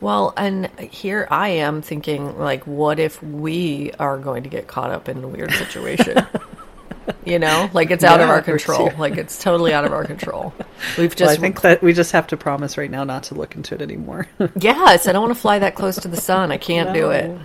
Well, 0.00 0.34
and 0.36 0.66
here 0.80 1.26
I 1.30 1.48
am 1.48 1.80
thinking, 1.82 2.38
like, 2.38 2.66
what 2.66 2.98
if 2.98 3.22
we 3.22 3.92
are 3.98 4.18
going 4.18 4.42
to 4.42 4.48
get 4.48 4.66
caught 4.66 4.90
up 4.90 5.08
in 5.08 5.24
a 5.24 5.28
weird 5.28 5.52
situation? 5.52 6.26
you 7.24 7.38
know, 7.38 7.70
like 7.72 7.90
it's 7.90 8.04
out 8.04 8.20
of 8.20 8.28
our 8.28 8.42
control. 8.42 8.90
two. 8.90 8.96
Like 8.96 9.16
it's 9.16 9.42
totally 9.42 9.72
out 9.72 9.84
of 9.84 9.92
our 9.92 10.04
control. 10.04 10.52
We've 10.98 11.10
Well, 11.10 11.16
just, 11.16 11.38
I 11.38 11.40
think 11.40 11.60
that 11.62 11.82
we 11.82 11.92
just 11.92 12.12
have 12.12 12.26
to 12.28 12.36
promise 12.36 12.76
right 12.76 12.90
now 12.90 13.04
not 13.04 13.24
to 13.24 13.34
look 13.34 13.56
into 13.56 13.74
it 13.74 13.82
anymore. 13.82 14.26
yes, 14.58 15.06
I 15.06 15.12
don't 15.12 15.22
want 15.22 15.34
to 15.34 15.40
fly 15.40 15.58
that 15.58 15.74
close 15.74 15.96
to 16.00 16.08
the 16.08 16.16
sun. 16.18 16.50
I 16.52 16.56
can't 16.58 16.92
do 16.92 17.10
it. 17.10 17.38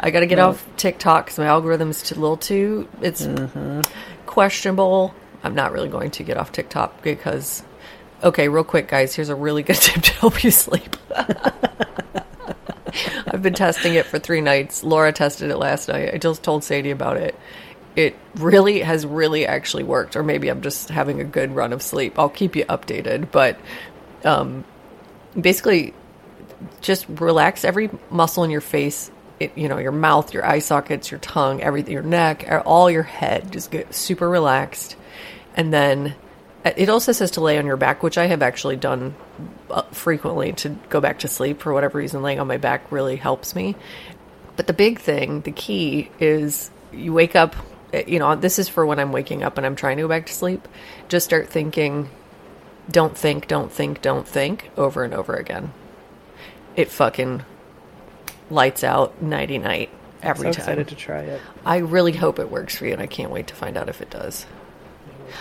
I 0.00 0.10
got 0.10 0.20
to 0.20 0.26
get 0.26 0.38
off 0.38 0.66
TikTok 0.76 1.26
because 1.26 1.38
my 1.38 1.46
algorithm's 1.46 2.02
too, 2.02 2.14
a 2.14 2.20
little 2.20 2.36
too. 2.36 2.88
It's 3.00 3.22
Mm-hmm. 3.26 3.80
questionable. 4.26 5.14
I'm 5.42 5.54
not 5.54 5.72
really 5.72 5.88
going 5.88 6.10
to 6.12 6.22
get 6.22 6.36
off 6.36 6.52
TikTok 6.52 7.02
because. 7.02 7.62
Okay, 8.24 8.48
real 8.48 8.64
quick, 8.64 8.88
guys. 8.88 9.14
Here's 9.14 9.28
a 9.28 9.34
really 9.34 9.62
good 9.62 9.76
tip 9.80 10.02
to 10.02 10.12
help 10.14 10.42
you 10.42 10.50
sleep. 10.50 10.96
I've 13.26 13.42
been 13.42 13.52
testing 13.54 13.94
it 13.94 14.06
for 14.06 14.18
three 14.18 14.40
nights. 14.40 14.82
Laura 14.82 15.12
tested 15.12 15.50
it 15.50 15.58
last 15.58 15.88
night. 15.88 16.14
I 16.14 16.18
just 16.18 16.42
told 16.42 16.64
Sadie 16.64 16.90
about 16.90 17.18
it. 17.18 17.38
It 17.96 18.16
really 18.36 18.80
has 18.80 19.04
really 19.06 19.46
actually 19.46 19.84
worked, 19.84 20.16
or 20.16 20.22
maybe 20.22 20.48
I'm 20.48 20.62
just 20.62 20.88
having 20.88 21.20
a 21.20 21.24
good 21.24 21.54
run 21.54 21.72
of 21.74 21.82
sleep. 21.82 22.18
I'll 22.18 22.30
keep 22.30 22.56
you 22.56 22.64
updated, 22.64 23.30
but 23.30 23.60
um, 24.24 24.64
basically, 25.38 25.92
just 26.80 27.06
relax 27.08 27.64
every 27.64 27.90
muscle 28.10 28.42
in 28.42 28.50
your 28.50 28.62
face. 28.62 29.10
It, 29.38 29.56
you 29.56 29.68
know, 29.68 29.78
your 29.78 29.92
mouth, 29.92 30.32
your 30.32 30.46
eye 30.46 30.60
sockets, 30.60 31.10
your 31.10 31.20
tongue, 31.20 31.60
everything, 31.60 31.92
your 31.92 32.02
neck, 32.02 32.48
all 32.64 32.90
your 32.90 33.02
head. 33.02 33.52
Just 33.52 33.70
get 33.70 33.94
super 33.94 34.28
relaxed, 34.28 34.96
and 35.56 35.72
then 35.72 36.14
it 36.64 36.88
also 36.88 37.12
says 37.12 37.32
to 37.32 37.40
lay 37.40 37.58
on 37.58 37.66
your 37.66 37.76
back, 37.76 38.02
which 38.02 38.16
I 38.16 38.26
have 38.26 38.42
actually 38.42 38.76
done 38.76 39.14
uh, 39.70 39.82
frequently 39.92 40.52
to 40.54 40.70
go 40.88 41.00
back 41.00 41.20
to 41.20 41.28
sleep 41.28 41.60
for 41.60 41.72
whatever 41.72 41.98
reason. 41.98 42.22
Laying 42.22 42.40
on 42.40 42.46
my 42.46 42.56
back 42.56 42.90
really 42.90 43.16
helps 43.16 43.54
me. 43.54 43.76
But 44.56 44.66
the 44.66 44.72
big 44.72 44.98
thing, 44.98 45.42
the 45.42 45.52
key 45.52 46.10
is 46.18 46.70
you 46.92 47.12
wake 47.12 47.36
up, 47.36 47.54
eh, 47.92 48.04
you 48.06 48.18
know, 48.18 48.34
this 48.36 48.58
is 48.58 48.68
for 48.68 48.86
when 48.86 48.98
I'm 48.98 49.12
waking 49.12 49.42
up 49.42 49.58
and 49.58 49.66
I'm 49.66 49.76
trying 49.76 49.96
to 49.98 50.04
go 50.04 50.08
back 50.08 50.26
to 50.26 50.32
sleep. 50.32 50.66
Just 51.08 51.26
start 51.26 51.48
thinking, 51.50 52.08
don't 52.90 53.16
think, 53.16 53.46
don't 53.46 53.70
think, 53.70 54.00
don't 54.00 54.26
think 54.26 54.70
over 54.76 55.04
and 55.04 55.12
over 55.12 55.34
again. 55.34 55.72
It 56.76 56.90
fucking 56.90 57.44
lights 58.50 58.84
out 58.84 59.20
nighty 59.20 59.58
night 59.58 59.90
every 60.22 60.44
time. 60.44 60.52
so 60.52 60.58
time. 60.58 60.62
excited 60.62 60.88
to 60.88 60.96
try 60.96 61.20
it. 61.20 61.40
I 61.66 61.78
really 61.78 62.12
hope 62.12 62.38
it 62.38 62.50
works 62.50 62.76
for 62.76 62.86
you, 62.86 62.92
and 62.92 63.02
I 63.02 63.06
can't 63.06 63.30
wait 63.30 63.48
to 63.48 63.54
find 63.54 63.76
out 63.76 63.88
if 63.88 64.00
it 64.00 64.10
does. 64.10 64.46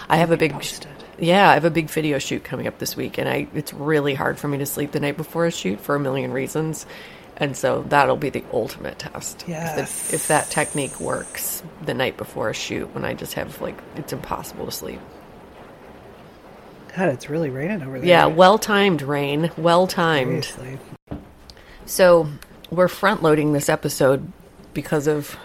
I 0.09 0.17
have 0.17 0.31
a 0.31 0.37
big, 0.37 0.53
posted. 0.53 1.02
Yeah, 1.19 1.49
I 1.49 1.53
have 1.53 1.65
a 1.65 1.69
big 1.69 1.89
video 1.89 2.19
shoot 2.19 2.43
coming 2.43 2.67
up 2.67 2.79
this 2.79 2.95
week, 2.95 3.17
and 3.17 3.27
I 3.29 3.47
it's 3.53 3.73
really 3.73 4.13
hard 4.13 4.37
for 4.39 4.47
me 4.47 4.57
to 4.59 4.65
sleep 4.65 4.91
the 4.91 4.99
night 4.99 5.17
before 5.17 5.45
a 5.45 5.51
shoot 5.51 5.79
for 5.79 5.95
a 5.95 5.99
million 5.99 6.31
reasons, 6.31 6.85
and 7.37 7.55
so 7.55 7.83
that'll 7.89 8.17
be 8.17 8.29
the 8.29 8.43
ultimate 8.53 8.99
test. 8.99 9.41
If 9.41 9.45
the- 9.47 9.51
Yes. 9.51 10.13
if, 10.13 10.27
that 10.27 10.49
technique 10.49 10.99
works 10.99 11.63
the 11.85 11.93
night 11.93 12.17
before 12.17 12.49
a 12.49 12.53
shoot, 12.53 12.93
when 12.95 13.05
I 13.05 13.13
just 13.13 13.33
have 13.33 13.61
like 13.61 13.77
it's 13.95 14.13
impossible 14.13 14.65
to 14.65 14.71
sleep. 14.71 14.99
God, 16.95 17.09
it's 17.09 17.27
really 17.29 17.49
raining 17.49 17.81
over 17.81 17.97
there. 17.99 18.07
Yeah, 18.07 18.25
well 18.27 18.59
timed, 18.59 19.01
Rain. 19.01 19.49
Well 19.57 19.87
timed. 19.87 20.51
So 21.85 22.27
we're 22.69 22.87
front 22.87 23.23
loading 23.23 23.53
this 23.53 23.67
episode 23.69 24.31
because 24.73 25.07
of 25.07 25.37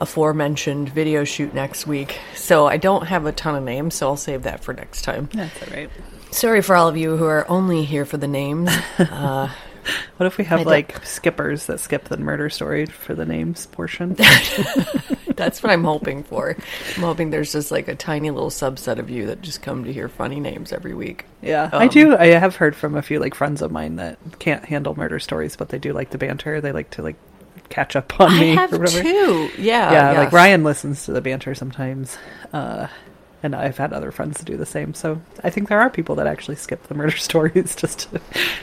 aforementioned 0.00 0.88
video 0.88 1.24
shoot 1.24 1.52
next 1.54 1.86
week. 1.86 2.18
So 2.34 2.66
I 2.66 2.76
don't 2.76 3.06
have 3.06 3.26
a 3.26 3.32
ton 3.32 3.54
of 3.54 3.62
names, 3.64 3.94
so 3.94 4.08
I'll 4.08 4.16
save 4.16 4.42
that 4.44 4.64
for 4.64 4.72
next 4.74 5.02
time. 5.02 5.28
That's 5.32 5.62
all 5.62 5.74
right. 5.76 5.90
Sorry 6.30 6.62
for 6.62 6.76
all 6.76 6.88
of 6.88 6.96
you 6.96 7.16
who 7.16 7.24
are 7.26 7.48
only 7.50 7.84
here 7.84 8.04
for 8.04 8.16
the 8.16 8.28
names. 8.28 8.70
What 10.18 10.26
if 10.26 10.36
we 10.36 10.44
have 10.44 10.60
I 10.60 10.64
don't- 10.64 10.70
like 10.70 11.04
skippers 11.06 11.64
that 11.66 11.80
skip 11.80 12.04
the 12.04 12.18
murder 12.18 12.50
story 12.50 12.84
for 12.84 13.14
the 13.14 13.24
names 13.24 13.64
portion? 13.66 14.14
That's 15.36 15.62
what 15.62 15.72
I'm 15.72 15.84
hoping 15.84 16.22
for. 16.22 16.54
I'm 16.96 17.02
hoping 17.02 17.30
there's 17.30 17.52
just 17.52 17.70
like 17.70 17.88
a 17.88 17.94
tiny 17.94 18.30
little 18.30 18.50
subset 18.50 18.98
of 18.98 19.08
you 19.08 19.26
that 19.26 19.40
just 19.40 19.62
come 19.62 19.84
to 19.84 19.92
hear 19.92 20.08
funny 20.10 20.38
names 20.38 20.72
every 20.74 20.92
week. 20.92 21.24
Yeah, 21.40 21.70
I 21.72 21.84
Um, 21.84 21.88
do. 21.90 22.14
I 22.16 22.26
have 22.26 22.56
heard 22.56 22.76
from 22.76 22.94
a 22.94 23.00
few 23.02 23.18
like 23.18 23.34
friends 23.34 23.62
of 23.62 23.72
mine 23.72 23.96
that 23.96 24.18
can't 24.38 24.66
handle 24.66 24.94
murder 24.94 25.18
stories, 25.18 25.56
but 25.56 25.70
they 25.70 25.78
do 25.78 25.94
like 25.94 26.10
the 26.10 26.18
banter. 26.18 26.60
They 26.60 26.72
like 26.72 26.90
to 26.90 27.02
like 27.02 27.16
catch 27.70 27.96
up 27.96 28.18
on 28.20 28.30
I 28.32 28.40
me 28.40 28.54
have 28.54 28.70
too. 28.70 29.50
Yeah. 29.58 29.92
yeah, 30.12 30.18
like. 30.18 30.32
Ryan 30.32 30.62
listens 30.64 31.04
to 31.06 31.12
the 31.12 31.20
banter 31.20 31.54
sometimes, 31.54 32.18
uh, 32.52 32.88
and 33.42 33.54
I've 33.54 33.78
had 33.78 33.94
other 33.94 34.10
friends 34.10 34.38
to 34.40 34.44
do 34.44 34.58
the 34.58 34.66
same. 34.66 34.92
So 34.92 35.20
I 35.42 35.48
think 35.48 35.68
there 35.70 35.80
are 35.80 35.88
people 35.88 36.14
that 36.16 36.26
actually 36.26 36.56
skip 36.56 36.82
the 36.88 36.94
murder 36.94 37.16
stories 37.16 37.74
just 37.74 38.10
to 38.12 38.20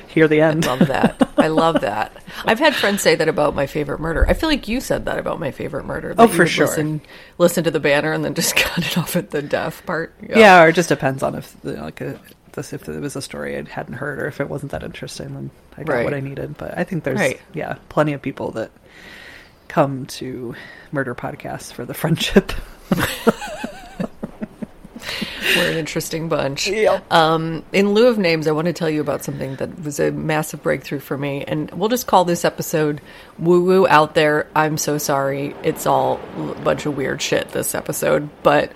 hear 0.07 0.27
the 0.27 0.39
end. 0.41 0.65
love 0.65 0.87
that. 0.87 1.29
I 1.37 1.47
love 1.63 1.81
that. 1.81 2.11
I've 2.45 2.59
had 2.59 2.75
friends 2.75 3.01
say 3.01 3.15
that 3.15 3.27
about 3.27 3.55
my 3.55 3.65
favorite 3.65 3.99
murder. 3.99 4.27
I 4.29 4.33
feel 4.33 4.49
like 4.49 4.67
you 4.67 4.79
said 4.79 5.05
that 5.05 5.17
about 5.17 5.39
my 5.39 5.49
favorite 5.49 5.85
murder. 5.85 6.13
Oh, 6.17 6.27
for 6.27 6.45
sure. 6.45 6.67
Listen, 6.67 7.01
listen 7.39 7.63
to 7.63 7.71
the 7.71 7.79
banner 7.79 8.11
and 8.13 8.23
then 8.23 8.35
just 8.35 8.55
cut 8.57 8.85
it 8.85 8.97
off 8.97 9.15
at 9.15 9.31
the 9.31 9.41
death 9.41 9.83
part. 9.87 10.13
yeah. 10.21 10.61
or 10.63 10.69
it 10.69 10.75
just 10.75 10.89
depends 10.89 11.23
on 11.23 11.33
if 11.35 11.55
you 11.63 11.73
know, 11.73 11.83
like 11.85 12.01
a, 12.01 12.19
this 12.51 12.73
if 12.73 12.87
it 12.87 12.99
was 12.99 13.15
a 13.15 13.21
story 13.21 13.57
I 13.57 13.63
hadn't 13.63 13.95
heard 13.95 14.19
or 14.19 14.27
if 14.27 14.39
it 14.39 14.47
wasn't 14.49 14.71
that 14.73 14.83
interesting, 14.83 15.33
then 15.33 15.49
I 15.77 15.83
got 15.83 15.93
Right. 15.93 16.03
what 16.03 16.13
I 16.13 16.19
needed. 16.19 16.55
But 16.57 16.77
I 16.77 16.83
think 16.83 17.03
there's 17.03 17.19
Right. 17.19 17.39
yeah 17.53 17.77
plenty 17.89 18.13
of 18.13 18.21
people 18.21 18.51
that 18.51 18.69
come 19.67 20.05
to 20.07 20.55
Murder 20.91 21.15
Podcast 21.15 21.73
for 21.73 21.85
the 21.85 21.93
friendship. 21.93 22.51
We're 25.55 25.71
an 25.71 25.77
interesting 25.77 26.29
bunch. 26.29 26.67
Yep. 26.67 27.11
Um, 27.11 27.63
in 27.71 27.93
lieu 27.93 28.07
of 28.07 28.17
names, 28.17 28.47
I 28.47 28.51
want 28.51 28.67
to 28.67 28.73
tell 28.73 28.89
you 28.89 29.01
about 29.01 29.23
something 29.23 29.55
that 29.55 29.83
was 29.83 29.99
a 29.99 30.11
massive 30.11 30.61
breakthrough 30.61 30.99
for 30.99 31.17
me, 31.17 31.43
and 31.45 31.71
we'll 31.71 31.89
just 31.89 32.05
call 32.07 32.25
this 32.25 32.45
episode 32.45 33.01
"Woo 33.39 33.63
Woo 33.63 33.87
Out 33.87 34.13
There." 34.13 34.47
I'm 34.55 34.77
so 34.77 34.97
sorry. 34.97 35.55
It's 35.63 35.85
all 35.85 36.19
a 36.37 36.53
bunch 36.61 36.85
of 36.85 36.97
weird 36.97 37.21
shit 37.21 37.49
this 37.49 37.73
episode, 37.75 38.29
but 38.43 38.71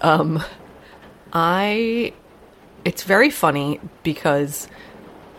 um, 0.00 0.42
I. 1.32 2.12
It's 2.84 3.02
very 3.02 3.30
funny 3.30 3.80
because 4.04 4.68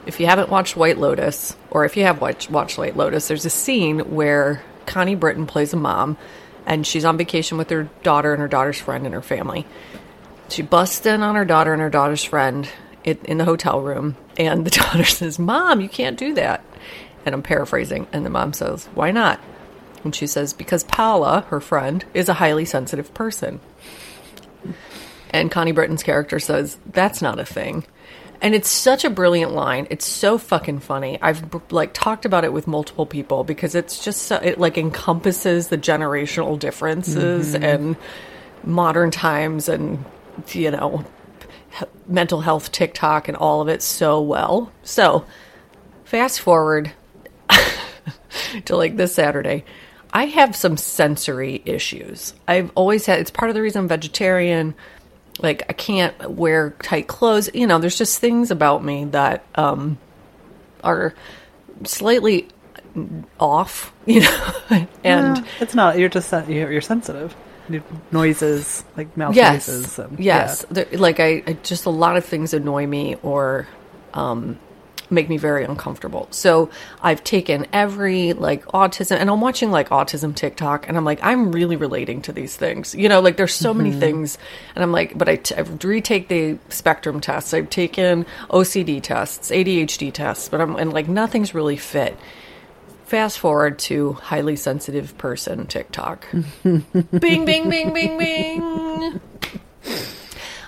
if 0.06 0.20
you 0.20 0.26
haven't 0.26 0.50
watched 0.50 0.76
White 0.76 0.98
Lotus, 0.98 1.56
or 1.72 1.86
if 1.86 1.96
you 1.96 2.04
have 2.04 2.20
watched, 2.20 2.52
watched 2.52 2.78
White 2.78 2.98
Lotus, 2.98 3.28
there's 3.30 3.46
a 3.46 3.50
scene 3.50 4.00
where 4.14 4.62
Connie 4.88 5.16
Britton 5.16 5.46
plays 5.46 5.74
a 5.74 5.78
mom, 5.78 6.18
and 6.66 6.88
she's 6.88 7.06
on 7.06 7.18
vacation 7.18 7.58
with 7.58 7.70
her 7.70 7.90
daughter 8.04 8.34
and 8.34 8.42
her 8.42 8.48
daughter's 8.48 8.80
friend 8.80 9.06
and 9.06 9.14
her 9.14 9.22
family. 9.22 9.68
She 10.50 10.62
busts 10.62 11.06
in 11.06 11.22
on 11.22 11.36
her 11.36 11.46
daughter 11.46 11.74
and 11.74 11.82
her 11.82 11.90
daughter's 11.90 12.24
friend 12.24 12.68
in, 13.04 13.38
the 13.38 13.46
hotel 13.46 13.82
room, 13.82 14.16
and 14.38 14.66
the 14.66 14.72
daughter 14.82 15.06
says, 15.06 15.38
"Mom, 15.38 15.82
you 15.82 15.90
can't 15.90 16.18
do 16.18 16.34
that." 16.34 16.64
And 17.26 17.36
I'm 17.36 17.44
paraphrasing, 17.44 18.08
and 18.12 18.26
the 18.26 18.30
mom 18.30 18.54
says, 18.54 18.88
"Why 18.96 19.12
not?" 19.12 19.40
And 20.04 20.16
she 20.16 20.28
says, 20.28 20.54
"Because 20.54 20.84
Paula, 20.84 21.46
her 21.50 21.60
friend, 21.60 22.04
is 22.14 22.30
a 22.30 22.36
highly 22.36 22.66
sensitive 22.66 23.14
person." 23.14 23.60
And 25.30 25.52
Connie 25.52 25.74
Britton's 25.74 26.04
character 26.04 26.40
says, 26.40 26.78
"That's 26.86 27.22
not 27.22 27.40
a 27.40 27.46
thing." 27.46 27.86
And 28.42 28.54
it's 28.54 28.70
such 28.70 29.04
a 29.04 29.10
brilliant 29.10 29.54
line. 29.54 29.88
It's 29.90 30.06
so 30.06 30.38
fucking 30.38 30.80
funny. 30.80 31.18
I've 31.22 31.44
like 31.72 31.94
talked 31.94 32.26
about 32.26 32.44
it 32.44 32.54
with 32.54 32.68
multiple 32.68 33.06
people 33.06 33.44
because 33.44 33.74
it's 33.74 34.04
just 34.04 34.24
so, 34.24 34.36
it 34.38 34.60
like 34.60 34.78
encompasses 34.78 35.70
the 35.70 35.78
generational 35.78 36.58
differences 36.60 37.54
mm-hmm. 37.54 37.64
and 37.64 37.98
modern 38.64 39.12
times 39.12 39.70
and 39.70 40.04
you 40.50 40.70
know 40.70 41.06
mental 42.08 42.42
health 42.42 42.72
TikTok 42.72 43.28
and 43.28 43.38
all 43.38 43.62
of 43.62 43.68
it 43.68 43.82
so 43.82 44.22
well. 44.22 44.72
So, 44.84 45.26
fast 46.06 46.40
forward 46.40 46.92
to 48.66 48.76
like 48.76 48.98
this 48.98 49.14
Saturday. 49.16 49.64
I 50.14 50.26
have 50.26 50.56
some 50.56 50.78
sensory 50.78 51.62
issues. 51.66 52.34
I've 52.48 52.72
always 52.76 53.06
had 53.06 53.20
it's 53.20 53.32
part 53.32 53.50
of 53.50 53.56
the 53.56 53.62
reason 53.62 53.82
I'm 53.82 53.88
vegetarian. 53.88 54.74
Like 55.40 55.64
I 55.70 55.74
can't 55.74 56.30
wear 56.32 56.72
tight 56.82 57.08
clothes. 57.08 57.50
You 57.54 57.68
know, 57.68 57.80
there's 57.80 57.98
just 57.98 58.20
things 58.20 58.52
about 58.52 58.84
me 58.84 59.06
that 59.06 59.44
um 59.56 59.98
are 60.84 61.14
slightly 61.84 62.48
off, 63.40 63.94
you 64.06 64.22
know. 64.22 64.88
and 65.04 65.36
No, 65.36 65.44
it's 65.60 65.76
not. 65.76 65.98
You're 65.98 66.10
just 66.10 66.32
you're, 66.50 66.72
you're 66.72 66.82
sensitive. 66.82 67.36
Noises 68.12 68.86
like 68.96 69.16
mouth 69.18 69.36
yes, 69.36 69.68
noises. 69.68 70.00
and- 70.00 70.20
yes. 70.20 70.66
yeah. 70.70 70.74
There, 70.86 70.98
like 71.00 71.20
I, 71.20 71.44
I 71.46 71.54
just 71.64 71.86
a 71.86 71.90
lot 71.90 72.16
of 72.16 72.24
things 72.24 72.54
annoy 72.54 72.88
me 72.88 73.16
or 73.24 73.68
um, 74.14 74.58
make 75.10 75.30
me 75.30 75.38
very 75.38 75.64
uncomfortable. 75.64 76.28
So 76.32 76.70
I've 77.02 77.24
taken 77.24 77.68
every 77.74 78.34
like 78.34 78.66
autism, 78.68 79.18
and 79.18 79.30
I'm 79.30 79.42
watching 79.42 79.72
like 79.72 79.90
autism 79.90 80.36
TikTok, 80.36 80.88
and 80.88 80.98
I'm 80.98 81.06
like, 81.06 81.20
I'm 81.24 81.52
really 81.52 81.76
relating 81.76 82.22
to 82.24 82.32
these 82.32 82.56
things. 82.56 82.94
You 82.96 83.10
know, 83.10 83.22
like 83.22 83.38
there's 83.38 83.54
so 83.54 83.74
many 83.74 83.92
mm-hmm. 83.92 84.00
things, 84.00 84.38
and 84.76 84.84
I'm 84.84 84.92
like, 84.92 85.18
but 85.18 85.30
I, 85.30 85.38
t- 85.38 85.56
I 85.56 85.62
retake 85.62 86.28
the 86.28 86.58
spectrum 86.70 87.22
tests. 87.22 87.54
I've 87.54 87.70
taken 87.70 88.26
OCD 88.50 89.02
tests, 89.02 89.52
ADHD 89.52 90.12
tests, 90.14 90.50
but 90.50 90.62
I'm 90.62 90.76
and 90.76 90.94
like 90.94 91.08
nothing's 91.08 91.54
really 91.54 91.78
fit. 91.78 92.18
Fast 93.06 93.40
forward 93.40 93.80
to 93.80 94.14
highly 94.14 94.58
sensitive 94.58 95.18
person 95.18 95.66
TikTok. 95.68 96.28
bing, 96.64 97.46
bing, 97.46 97.70
bing, 97.70 97.94
bing, 97.94 98.18
bing. 98.18 99.22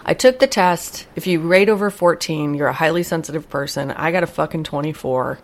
I 0.09 0.15
took 0.15 0.39
the 0.39 0.47
test. 0.47 1.05
If 1.15 1.27
you 1.27 1.39
rate 1.39 1.69
over 1.69 1.91
14, 1.91 2.55
you're 2.55 2.67
a 2.67 2.73
highly 2.73 3.03
sensitive 3.03 3.47
person. 3.47 3.91
I 3.91 4.11
got 4.11 4.23
a 4.23 4.27
fucking 4.27 4.63
24. 4.63 5.37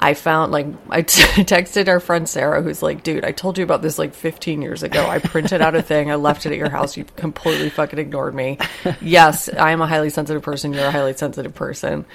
I 0.00 0.14
found, 0.14 0.50
like, 0.50 0.66
I 0.88 1.02
t- 1.02 1.22
texted 1.44 1.86
our 1.88 2.00
friend 2.00 2.26
Sarah, 2.26 2.62
who's 2.62 2.82
like, 2.82 3.02
dude, 3.02 3.22
I 3.24 3.32
told 3.32 3.58
you 3.58 3.64
about 3.64 3.82
this 3.82 3.98
like 3.98 4.14
15 4.14 4.62
years 4.62 4.82
ago. 4.82 5.04
I 5.06 5.18
printed 5.18 5.60
out 5.60 5.74
a 5.74 5.82
thing. 5.82 6.10
I 6.10 6.14
left 6.14 6.46
it 6.46 6.52
at 6.52 6.58
your 6.58 6.70
house. 6.70 6.96
You 6.96 7.04
completely 7.16 7.68
fucking 7.68 7.98
ignored 7.98 8.34
me. 8.34 8.58
Yes, 9.02 9.50
I 9.50 9.72
am 9.72 9.82
a 9.82 9.86
highly 9.86 10.08
sensitive 10.08 10.42
person. 10.42 10.72
You're 10.72 10.86
a 10.86 10.90
highly 10.90 11.12
sensitive 11.14 11.54
person. 11.54 12.06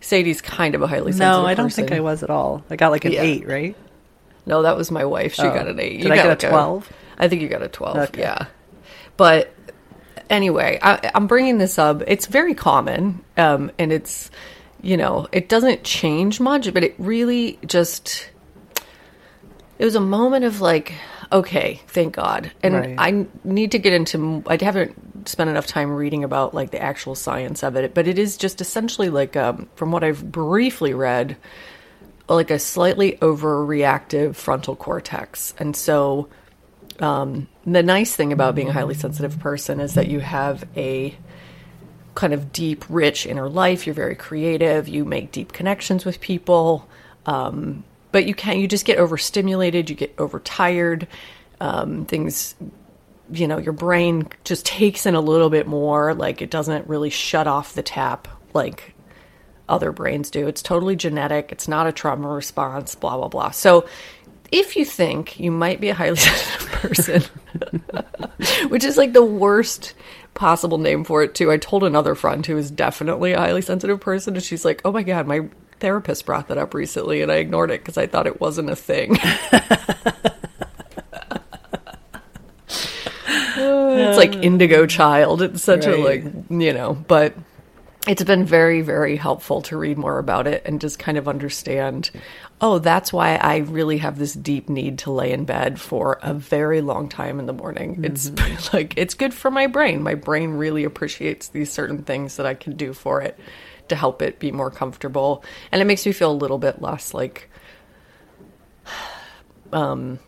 Sadie's 0.00 0.40
kind 0.40 0.74
of 0.74 0.80
a 0.80 0.86
highly 0.86 1.12
sensitive 1.12 1.42
No, 1.42 1.46
I 1.46 1.52
don't 1.54 1.70
think. 1.72 1.92
I 1.92 2.00
was 2.00 2.22
at 2.22 2.30
all. 2.30 2.64
I 2.70 2.76
got 2.76 2.90
like 2.90 3.04
an 3.04 3.12
Yeah. 3.12 3.20
eight, 3.22 3.46
right? 3.46 3.76
No, 4.46 4.62
that 4.62 4.76
was 4.78 4.90
my 4.90 5.04
wife. 5.04 5.34
She 5.34 5.42
Oh. 5.42 5.52
got 5.54 5.68
an 5.68 5.78
eight. 5.78 6.00
Did 6.02 6.10
I 6.10 6.16
got 6.16 6.38
get 6.40 6.44
a 6.44 6.48
12? 6.50 6.90
I 7.18 7.28
think 7.28 7.42
you 7.42 7.48
got 7.48 7.62
a 7.62 7.68
twelve. 7.68 7.96
Okay. 7.98 8.22
Yeah, 8.22 8.46
but 9.16 9.52
anyway, 10.32 10.78
I, 10.82 11.12
I'm 11.14 11.28
bringing 11.28 11.58
this 11.58 11.78
up. 11.78 12.02
It's 12.08 12.26
very 12.26 12.54
common, 12.54 13.24
um, 13.36 13.70
and 13.78 13.92
it's 13.92 14.30
you 14.82 14.96
know 14.96 15.28
it 15.30 15.48
doesn't 15.48 15.84
change 15.84 16.40
much, 16.40 16.72
but 16.74 16.82
it 16.82 16.94
really 16.98 17.58
just 17.66 18.30
it 19.78 19.84
was 19.84 19.94
a 19.94 20.00
moment 20.00 20.44
of 20.44 20.60
like, 20.60 20.94
okay, 21.30 21.80
thank 21.88 22.14
God. 22.14 22.50
And 22.62 22.74
Right. 22.74 22.94
I 22.98 23.26
need 23.44 23.72
to 23.72 23.78
get 23.78 23.92
into. 23.92 24.42
I 24.46 24.58
haven't 24.60 25.28
spent 25.28 25.50
enough 25.50 25.66
time 25.66 25.90
reading 25.92 26.24
about 26.24 26.54
like 26.54 26.70
the 26.72 26.82
actual 26.82 27.14
science 27.14 27.62
of 27.62 27.76
it, 27.76 27.94
but 27.94 28.08
it 28.08 28.18
is 28.18 28.36
just 28.36 28.60
essentially 28.60 29.10
like, 29.10 29.36
um, 29.36 29.68
from 29.76 29.92
what 29.92 30.02
I've 30.02 30.32
briefly 30.32 30.94
read, 30.94 31.36
like 32.28 32.50
a 32.50 32.58
slightly 32.58 33.18
overreactive 33.20 34.34
frontal 34.36 34.74
cortex, 34.76 35.54
and 35.58 35.76
so. 35.76 36.28
Um, 37.00 37.48
the 37.64 37.82
nice 37.82 38.14
thing 38.14 38.32
about 38.32 38.54
being 38.54 38.68
a 38.68 38.72
highly 38.72 38.94
sensitive 38.94 39.38
person 39.38 39.80
is 39.80 39.94
that 39.94 40.08
you 40.08 40.20
have 40.20 40.64
a 40.76 41.16
kind 42.14 42.34
of 42.34 42.52
deep, 42.52 42.84
rich 42.88 43.24
inner 43.24 43.48
life. 43.48 43.86
You're 43.86 43.94
very 43.94 44.16
creative. 44.16 44.88
You 44.88 45.04
make 45.04 45.32
deep 45.32 45.52
connections 45.52 46.04
with 46.04 46.20
people. 46.20 46.88
Um, 47.24 47.84
but 48.10 48.26
you 48.26 48.34
can't, 48.34 48.58
you 48.58 48.68
just 48.68 48.84
get 48.84 48.98
overstimulated. 48.98 49.88
You 49.88 49.96
get 49.96 50.14
overtired. 50.18 51.06
Um, 51.60 52.04
things, 52.06 52.54
you 53.32 53.46
know, 53.46 53.58
your 53.58 53.72
brain 53.72 54.28
just 54.44 54.66
takes 54.66 55.06
in 55.06 55.14
a 55.14 55.20
little 55.20 55.48
bit 55.48 55.66
more. 55.66 56.14
Like 56.14 56.42
it 56.42 56.50
doesn't 56.50 56.88
really 56.88 57.10
shut 57.10 57.46
off 57.46 57.74
the 57.74 57.82
tap 57.82 58.28
like 58.52 58.92
other 59.68 59.92
brains 59.92 60.30
do. 60.30 60.48
It's 60.48 60.62
totally 60.62 60.96
genetic. 60.96 61.52
It's 61.52 61.68
not 61.68 61.86
a 61.86 61.92
trauma 61.92 62.28
response. 62.28 62.96
Blah 62.96 63.16
blah 63.16 63.28
blah. 63.28 63.50
So. 63.52 63.86
If 64.52 64.76
you 64.76 64.84
think 64.84 65.40
you 65.40 65.50
might 65.50 65.80
be 65.80 65.88
a 65.88 65.94
highly 65.94 66.16
sensitive 66.16 66.68
person, 66.68 67.22
which 68.68 68.84
is 68.84 68.96
like 68.96 69.14
the 69.14 69.24
worst 69.24 69.94
possible 70.34 70.78
name 70.78 71.04
for 71.04 71.22
it 71.22 71.34
too. 71.34 71.50
I 71.50 71.56
told 71.56 71.84
another 71.84 72.14
friend 72.14 72.44
who 72.44 72.56
is 72.56 72.70
definitely 72.70 73.32
a 73.32 73.38
highly 73.38 73.62
sensitive 73.62 74.00
person, 74.00 74.34
and 74.34 74.42
she's 74.42 74.64
like, 74.64 74.82
"Oh 74.84 74.92
my 74.92 75.02
god, 75.02 75.26
my 75.26 75.48
therapist 75.80 76.26
brought 76.26 76.48
that 76.48 76.58
up 76.58 76.74
recently," 76.74 77.22
and 77.22 77.30
I 77.30 77.36
ignored 77.36 77.70
it 77.70 77.80
because 77.80 77.98
I 77.98 78.06
thought 78.06 78.26
it 78.26 78.40
wasn't 78.40 78.70
a 78.70 78.76
thing. 78.76 79.16
it's 83.56 84.18
like 84.18 84.34
uh, 84.34 84.40
indigo 84.40 84.86
child. 84.86 85.42
It's 85.42 85.62
such 85.62 85.86
a 85.86 85.96
like 85.96 86.24
you 86.50 86.72
know, 86.72 86.94
but 86.94 87.34
it's 88.08 88.24
been 88.24 88.44
very 88.44 88.80
very 88.80 89.16
helpful 89.16 89.62
to 89.62 89.76
read 89.76 89.98
more 89.98 90.18
about 90.18 90.46
it 90.46 90.62
and 90.64 90.80
just 90.80 90.98
kind 90.98 91.18
of 91.18 91.28
understand 91.28 92.10
oh 92.62 92.78
that's 92.78 93.12
why 93.12 93.34
i 93.36 93.58
really 93.58 93.98
have 93.98 94.16
this 94.18 94.32
deep 94.32 94.68
need 94.68 94.98
to 94.98 95.10
lay 95.10 95.32
in 95.32 95.44
bed 95.44 95.78
for 95.80 96.18
a 96.22 96.32
very 96.32 96.80
long 96.80 97.08
time 97.08 97.38
in 97.38 97.46
the 97.46 97.52
morning. 97.52 98.00
It's 98.04 98.30
like 98.72 98.94
it's 98.96 99.14
good 99.14 99.34
for 99.34 99.50
my 99.50 99.66
brain. 99.66 100.02
My 100.02 100.14
brain 100.14 100.52
really 100.52 100.84
appreciates 100.84 101.48
these 101.48 101.70
certain 101.70 102.04
things 102.04 102.36
that 102.36 102.46
i 102.46 102.54
can 102.54 102.76
do 102.76 102.92
for 102.92 103.20
it 103.20 103.38
to 103.88 103.96
help 103.96 104.22
it 104.22 104.38
be 104.38 104.52
more 104.52 104.70
comfortable. 104.70 105.44
And 105.70 105.82
it 105.82 105.84
makes 105.84 106.06
me 106.06 106.12
feel 106.12 106.30
a 106.30 106.34
little 106.34 106.58
bit 106.58 106.80
less 106.80 107.12
like 107.12 107.50
um 109.72 110.18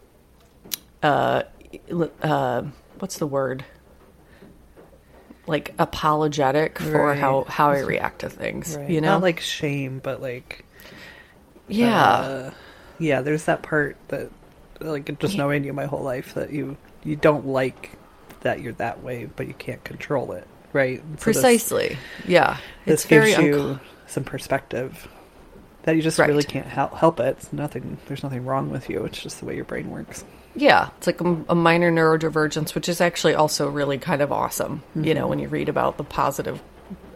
uh 1.02 1.44
uh 2.22 2.62
what's 2.98 3.18
the 3.18 3.26
word? 3.26 3.64
Like 5.46 5.74
apologetic 5.78 6.78
for 6.78 7.14
how 7.14 7.44
how 7.44 7.70
I 7.70 7.78
react 7.94 8.20
to 8.20 8.30
things. 8.30 8.76
Right. 8.76 8.90
You 8.90 9.00
know, 9.00 9.12
not 9.12 9.22
like 9.22 9.40
shame, 9.40 10.00
but 10.02 10.20
like 10.22 10.64
yeah, 11.68 12.02
uh, 12.04 12.50
yeah. 12.98 13.20
There's 13.22 13.44
that 13.44 13.62
part 13.62 13.96
that 14.08 14.30
like 14.80 15.18
just 15.18 15.36
knowing 15.36 15.64
you 15.64 15.72
my 15.72 15.86
whole 15.86 16.02
life 16.02 16.34
that 16.34 16.52
you 16.52 16.76
you 17.04 17.16
don't 17.16 17.46
like 17.46 17.92
that 18.40 18.60
you're 18.60 18.72
that 18.74 19.02
way, 19.02 19.26
but 19.36 19.46
you 19.48 19.54
can't 19.54 19.82
control 19.84 20.32
it, 20.32 20.46
right? 20.72 20.98
So 21.00 21.04
this- 21.12 21.22
precisely. 21.22 21.96
yeah, 22.26 22.58
This, 22.84 23.00
it's 23.02 23.04
very 23.04 23.30
gives 23.30 23.42
you 23.42 23.54
unco- 23.54 23.80
some 24.06 24.24
perspective 24.24 25.08
that 25.84 25.96
you 25.96 26.02
just 26.02 26.18
Right. 26.18 26.28
really 26.28 26.44
can't 26.44 26.66
help, 26.66 26.94
help 26.94 27.20
it. 27.20 27.36
It's 27.38 27.52
nothing. 27.52 27.98
There's 28.06 28.22
nothing 28.22 28.44
wrong 28.44 28.70
with 28.70 28.88
you. 28.90 29.04
It's 29.04 29.20
just 29.20 29.40
the 29.40 29.46
way 29.46 29.54
your 29.56 29.64
brain 29.64 29.90
works. 29.90 30.24
yeah. 30.54 30.88
It's 30.98 31.06
like 31.06 31.20
a, 31.20 31.36
a 31.48 31.54
minor 31.54 31.90
neurodivergence, 31.92 32.74
which 32.74 32.88
is 32.88 33.00
actually 33.00 33.34
also 33.34 33.68
really 33.68 33.98
kind 33.98 34.22
of 34.22 34.30
awesome. 34.32 34.82
You 34.94 35.14
know, 35.14 35.26
when 35.26 35.38
you 35.38 35.48
read 35.48 35.68
about 35.68 35.96
the 35.98 36.04
positive 36.04 36.62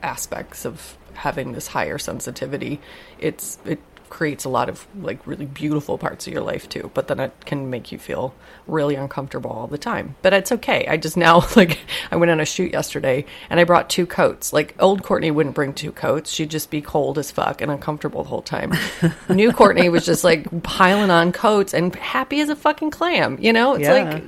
aspects 0.02 0.64
of 0.64 0.96
having 1.14 1.52
this 1.52 1.66
higher 1.68 1.98
sensitivity, 1.98 2.80
it's 3.18 3.58
it 3.64 3.80
creates 4.10 4.44
a 4.44 4.48
lot 4.48 4.68
of 4.68 4.86
like 5.00 5.26
really 5.26 5.46
beautiful 5.46 5.98
parts 5.98 6.26
of 6.26 6.32
your 6.32 6.42
life 6.42 6.68
too. 6.68 6.90
But 6.94 7.08
then 7.08 7.20
it 7.20 7.32
can 7.44 7.70
make 7.70 7.92
you 7.92 7.98
feel 7.98 8.34
really 8.66 8.94
uncomfortable 8.94 9.50
all 9.50 9.66
the 9.66 9.78
time. 9.78 10.16
But 10.22 10.32
it's 10.34 10.52
okay. 10.52 10.86
I 10.86 10.96
just 10.96 11.16
now 11.16 11.44
like 11.56 11.78
I 12.10 12.16
went 12.16 12.30
on 12.30 12.40
a 12.40 12.44
shoot 12.44 12.72
yesterday 12.72 13.24
and 13.50 13.58
I 13.60 13.64
brought 13.64 13.88
two 13.90 14.06
coats. 14.06 14.52
Like 14.52 14.74
old 14.78 15.02
Courtney 15.02 15.30
wouldn't 15.30 15.54
bring 15.54 15.72
two 15.72 15.92
coats. 15.92 16.30
She'd 16.30 16.50
just 16.50 16.70
be 16.70 16.80
cold 16.80 17.18
as 17.18 17.30
fuck 17.30 17.60
and 17.60 17.70
uncomfortable 17.70 18.22
the 18.22 18.28
whole 18.28 18.42
time. 18.42 18.72
New 19.28 19.52
Courtney 19.52 19.88
was 19.88 20.04
just 20.06 20.24
like 20.24 20.62
piling 20.62 21.10
on 21.10 21.32
coats 21.32 21.74
and 21.74 21.94
happy 21.96 22.40
as 22.40 22.48
a 22.48 22.56
fucking 22.56 22.90
clam. 22.90 23.38
You 23.40 23.52
know, 23.52 23.74
it's 23.74 23.84
Yeah. 23.84 24.10
like 24.14 24.24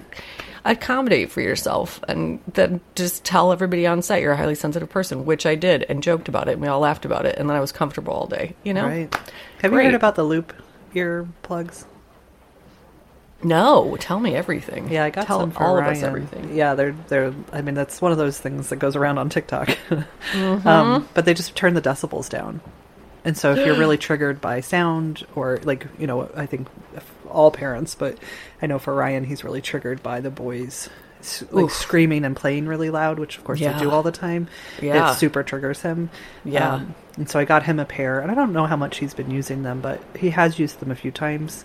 accommodate 0.64 1.30
for 1.30 1.40
yourself 1.40 2.00
and 2.06 2.38
then 2.52 2.80
just 2.94 3.24
tell 3.24 3.50
everybody 3.50 3.86
on 3.86 4.02
set 4.02 4.20
you're 4.20 4.32
a 4.32 4.36
highly 4.36 4.54
sensitive 4.54 4.90
person, 4.90 5.24
which 5.24 5.46
I 5.46 5.54
did 5.54 5.84
and 5.88 6.02
joked 6.02 6.28
about 6.28 6.48
it 6.48 6.52
and 6.52 6.60
we 6.60 6.68
all 6.68 6.80
laughed 6.80 7.04
about 7.06 7.24
it 7.24 7.36
and 7.38 7.48
then 7.48 7.56
I 7.56 7.60
was 7.60 7.72
comfortable 7.72 8.12
all 8.12 8.26
day, 8.26 8.54
you 8.62 8.74
know? 8.74 8.86
Right. 8.86 9.16
Have 9.62 9.72
you 9.72 9.78
heard 9.78 9.94
about 9.94 10.14
the 10.14 10.24
loop 10.24 10.52
ear 10.94 11.28
plugs? 11.42 11.86
No, 13.42 13.96
tell 13.98 14.20
me 14.20 14.34
everything. 14.34 14.90
Yeah, 14.90 15.04
I 15.04 15.10
got 15.10 15.26
tell 15.26 15.40
some 15.40 15.50
for 15.50 15.62
all 15.62 15.76
Ryan. 15.76 15.90
of 15.90 15.96
us 15.96 16.02
everything. 16.02 16.54
Yeah, 16.54 16.74
they're 16.74 16.94
they're. 17.08 17.32
I 17.52 17.62
mean, 17.62 17.74
that's 17.74 18.02
one 18.02 18.12
of 18.12 18.18
those 18.18 18.38
things 18.38 18.68
that 18.68 18.76
goes 18.76 18.96
around 18.96 19.18
on 19.18 19.28
TikTok. 19.28 19.76
Mm-hmm. 20.32 20.68
um, 20.68 21.08
but 21.14 21.24
they 21.24 21.34
just 21.34 21.56
turn 21.56 21.74
the 21.74 21.82
decibels 21.82 22.28
down, 22.28 22.60
and 23.24 23.36
so 23.36 23.52
if 23.52 23.66
you're 23.66 23.76
really 23.76 23.98
triggered 23.98 24.40
by 24.40 24.60
sound, 24.60 25.26
or 25.34 25.58
like 25.64 25.86
you 25.98 26.06
know, 26.06 26.30
I 26.36 26.46
think 26.46 26.68
all 27.28 27.50
parents, 27.50 27.94
but 27.94 28.16
I 28.62 28.66
know 28.66 28.78
for 28.78 28.94
Ryan, 28.94 29.24
he's 29.24 29.42
really 29.42 29.60
triggered 29.60 30.02
by 30.02 30.20
the 30.20 30.30
boys. 30.30 30.88
Like 31.50 31.64
Oof. 31.66 31.72
screaming 31.72 32.24
and 32.24 32.34
playing 32.34 32.66
really 32.66 32.90
loud, 32.90 33.18
which 33.18 33.36
of 33.38 33.44
course 33.44 33.60
Yeah. 33.60 33.72
they 33.72 33.80
do 33.80 33.90
all 33.90 34.02
the 34.02 34.12
time. 34.12 34.48
Yeah. 34.80 35.12
It 35.12 35.16
super 35.16 35.42
triggers 35.42 35.82
him. 35.82 36.10
Yeah. 36.44 36.74
Um, 36.74 36.94
and 37.16 37.28
so 37.28 37.38
I 37.38 37.44
got 37.44 37.62
him 37.64 37.78
a 37.78 37.84
pair, 37.84 38.20
and 38.20 38.30
I 38.30 38.34
don't 38.34 38.52
know 38.52 38.66
how 38.66 38.76
much 38.76 38.98
he's 38.98 39.14
been 39.14 39.30
using 39.30 39.62
them, 39.62 39.80
but 39.80 40.00
he 40.18 40.30
has 40.30 40.58
used 40.58 40.80
them 40.80 40.90
a 40.90 40.94
few 40.94 41.10
times, 41.10 41.64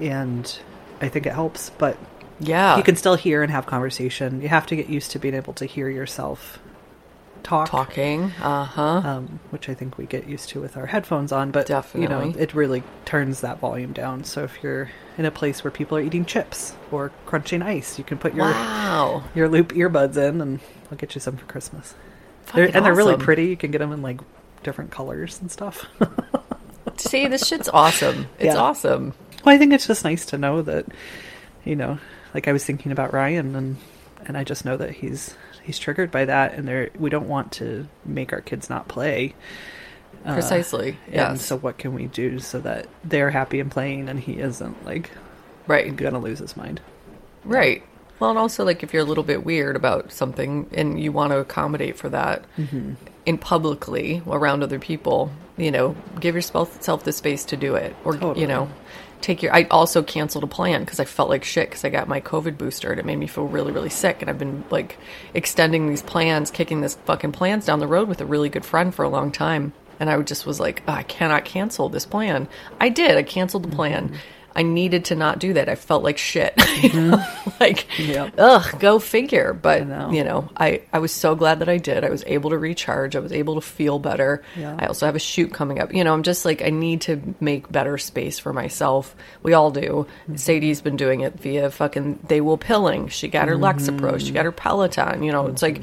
and 0.00 0.58
I 1.00 1.08
think 1.08 1.26
it 1.26 1.32
helps. 1.32 1.70
But 1.70 1.96
Yeah. 2.40 2.76
you 2.76 2.82
can 2.82 2.96
still 2.96 3.14
hear 3.16 3.42
and 3.42 3.52
have 3.52 3.66
conversation. 3.66 4.40
You 4.42 4.48
have 4.48 4.66
to 4.66 4.76
get 4.76 4.88
used 4.88 5.10
to 5.12 5.18
being 5.18 5.34
able 5.34 5.52
to 5.54 5.66
hear 5.66 5.88
yourself 5.88 6.58
talk, 7.42 7.68
talking. 7.68 8.24
Uh-huh. 8.42 8.82
um, 8.82 9.40
which 9.50 9.68
I 9.68 9.74
think 9.74 9.98
we 9.98 10.06
get 10.06 10.26
used 10.28 10.48
to 10.50 10.60
with 10.60 10.76
our 10.76 10.86
headphones 10.86 11.32
on. 11.32 11.50
But 11.50 11.66
Definitely. 11.66 12.02
you 12.02 12.08
know, 12.08 12.38
it 12.38 12.54
really 12.54 12.82
turns 13.04 13.40
that 13.40 13.58
volume 13.58 13.92
down. 13.92 14.24
So 14.24 14.44
if 14.44 14.62
you're 14.62 14.90
in 15.18 15.24
a 15.24 15.30
place 15.30 15.62
where 15.64 15.70
people 15.70 15.96
are 15.98 16.00
eating 16.02 16.24
chips 16.24 16.74
or 16.90 17.12
crunching 17.26 17.62
ice, 17.62 17.98
you 17.98 18.04
can 18.04 18.18
put 18.18 18.34
your 18.34 18.46
Wow. 18.46 19.22
your 19.34 19.48
loop 19.48 19.72
earbuds 19.72 20.16
in, 20.16 20.40
and 20.40 20.60
I'll 20.90 20.98
get 20.98 21.14
you 21.14 21.20
some 21.20 21.36
for 21.36 21.46
Christmas. 21.46 21.94
They're, 22.54 22.66
and 22.74 22.84
they're 22.84 22.94
really 22.94 23.16
pretty. 23.16 23.46
You 23.46 23.56
can 23.56 23.70
get 23.70 23.78
them 23.78 23.92
in 23.92 24.02
like 24.02 24.20
different 24.62 24.90
colors 24.90 25.40
and 25.40 25.50
stuff. 25.50 25.86
See, 26.96 27.26
this 27.28 27.46
shit's 27.46 27.68
awesome. 27.68 28.26
It's 28.38 28.54
Yeah. 28.54 28.60
awesome. 28.60 29.14
Well, 29.44 29.54
I 29.54 29.58
think 29.58 29.72
it's 29.72 29.86
just 29.86 30.04
nice 30.04 30.26
to 30.26 30.38
know 30.38 30.60
that, 30.62 30.86
you 31.64 31.74
know, 31.76 31.98
like 32.34 32.46
I 32.48 32.52
was 32.52 32.64
thinking 32.64 32.92
about 32.92 33.12
Ryan, 33.12 33.54
and 33.56 33.76
and 34.26 34.36
I 34.36 34.44
just 34.44 34.64
know 34.66 34.76
that 34.76 34.90
he's 34.90 35.34
he's 35.70 35.78
triggered 35.78 36.10
by 36.10 36.24
that, 36.24 36.54
and 36.54 36.66
there 36.66 36.90
we 36.98 37.10
don't 37.10 37.28
want 37.28 37.52
to 37.52 37.86
make 38.04 38.32
our 38.32 38.40
kids 38.40 38.68
not 38.68 38.88
play. 38.88 39.34
Uh, 40.24 40.34
Precisely. 40.34 40.98
Yes. 41.10 41.46
so, 41.46 41.56
what 41.56 41.78
can 41.78 41.94
we 41.94 42.06
do 42.06 42.40
so 42.40 42.58
that 42.60 42.86
they're 43.04 43.30
happy 43.30 43.60
and 43.60 43.70
playing, 43.70 44.08
and 44.08 44.18
he 44.18 44.38
isn't 44.40 44.84
like 44.84 45.10
right. 45.66 45.94
gonna 45.94 46.18
lose 46.18 46.40
his 46.40 46.56
mind? 46.56 46.80
Right. 47.44 47.82
Well, 48.18 48.30
and 48.30 48.38
also 48.38 48.64
like 48.64 48.82
if 48.82 48.92
you're 48.92 49.02
a 49.02 49.06
little 49.06 49.24
bit 49.24 49.44
weird 49.46 49.76
about 49.76 50.12
something 50.12 50.68
and 50.74 51.00
you 51.00 51.10
want 51.12 51.32
to 51.32 51.38
accommodate 51.38 51.96
for 51.96 52.08
that 52.10 52.44
Mm-hmm. 52.58 52.94
in 53.24 53.38
publicly 53.38 54.22
around 54.26 54.62
other 54.62 54.78
people, 54.78 55.30
you 55.56 55.70
know, 55.70 55.96
give 56.18 56.34
yourself 56.34 57.04
the 57.04 57.12
space 57.12 57.44
to 57.46 57.56
do 57.56 57.76
it, 57.76 57.94
or 58.04 58.14
Totally. 58.14 58.40
you 58.42 58.46
know, 58.46 58.68
take 59.20 59.42
your. 59.42 59.54
I 59.54 59.64
also 59.70 60.02
canceled 60.02 60.44
a 60.44 60.46
plan 60.46 60.84
because 60.84 61.00
I 61.00 61.04
felt 61.04 61.28
like 61.28 61.44
shit 61.44 61.68
because 61.68 61.84
I 61.84 61.88
got 61.88 62.08
my 62.08 62.20
COVID 62.20 62.58
booster 62.58 62.90
and 62.90 62.98
it 62.98 63.06
made 63.06 63.16
me 63.16 63.26
feel 63.26 63.46
really 63.46 63.72
really 63.72 63.90
sick, 63.90 64.20
and 64.20 64.30
I've 64.30 64.38
been 64.38 64.64
like 64.70 64.98
extending 65.34 65.88
these 65.88 66.02
plans, 66.02 66.50
kicking 66.50 66.80
this 66.80 66.96
fucking 67.04 67.32
plans 67.32 67.66
down 67.66 67.80
the 67.80 67.86
road 67.86 68.08
with 68.08 68.20
a 68.20 68.26
really 68.26 68.48
good 68.48 68.64
friend 68.64 68.94
for 68.94 69.04
a 69.04 69.08
long 69.08 69.30
time, 69.32 69.72
and 69.98 70.10
I 70.10 70.20
just 70.22 70.46
was 70.46 70.60
like, 70.60 70.82
"Oh, 70.88 70.92
I 70.92 71.02
cannot 71.02 71.44
cancel 71.44 71.88
this 71.88 72.06
plan. 72.06 72.48
I 72.80 72.88
did. 72.88 73.16
I 73.16 73.22
canceled 73.22 73.64
the 73.64 73.74
plan. 73.74 74.08
Mm-hmm. 74.08 74.16
I 74.54 74.62
needed 74.62 75.06
to 75.06 75.14
not 75.14 75.38
do 75.38 75.52
that. 75.54 75.68
I 75.68 75.74
felt 75.74 76.02
like 76.02 76.18
shit. 76.18 76.54
Mm-hmm. 76.80 77.10
Know? 77.10 77.26
like, 77.60 77.98
Yep. 77.98 78.34
ugh, 78.38 78.80
go 78.80 78.98
figure. 78.98 79.52
But, 79.52 79.86
know. 79.86 80.10
you 80.10 80.24
know, 80.24 80.48
I, 80.56 80.82
I 80.92 80.98
was 80.98 81.12
so 81.12 81.34
glad 81.34 81.58
that 81.58 81.68
I 81.68 81.76
did. 81.76 82.04
I 82.04 82.08
was 82.08 82.24
able 82.26 82.50
to 82.50 82.58
recharge. 82.58 83.14
I 83.14 83.18
was 83.18 83.32
able 83.32 83.56
to 83.56 83.60
feel 83.60 83.98
better. 83.98 84.42
Yeah. 84.56 84.76
I 84.78 84.86
also 84.86 85.04
have 85.04 85.14
a 85.14 85.20
shoot 85.20 85.52
coming 85.52 85.78
up. 85.78 85.92
You 85.92 86.02
know, 86.02 86.14
I'm 86.14 86.22
just 86.22 86.46
like, 86.46 86.62
I 86.62 86.70
need 86.70 87.02
to 87.02 87.34
make 87.38 87.70
better 87.70 87.98
space 87.98 88.38
for 88.38 88.54
myself. 88.54 89.14
We 89.42 89.52
all 89.52 89.70
do. 89.70 90.06
Mm-hmm. 90.22 90.36
Sadie's 90.36 90.80
been 90.80 90.96
doing 90.96 91.20
it 91.20 91.38
via 91.38 91.70
fucking 91.70 92.20
They 92.28 92.40
Will 92.40 92.56
Pilling. 92.56 93.08
She 93.08 93.28
got 93.28 93.48
her 93.48 93.56
Lexapro. 93.56 94.18
She 94.18 94.26
mm-hmm. 94.26 94.34
got 94.34 94.44
her 94.46 94.52
Peloton. 94.52 95.22
You 95.22 95.32
know, 95.32 95.48
it's 95.48 95.60
like, 95.62 95.82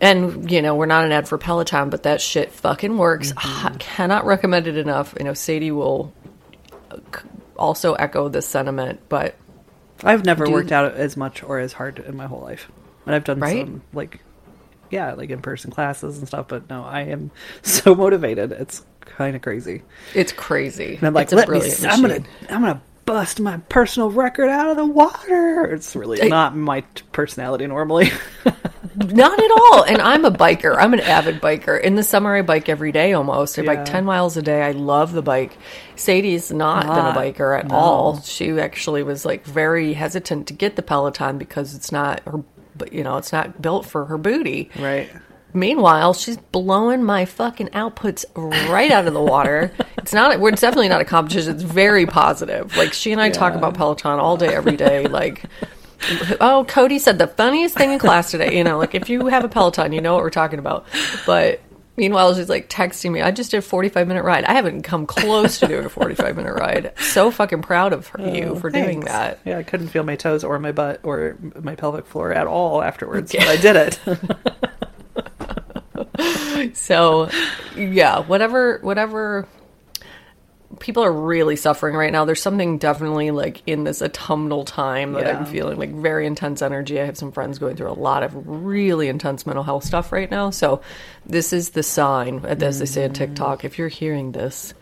and 0.00 0.50
you 0.50 0.62
know 0.62 0.74
we're 0.74 0.86
not 0.86 1.04
an 1.04 1.12
ad 1.12 1.28
for 1.28 1.38
Peloton, 1.38 1.90
but 1.90 2.04
that 2.04 2.20
shit 2.20 2.52
fucking 2.52 2.96
works. 2.96 3.32
I 3.36 3.74
cannot 3.78 4.24
recommend 4.26 4.66
it 4.66 4.76
enough. 4.76 5.14
You 5.18 5.24
know, 5.24 5.34
Sadie 5.34 5.70
will 5.70 6.12
also 7.56 7.94
echo 7.94 8.28
this 8.28 8.46
sentiment, 8.46 9.00
but 9.08 9.34
I've 10.04 10.24
never 10.24 10.44
Do- 10.46 10.52
worked 10.52 10.72
out 10.72 10.92
as 10.94 11.16
much 11.16 11.42
or 11.42 11.58
as 11.58 11.72
hard 11.72 11.98
in 11.98 12.16
my 12.16 12.26
whole 12.26 12.40
life, 12.40 12.70
and 13.06 13.14
I've 13.14 13.24
done 13.24 13.40
Right? 13.40 13.66
some 13.66 13.82
like, 13.92 14.20
yeah, 14.90 15.14
like 15.14 15.30
in 15.30 15.40
person 15.42 15.70
classes 15.70 16.18
and 16.18 16.26
stuff. 16.28 16.48
But 16.48 16.68
no, 16.68 16.84
I 16.84 17.02
am 17.02 17.30
so 17.62 17.94
motivated. 17.94 18.52
It's 18.52 18.84
kind 19.00 19.34
of 19.36 19.42
crazy. 19.42 19.82
it's 20.14 20.32
crazy. 20.32 20.96
And 20.96 21.04
I'm 21.04 21.14
like, 21.14 21.32
let 21.32 21.48
me. 21.48 21.60
I'm 21.84 22.02
gonna. 22.02 22.20
I'm 22.50 22.60
gonna 22.62 22.82
bust 23.06 23.40
my 23.40 23.56
personal 23.68 24.10
record 24.10 24.48
out 24.48 24.68
of 24.68 24.76
the 24.76 24.84
water. 24.84 25.64
It's 25.72 25.94
really 25.96 26.18
Hey. 26.20 26.28
not 26.28 26.56
my 26.56 26.82
personality 27.12 27.66
normally. 27.66 28.10
Not 28.98 29.38
at 29.38 29.50
all. 29.50 29.82
And 29.84 30.00
I'm 30.00 30.24
a 30.24 30.30
biker. 30.30 30.74
I'm 30.78 30.94
an 30.94 31.00
avid 31.00 31.42
biker. 31.42 31.78
In 31.78 31.96
the 31.96 32.02
summer, 32.02 32.34
I 32.34 32.40
bike 32.40 32.70
every 32.70 32.92
day 32.92 33.12
almost. 33.12 33.58
I 33.58 33.62
Yeah. 33.62 33.74
bike 33.74 33.84
10 33.84 34.06
miles 34.06 34.38
a 34.38 34.42
day. 34.42 34.62
I 34.62 34.70
love 34.70 35.12
the 35.12 35.20
bike. 35.20 35.58
Sadie's 35.96 36.50
not 36.50 36.86
been 36.86 37.04
a 37.04 37.12
biker 37.12 37.58
at 37.58 37.68
No. 37.68 37.74
all. 37.74 38.20
She 38.22 38.58
actually 38.58 39.02
was 39.02 39.26
like 39.26 39.44
very 39.44 39.92
hesitant 39.92 40.46
to 40.46 40.54
get 40.54 40.76
the 40.76 40.82
Peloton 40.82 41.36
because 41.36 41.74
it's 41.74 41.92
not 41.92 42.22
her, 42.26 42.42
but 42.74 42.94
you 42.94 43.04
know, 43.04 43.18
it's 43.18 43.32
not 43.34 43.60
built 43.60 43.84
for 43.84 44.06
her 44.06 44.16
booty. 44.16 44.70
right. 44.80 45.10
Meanwhile, 45.56 46.12
she's 46.12 46.36
blowing 46.36 47.02
my 47.02 47.24
fucking 47.24 47.68
outputs 47.68 48.26
right 48.68 48.90
out 48.90 49.06
of 49.08 49.14
the 49.14 49.22
water. 49.22 49.72
it's 49.98 50.12
not. 50.12 50.38
We're, 50.38 50.50
it's 50.50 50.60
definitely 50.60 50.90
not 50.90 51.00
a 51.00 51.04
competition. 51.06 51.54
It's 51.54 51.62
very 51.62 52.04
positive. 52.04 52.76
Like 52.76 52.92
she 52.92 53.10
and 53.10 53.22
I 53.22 53.30
talk 53.30 53.54
about 53.54 53.72
Peloton 53.72 54.20
all 54.20 54.36
day, 54.36 54.54
every 54.54 54.76
day. 54.76 55.08
Like, 55.08 55.44
oh, 56.42 56.66
Cody 56.68 56.98
said 56.98 57.16
the 57.16 57.26
funniest 57.26 57.74
thing 57.74 57.90
in 57.90 57.98
class 57.98 58.30
today. 58.30 58.54
You 58.54 58.64
know, 58.64 58.76
like 58.76 58.94
if 58.94 59.08
you 59.08 59.28
have 59.28 59.44
a 59.44 59.48
Peloton, 59.48 59.92
you 59.92 60.02
know 60.02 60.12
what 60.12 60.22
we're 60.22 60.28
talking 60.28 60.58
about. 60.58 60.84
But 61.24 61.62
meanwhile, 61.96 62.34
she's 62.34 62.50
like 62.50 62.68
texting 62.68 63.12
me. 63.12 63.22
I 63.22 63.30
just 63.30 63.50
did 63.50 63.56
a 63.56 63.62
forty-five 63.62 64.06
minute 64.06 64.24
ride. 64.24 64.44
I 64.44 64.52
haven't 64.52 64.82
come 64.82 65.06
close 65.06 65.58
to 65.60 65.68
doing 65.68 65.86
a 65.86 65.88
forty-five 65.88 66.36
minute 66.36 66.52
ride. 66.52 66.92
So 66.98 67.30
fucking 67.30 67.62
proud 67.62 67.94
of 67.94 68.08
her, 68.08 68.28
you 68.28 68.44
oh, 68.44 68.54
for 68.56 68.68
doing 68.68 69.00
that. 69.06 69.38
Yeah, 69.46 69.56
I 69.56 69.62
couldn't 69.62 69.88
feel 69.88 70.02
my 70.02 70.16
toes 70.16 70.44
or 70.44 70.58
my 70.58 70.72
butt 70.72 71.00
or 71.02 71.38
my 71.62 71.76
pelvic 71.76 72.04
floor 72.04 72.34
at 72.34 72.46
all 72.46 72.82
afterwards, 72.82 73.32
but 73.32 73.48
I 73.48 73.56
did 73.56 73.76
it. 73.76 74.00
so 76.74 77.28
yeah 77.76 78.20
whatever 78.20 78.78
whatever 78.82 79.46
people 80.80 81.04
are 81.04 81.12
really 81.12 81.54
suffering 81.56 81.94
right 81.94 82.10
now 82.12 82.24
there's 82.24 82.42
something 82.42 82.76
definitely 82.78 83.30
like 83.30 83.62
in 83.66 83.84
this 83.84 84.02
autumnal 84.02 84.64
time 84.64 85.12
that 85.12 85.24
Yeah. 85.24 85.38
i'm 85.38 85.46
feeling 85.46 85.78
like 85.78 85.90
very 85.94 86.26
intense 86.26 86.60
energy. 86.60 87.00
I 87.00 87.04
have 87.06 87.16
some 87.16 87.32
friends 87.32 87.58
going 87.58 87.76
through 87.76 87.90
a 87.90 87.92
lot 87.94 88.22
of 88.22 88.32
really 88.46 89.08
intense 89.08 89.46
mental 89.46 89.62
health 89.62 89.84
stuff 89.84 90.10
right 90.12 90.30
now. 90.30 90.50
So 90.50 90.82
this 91.24 91.52
is 91.52 91.70
the 91.70 91.82
sign 91.82 92.44
as 92.44 92.78
they 92.80 92.86
say 92.86 93.04
on 93.04 93.12
tiktok 93.12 93.64
if 93.64 93.78
you're 93.78 93.88
hearing 93.88 94.32
this 94.32 94.74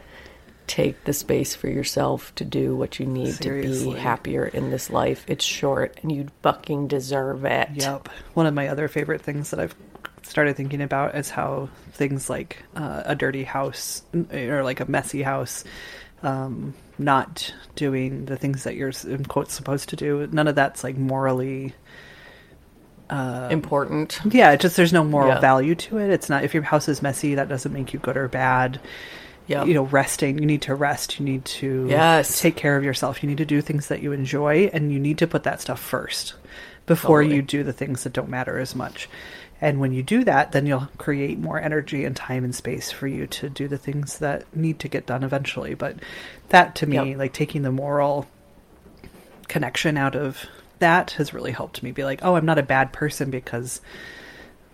take 0.66 1.04
the 1.04 1.12
space 1.12 1.54
for 1.54 1.68
yourself 1.68 2.34
to 2.36 2.44
do 2.46 2.74
what 2.74 2.98
you 2.98 3.04
need 3.04 3.34
to 3.34 3.60
be 3.60 3.90
happier 3.90 4.46
in 4.46 4.70
this 4.70 4.88
life. 4.88 5.22
It's 5.28 5.44
short 5.44 5.98
and 6.02 6.10
you 6.10 6.28
fucking 6.42 6.88
deserve 6.88 7.44
it. 7.44 7.68
Yep. 7.74 8.08
One 8.32 8.46
of 8.46 8.54
my 8.54 8.68
other 8.68 8.88
favorite 8.88 9.20
things 9.20 9.50
that 9.50 9.60
I've 9.60 9.74
started 10.24 10.56
thinking 10.56 10.82
about 10.82 11.14
is 11.14 11.30
how 11.30 11.68
things 11.92 12.28
like 12.28 12.62
uh, 12.76 13.02
a 13.06 13.14
dirty 13.14 13.44
house 13.44 14.02
or 14.32 14.62
like 14.64 14.80
a 14.80 14.90
messy 14.90 15.22
house, 15.22 15.64
um, 16.22 16.74
not 16.98 17.52
doing 17.76 18.24
the 18.26 18.36
things 18.36 18.64
that 18.64 18.74
you're 18.74 18.92
in 19.06 19.24
quotes 19.26 19.54
supposed 19.54 19.88
to 19.90 19.96
do. 19.96 20.26
None 20.32 20.48
of 20.48 20.54
that's 20.54 20.82
like 20.84 20.96
morally. 20.96 21.74
important 23.50 24.18
Yeah, 24.24 24.52
it 24.52 24.60
just 24.60 24.76
there's 24.76 24.92
no 24.92 25.04
moral 25.04 25.28
Yeah. 25.34 25.40
value 25.40 25.74
to 25.76 25.98
it. 25.98 26.10
It's 26.10 26.28
not 26.28 26.42
if 26.42 26.54
your 26.54 26.62
house 26.64 26.88
is 26.88 27.02
messy, 27.02 27.34
that 27.36 27.48
doesn't 27.48 27.72
make 27.72 27.92
you 27.92 28.00
good 28.00 28.16
or 28.16 28.28
bad. 28.28 28.80
Yep. 29.46 29.66
You 29.66 29.74
know, 29.74 29.82
resting. 29.84 30.38
You 30.38 30.46
need 30.46 30.62
to 30.62 30.74
rest. 30.74 31.20
You 31.20 31.26
need 31.26 31.44
to 31.44 31.86
Yes. 31.88 32.40
take 32.40 32.56
care 32.56 32.76
of 32.78 32.82
yourself. 32.84 33.22
You 33.22 33.28
need 33.28 33.38
to 33.38 33.44
do 33.44 33.60
things 33.60 33.88
that 33.88 34.00
you 34.02 34.12
enjoy, 34.12 34.70
and 34.72 34.90
you 34.90 34.98
need 34.98 35.18
to 35.18 35.26
put 35.26 35.42
that 35.42 35.60
stuff 35.60 35.78
first 35.78 36.34
before 36.86 37.20
Totally. 37.20 37.36
you 37.36 37.42
do 37.42 37.62
the 37.62 37.72
things 37.74 38.04
that 38.04 38.14
don't 38.14 38.30
matter 38.30 38.58
as 38.58 38.74
much. 38.74 39.06
And 39.64 39.80
when 39.80 39.92
you 39.94 40.02
do 40.02 40.24
that, 40.24 40.52
then 40.52 40.66
you'll 40.66 40.88
create 40.98 41.38
more 41.38 41.58
energy 41.58 42.04
and 42.04 42.14
time 42.14 42.44
and 42.44 42.54
space 42.54 42.90
for 42.90 43.06
you 43.06 43.26
to 43.28 43.48
do 43.48 43.66
the 43.66 43.78
things 43.78 44.18
that 44.18 44.44
need 44.54 44.78
to 44.80 44.88
get 44.88 45.06
done 45.06 45.24
eventually. 45.24 45.72
But 45.72 45.96
that 46.50 46.74
to 46.76 46.86
me, 46.86 46.96
Yep. 47.12 47.18
like 47.18 47.32
taking 47.32 47.62
the 47.62 47.72
moral 47.72 48.26
connection 49.48 49.96
out 49.96 50.14
of 50.16 50.44
that 50.80 51.12
has 51.12 51.32
really 51.32 51.52
helped 51.52 51.82
me 51.82 51.92
be 51.92 52.04
like, 52.04 52.20
oh, 52.22 52.34
I'm 52.36 52.44
not 52.44 52.58
a 52.58 52.62
bad 52.62 52.92
person 52.92 53.30
because 53.30 53.80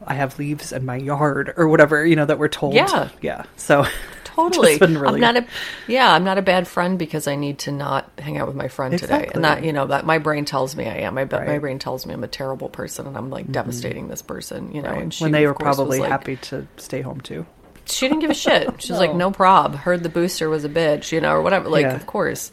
I 0.04 0.14
have 0.14 0.40
leaves 0.40 0.72
in 0.72 0.84
my 0.84 0.96
yard 0.96 1.54
or 1.56 1.68
whatever, 1.68 2.04
you 2.04 2.16
know, 2.16 2.24
that 2.26 2.40
we're 2.40 2.48
told. 2.48 2.74
Yeah. 2.74 3.10
Yeah. 3.20 3.44
So 3.56 3.84
Totally. 4.34 4.78
really 4.78 4.96
I'm 5.14 5.20
not 5.20 5.36
a 5.36 5.46
yeah, 5.86 6.12
I'm 6.12 6.24
not 6.24 6.38
a 6.38 6.42
bad 6.42 6.66
friend 6.68 6.98
because 6.98 7.26
I 7.26 7.36
need 7.36 7.58
to 7.60 7.72
not 7.72 8.10
hang 8.18 8.38
out 8.38 8.46
with 8.46 8.56
my 8.56 8.68
friend 8.68 8.98
today. 8.98 9.30
And 9.34 9.44
that 9.44 9.64
you 9.64 9.72
know, 9.72 9.86
that 9.88 10.04
my 10.06 10.18
brain 10.18 10.44
tells 10.44 10.74
me 10.76 10.86
I 10.86 10.98
am. 10.98 11.14
My, 11.14 11.24
my 11.24 11.30
Right. 11.38 11.48
Mm-hmm. 11.48 11.60
brain 11.60 11.78
tells 11.78 12.06
me 12.06 12.14
I'm 12.14 12.24
a 12.24 12.28
terrible 12.28 12.68
person 12.68 13.06
and 13.06 13.16
I'm 13.16 13.30
like 13.30 13.50
devastating 13.50 14.08
this 14.08 14.22
person, 14.22 14.72
you 14.74 14.82
know. 14.82 14.90
Right. 14.90 15.02
And 15.02 15.14
she 15.14 15.24
when 15.24 15.32
they 15.32 15.46
were 15.46 15.54
probably 15.54 15.98
like- 16.00 16.10
happy 16.10 16.36
to 16.36 16.66
stay 16.76 17.00
home 17.00 17.20
too. 17.20 17.46
She 17.86 18.06
didn't 18.06 18.20
give 18.20 18.30
a 18.30 18.34
shit. 18.34 18.68
She 18.82 18.92
was 18.92 19.00
like, 19.00 19.14
no 19.14 19.30
prob. 19.32 19.74
Heard 19.74 20.02
the 20.04 20.08
booster 20.08 20.48
was 20.48 20.64
a 20.64 20.68
bitch, 20.68 21.10
you 21.12 21.20
know, 21.20 21.32
or 21.32 21.42
whatever. 21.42 21.68
Like, 21.68 21.82
Yeah. 21.82 21.96
of 21.96 22.06
course. 22.06 22.52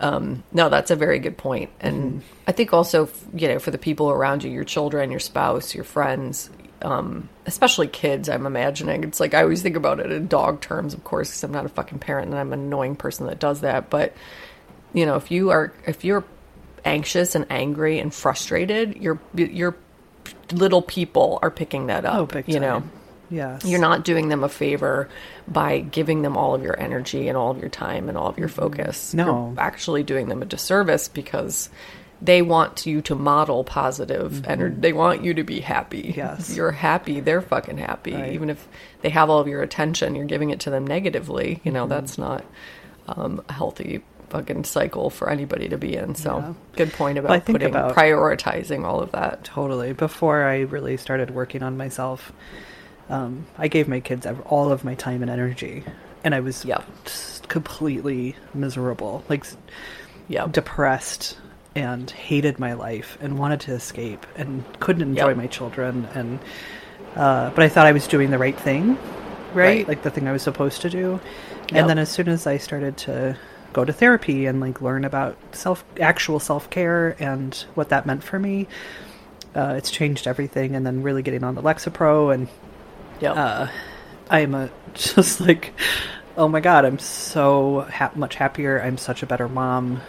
Um, 0.00 0.44
no, 0.52 0.68
that's 0.68 0.92
a 0.92 0.96
very 0.96 1.18
good 1.18 1.36
point. 1.36 1.70
And 1.80 1.96
Mm-hmm. 1.96 2.18
I 2.46 2.52
think 2.52 2.72
also, 2.72 3.08
you 3.34 3.48
know, 3.48 3.58
for 3.58 3.70
the 3.72 3.78
people 3.78 4.10
around 4.10 4.44
you, 4.44 4.50
your 4.50 4.64
children, 4.64 5.10
your 5.10 5.18
spouse, 5.20 5.74
your 5.74 5.84
friends, 5.84 6.48
um, 6.82 7.28
especially 7.46 7.88
kids, 7.88 8.28
I'm 8.28 8.46
imagining. 8.46 9.04
It's 9.04 9.20
like 9.20 9.34
I 9.34 9.42
always 9.42 9.62
think 9.62 9.76
about 9.76 10.00
it 10.00 10.10
in 10.12 10.26
dog 10.28 10.60
terms, 10.60 10.94
of 10.94 11.04
course, 11.04 11.28
because 11.30 11.44
I'm 11.44 11.52
not 11.52 11.66
a 11.66 11.68
fucking 11.68 11.98
parent 11.98 12.28
and 12.30 12.38
I'm 12.38 12.52
an 12.52 12.60
annoying 12.60 12.96
person 12.96 13.26
that 13.26 13.38
does 13.38 13.60
that. 13.62 13.90
But, 13.90 14.14
you 14.92 15.06
know, 15.06 15.16
if 15.16 15.30
you 15.30 15.50
are, 15.50 15.72
if 15.86 16.04
you're 16.04 16.24
anxious 16.84 17.34
and 17.34 17.46
angry 17.50 17.98
and 17.98 18.14
frustrated, 18.14 18.96
your, 18.96 19.18
your 19.34 19.76
little 20.52 20.82
people 20.82 21.38
are 21.42 21.50
picking 21.50 21.88
that 21.88 22.04
up. 22.04 22.34
Oh, 22.34 22.42
You 22.46 22.60
know. 22.60 22.82
Yes. 23.30 23.64
you're 23.66 23.78
not 23.80 24.06
doing 24.06 24.28
them 24.30 24.42
a 24.42 24.48
favor 24.48 25.06
by 25.46 25.80
giving 25.80 26.22
them 26.22 26.34
all 26.34 26.54
of 26.54 26.62
your 26.62 26.80
energy 26.80 27.28
and 27.28 27.36
all 27.36 27.50
of 27.50 27.58
your 27.58 27.68
time 27.68 28.08
and 28.08 28.16
all 28.16 28.28
of 28.28 28.38
your 28.38 28.48
focus. 28.48 29.12
No. 29.12 29.50
You're 29.52 29.60
actually 29.60 30.02
doing 30.02 30.28
them 30.28 30.40
a 30.40 30.46
disservice 30.46 31.08
because 31.08 31.68
they 32.20 32.42
want 32.42 32.84
you 32.86 33.00
to 33.02 33.14
model 33.14 33.62
positive 33.64 34.44
energy. 34.46 34.76
They 34.80 34.92
want 34.92 35.22
you 35.22 35.34
to 35.34 35.44
be 35.44 35.60
happy. 35.60 36.02
Mm-hmm. 36.04 36.18
Yes. 36.18 36.56
You're 36.56 36.72
happy, 36.72 37.20
they're 37.20 37.42
fucking 37.42 37.78
happy. 37.78 38.14
Right. 38.14 38.32
Even 38.32 38.50
if 38.50 38.66
they 39.02 39.10
have 39.10 39.30
all 39.30 39.38
of 39.38 39.46
your 39.48 39.62
attention, 39.62 40.14
you're 40.16 40.24
giving 40.24 40.50
it 40.50 40.60
to 40.60 40.70
them 40.70 40.86
negatively. 40.86 41.60
You 41.64 41.70
know, 41.72 41.82
Mm-hmm. 41.84 41.90
that's 41.90 42.18
not 42.18 42.44
um, 43.06 43.42
a 43.48 43.52
healthy 43.52 44.02
fucking 44.30 44.64
cycle 44.64 45.08
for 45.10 45.30
anybody 45.30 45.68
to 45.70 45.78
be 45.78 45.94
in. 45.96 46.14
So 46.14 46.38
Yeah. 46.38 46.54
good 46.76 46.92
point 46.92 47.16
about 47.18 47.30
Well, 47.30 47.40
putting 47.40 47.70
about- 47.70 47.94
prioritizing 47.96 48.84
all 48.84 49.00
of 49.00 49.12
that. 49.12 49.44
Totally. 49.44 49.92
Before 49.94 50.42
I 50.44 50.60
really 50.60 50.96
started 50.98 51.30
working 51.30 51.62
on 51.62 51.76
myself, 51.78 52.32
um, 53.08 53.46
I 53.56 53.68
gave 53.68 53.88
my 53.88 54.00
kids 54.00 54.26
all 54.46 54.70
of 54.70 54.84
my 54.84 54.94
time 54.96 55.22
and 55.22 55.30
energy, 55.30 55.82
and 56.24 56.34
I 56.34 56.40
was 56.40 56.64
just 56.64 57.48
completely 57.48 58.36
miserable, 58.52 59.24
like 59.30 59.46
Yeah. 60.28 60.46
depressed, 60.50 61.38
and 61.78 62.10
hated 62.10 62.58
my 62.58 62.72
life, 62.74 63.16
and 63.20 63.38
wanted 63.38 63.60
to 63.60 63.72
escape, 63.72 64.26
and 64.36 64.64
couldn't 64.80 65.02
enjoy 65.02 65.28
Yep. 65.28 65.36
my 65.36 65.46
children, 65.46 66.08
and 66.14 66.38
uh, 67.16 67.50
but 67.50 67.64
I 67.64 67.68
thought 67.68 67.86
I 67.86 67.92
was 67.92 68.06
doing 68.06 68.30
the 68.30 68.38
right 68.38 68.58
thing, 68.58 68.96
right? 69.54 69.54
Right. 69.54 69.88
Like 69.88 70.02
the 70.02 70.10
thing 70.10 70.26
I 70.28 70.32
was 70.32 70.42
supposed 70.42 70.82
to 70.82 70.90
do. 70.90 71.20
Yep. 71.70 71.72
And 71.72 71.88
then 71.88 71.98
as 71.98 72.08
soon 72.10 72.28
as 72.28 72.46
I 72.46 72.58
started 72.58 72.96
to 72.98 73.36
go 73.72 73.84
to 73.84 73.92
therapy 73.92 74.46
and 74.46 74.60
like 74.60 74.80
learn 74.82 75.04
about 75.04 75.36
self 75.52 75.84
actual 76.00 76.40
self 76.40 76.68
care 76.70 77.16
and 77.18 77.54
what 77.74 77.88
that 77.90 78.06
meant 78.06 78.24
for 78.24 78.38
me, 78.38 78.66
uh, 79.54 79.74
it's 79.76 79.90
changed 79.90 80.26
everything. 80.26 80.74
And 80.76 80.84
then 80.86 81.02
really 81.02 81.22
getting 81.22 81.44
on 81.44 81.54
the 81.54 81.62
Lexapro 81.62 82.32
and 82.34 82.48
Yeah. 83.20 83.32
uh, 83.32 83.68
I'm 84.30 84.54
a 84.54 84.70
just 84.94 85.40
like, 85.40 85.72
oh 86.36 86.48
my 86.48 86.60
god, 86.60 86.84
I'm 86.84 86.98
so 86.98 87.86
ha- 87.90 88.12
much 88.14 88.34
happier. 88.36 88.80
I'm 88.82 88.98
such 88.98 89.22
a 89.22 89.26
better 89.26 89.48
mom. 89.48 90.00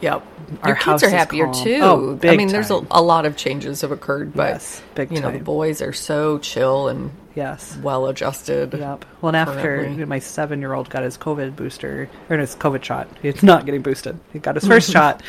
Yep. 0.00 0.22
Our 0.62 0.68
Your 0.70 0.76
kids 0.76 1.02
are 1.02 1.10
happier 1.10 1.44
calm. 1.46 1.64
too. 1.64 1.78
Oh, 1.82 2.18
I 2.24 2.36
mean, 2.36 2.48
there's 2.48 2.70
a, 2.70 2.84
a 2.90 3.02
lot 3.02 3.26
of 3.26 3.36
changes 3.36 3.82
have 3.82 3.92
occurred, 3.92 4.34
but 4.34 4.48
Yes, 4.54 4.82
big 4.94 5.12
you 5.12 5.20
know, 5.20 5.30
the 5.30 5.38
boys 5.38 5.80
are 5.82 5.92
so 5.92 6.38
chill 6.38 6.88
and 6.88 7.10
Yes. 7.34 7.76
well 7.82 8.06
adjusted. 8.08 8.74
Yep. 8.74 9.04
Well, 9.20 9.28
and 9.28 9.36
after 9.36 9.60
currently. 9.60 10.04
my 10.06 10.18
seven 10.18 10.60
year 10.60 10.72
old 10.72 10.90
got 10.90 11.02
his 11.04 11.16
COVID 11.16 11.54
booster, 11.54 12.08
or 12.28 12.38
his 12.38 12.56
COVID 12.56 12.82
shot, 12.82 13.08
he's 13.22 13.42
not 13.42 13.66
getting 13.66 13.82
boosted. 13.82 14.18
He 14.32 14.38
got 14.38 14.56
his 14.56 14.66
first 14.66 14.90
shot 14.92 15.22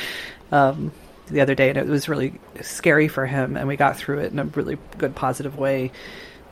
um, 0.52 0.92
the 1.28 1.42
other 1.42 1.54
day, 1.54 1.70
and 1.70 1.78
it 1.78 1.86
was 1.88 2.10
really 2.10 2.40
scary 2.62 3.08
for 3.08 3.26
him, 3.26 3.56
and 3.58 3.68
we 3.68 3.76
got 3.76 3.98
through 3.98 4.20
it 4.20 4.32
in 4.32 4.40
a 4.40 4.46
really 4.46 4.78
good, 4.98 5.16
positive 5.16 5.58
way. 5.58 5.92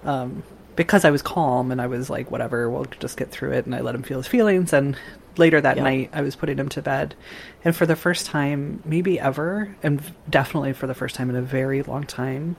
Um, 0.04 0.44
because 0.76 1.04
I 1.04 1.10
was 1.12 1.22
calm 1.22 1.74
and 1.74 1.82
I 1.82 1.88
was 1.88 2.10
like, 2.10 2.32
whatever, 2.32 2.70
we'll 2.70 2.86
just 3.02 3.18
get 3.18 3.32
through 3.32 3.52
it. 3.52 3.66
And 3.66 3.76
I 3.76 3.82
let 3.82 3.96
him 3.96 4.02
feel 4.02 4.18
his 4.18 4.28
feelings. 4.28 4.72
And 4.72 4.96
later 5.38 5.62
that 5.62 5.78
Yeah. 5.78 5.84
night, 5.84 6.10
I 6.14 6.22
was 6.22 6.36
putting 6.36 6.58
him 6.58 6.70
to 6.70 6.82
bed. 6.82 7.16
And 7.64 7.76
for 7.76 7.86
the 7.86 7.96
first 7.96 8.26
time, 8.26 8.82
maybe 8.86 9.20
ever, 9.20 9.76
and 9.84 10.02
definitely 10.30 10.74
for 10.74 10.88
the 10.88 10.94
first 10.94 11.16
time 11.16 11.30
in 11.30 11.36
a 11.36 11.42
very 11.42 11.82
long 11.84 12.04
time, 12.06 12.56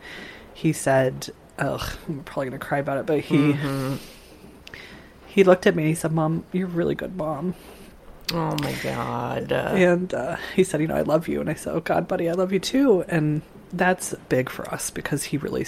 he 0.54 0.72
said, 0.72 1.30
Ugh, 1.58 1.82
I'm 2.08 2.20
probably 2.24 2.48
going 2.50 2.60
to 2.60 2.66
cry 2.66 2.78
about 2.78 2.98
it, 2.98 3.06
but 3.06 3.20
he. 3.20 3.56
He 5.26 5.44
looked 5.44 5.66
at 5.66 5.76
me 5.76 5.84
and 5.84 5.88
he 5.88 5.94
said, 5.94 6.12
Mom, 6.12 6.44
you're 6.52 6.66
a 6.66 6.70
really 6.70 6.94
good 6.96 7.16
mom. 7.16 7.54
Oh 8.32 8.56
my 8.62 8.72
god. 8.82 9.52
And 9.52 10.12
uh, 10.12 10.36
he 10.56 10.64
said, 10.64 10.80
You 10.80 10.88
know, 10.88 10.96
I 10.96 11.02
love 11.02 11.28
you. 11.28 11.40
And 11.40 11.48
I 11.48 11.54
said, 11.54 11.72
Oh, 11.74 11.80
God, 11.80 12.08
buddy, 12.08 12.28
I 12.28 12.32
love 12.32 12.52
you 12.52 12.58
too. 12.58 13.04
And 13.08 13.42
that's 13.72 14.14
big 14.28 14.48
for 14.50 14.68
us 14.72 14.90
because 14.90 15.24
he 15.24 15.36
really, 15.36 15.66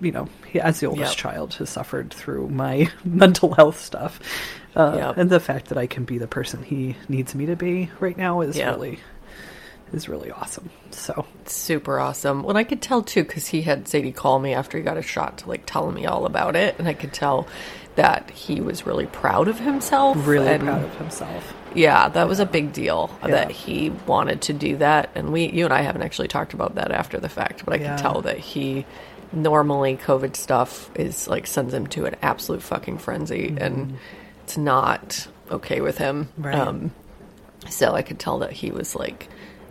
you 0.00 0.12
know, 0.12 0.28
he, 0.50 0.60
as 0.60 0.80
the 0.80 0.86
oldest 0.86 1.18
Yep. 1.18 1.18
child, 1.18 1.54
has 1.54 1.68
suffered 1.68 2.12
through 2.12 2.48
my 2.48 2.90
mental 3.04 3.54
health 3.54 3.78
stuff. 3.78 4.18
Uh, 4.74 4.92
Yep. 4.96 5.16
And 5.18 5.30
the 5.30 5.40
fact 5.40 5.66
that 5.68 5.78
I 5.78 5.86
can 5.86 6.04
be 6.04 6.18
the 6.18 6.26
person 6.26 6.62
he 6.62 6.96
needs 7.08 7.34
me 7.34 7.46
to 7.46 7.56
be 7.56 7.90
right 8.00 8.16
now 8.16 8.40
is 8.40 8.56
Yep. 8.56 8.74
really. 8.76 8.98
Is 9.92 10.08
really 10.08 10.30
awesome. 10.30 10.70
So 10.90 11.26
super 11.44 12.00
awesome. 12.00 12.42
Well, 12.42 12.56
I 12.56 12.64
could 12.64 12.80
tell 12.80 13.02
too 13.02 13.24
because 13.24 13.48
he 13.48 13.60
had 13.60 13.86
Sadie 13.86 14.10
call 14.10 14.38
me 14.38 14.54
after 14.54 14.78
he 14.78 14.82
got 14.82 14.96
a 14.96 15.02
shot 15.02 15.36
to 15.38 15.48
like 15.50 15.64
tell 15.66 15.90
me 15.92 16.06
all 16.06 16.24
about 16.24 16.56
it, 16.56 16.76
and 16.78 16.88
I 16.88 16.94
could 16.94 17.12
tell 17.12 17.46
that 17.96 18.30
he 18.30 18.62
was 18.62 18.86
really 18.86 19.04
proud 19.04 19.48
of 19.48 19.58
himself. 19.58 20.16
really 20.26 20.48
and 20.48 20.62
proud 20.62 20.82
of 20.82 20.96
himself. 20.96 21.52
Yeah, 21.74 22.08
that 22.08 22.26
was 22.26 22.40
a 22.40 22.46
big 22.46 22.72
deal 22.72 23.10
that 23.22 23.50
he 23.50 23.90
wanted 24.06 24.40
to 24.42 24.54
do 24.54 24.78
that, 24.78 25.10
and 25.14 25.30
we, 25.30 25.50
you 25.50 25.66
and 25.66 25.74
I, 25.74 25.82
haven't 25.82 26.00
actually 26.02 26.28
talked 26.28 26.54
about 26.54 26.76
that 26.76 26.90
after 26.90 27.18
the 27.20 27.28
fact, 27.28 27.66
but 27.66 27.74
I 27.74 27.76
Yeah. 27.76 27.88
can 27.96 27.98
tell 28.02 28.22
that 28.22 28.38
he 28.38 28.86
normally 29.30 29.98
COVID 29.98 30.36
stuff 30.36 30.90
is 30.94 31.28
like 31.28 31.46
sends 31.46 31.74
him 31.74 31.86
to 31.88 32.06
an 32.06 32.16
absolute 32.22 32.62
fucking 32.62 32.96
frenzy, 32.96 33.54
and 33.58 33.98
it's 34.44 34.56
not 34.56 35.26
okay 35.50 35.80
with 35.80 35.98
him. 35.98 36.28
Right. 36.36 36.54
Um, 36.54 36.92
so 37.68 37.94
I 37.94 38.02
could 38.02 38.18
tell 38.18 38.40
that 38.40 38.52
he 38.52 38.70
was 38.70 38.94
like 38.96 39.28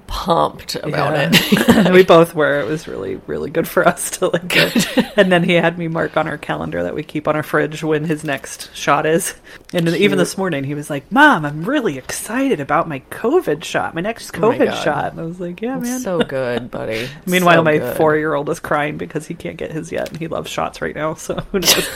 pumped 0.08 0.76
about 0.76 1.14
Yeah. 1.14 1.30
it. 1.34 1.92
we 1.94 2.04
both 2.04 2.36
were. 2.36 2.60
It 2.60 2.66
was 2.68 2.86
really, 2.88 3.16
really 3.28 3.50
good 3.50 3.68
for 3.68 3.88
us 3.88 4.12
to 4.18 4.28
like. 4.28 4.48
Get. 4.48 5.18
And 5.18 5.32
then 5.32 5.44
he 5.44 5.54
had 5.54 5.78
me 5.78 5.88
mark 5.88 6.18
on 6.18 6.28
our 6.28 6.38
calendar 6.38 6.84
that 6.84 6.94
we 6.96 7.02
keep 7.04 7.28
on 7.30 7.36
our 7.38 7.44
fridge 7.44 7.82
when 7.84 8.04
his 8.04 8.24
next 8.24 8.74
shot 8.76 9.06
is. 9.06 9.34
And 9.74 9.88
then 9.88 9.96
even 9.96 10.18
this 10.18 10.38
morning, 10.38 10.64
he 10.66 10.74
was 10.76 10.90
like, 10.90 11.10
"Mom, 11.12 11.46
I'm 11.46 11.64
really 11.64 11.98
excited 11.98 12.60
about 12.60 12.90
my 12.90 13.00
COVID 13.10 13.64
shot, 13.64 13.96
my 13.96 14.02
next 14.02 14.38
Oh 14.38 14.50
my 14.52 14.58
COVID 14.58 14.84
shot." 14.84 15.12
And 15.14 15.22
I 15.22 15.24
was 15.24 15.40
like, 15.40 15.62
"Yeah, 15.62 15.78
man." 15.78 16.00
so 16.02 16.20
good, 16.20 16.70
buddy. 16.72 17.08
Meanwhile, 17.26 17.60
So 17.60 17.64
my 17.64 17.94
four-year-old 17.96 18.50
is 18.50 18.60
crying 18.60 18.98
because 18.98 19.28
he 19.28 19.34
can't 19.34 19.58
get 19.58 19.72
his 19.72 19.92
yet, 19.94 20.10
and 20.10 20.18
he 20.18 20.28
loves 20.28 20.50
shots 20.52 20.82
right 20.82 20.96
now. 20.96 21.14
So 21.14 21.36
who 21.52 21.60
knows? 21.60 21.90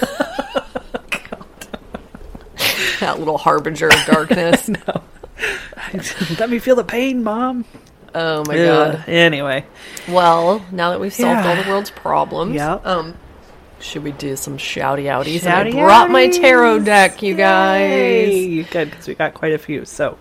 that 3.00 3.20
little 3.20 3.38
harbinger 3.38 3.88
of 3.88 4.06
darkness. 4.06 4.70
No. 4.88 5.04
Let 6.40 6.50
me 6.50 6.60
feel 6.60 6.78
the 6.78 6.84
pain, 6.86 7.22
Mom. 7.24 7.66
Oh 8.14 8.46
my 8.48 8.58
Ugh. 8.58 8.94
god. 8.94 9.10
Anyway, 9.10 9.66
Well, 10.08 10.66
now 10.72 10.92
that 10.92 11.02
we've 11.02 11.14
solved 11.14 11.44
Yeah. 11.44 11.50
all 11.58 11.62
the 11.64 11.70
world's 11.70 11.90
problems, 11.92 12.56
Yep. 12.56 12.86
um, 12.86 13.16
should 13.82 14.04
we 14.04 14.14
do 14.14 14.38
some 14.38 14.58
shouty 14.58 15.04
outies? 15.04 15.46
And 15.46 15.54
I 15.68 15.72
brought 15.72 16.10
my 16.10 16.30
tarot 16.30 16.80
deck, 16.80 17.22
you 17.22 17.36
guys. 17.36 17.82
Yay! 18.34 18.64
Good, 18.64 18.92
because 18.92 19.08
we 19.10 19.16
got 19.16 19.34
quite 19.34 19.52
a 19.52 19.58
few. 19.58 19.84
So 19.84 20.18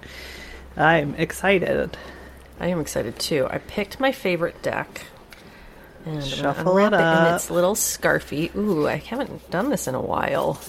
I'm 0.76 1.14
excited. 1.14 1.96
I 2.58 2.66
am 2.66 2.80
excited 2.80 3.16
too. 3.18 3.46
I 3.48 3.58
picked 3.58 4.00
my 4.00 4.10
favorite 4.10 4.60
deck. 4.62 5.06
And 6.04 6.22
Shuffle 6.24 6.76
it 6.78 6.84
unwrap 6.86 6.92
it 7.24 7.28
in 7.28 7.34
its 7.36 7.50
little 7.50 7.74
scarfy. 7.76 8.54
Ooh, 8.56 8.86
I 8.88 8.96
haven't 8.96 9.48
done 9.52 9.70
this 9.70 9.86
in 9.86 9.94
a 9.94 10.00
while. 10.02 10.60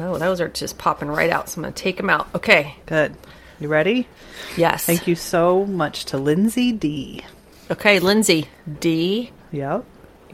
Oh, 0.00 0.18
those 0.18 0.40
are 0.40 0.48
just 0.48 0.78
popping 0.78 1.08
right 1.08 1.30
out, 1.30 1.48
so 1.48 1.58
I'm 1.58 1.62
gonna 1.64 1.74
take 1.74 1.96
them 1.98 2.10
out. 2.10 2.28
Okay. 2.34 2.76
Good. 2.86 3.14
You 3.58 3.68
ready? 3.68 4.08
Yes. 4.56 4.84
Thank 4.86 5.06
you 5.06 5.14
so 5.14 5.66
much 5.66 6.06
to 6.06 6.16
Lindsay 6.16 6.72
D. 6.72 7.22
Okay, 7.70 7.98
Lindsay 8.00 8.46
D. 8.80 9.30
Yep. 9.52 9.84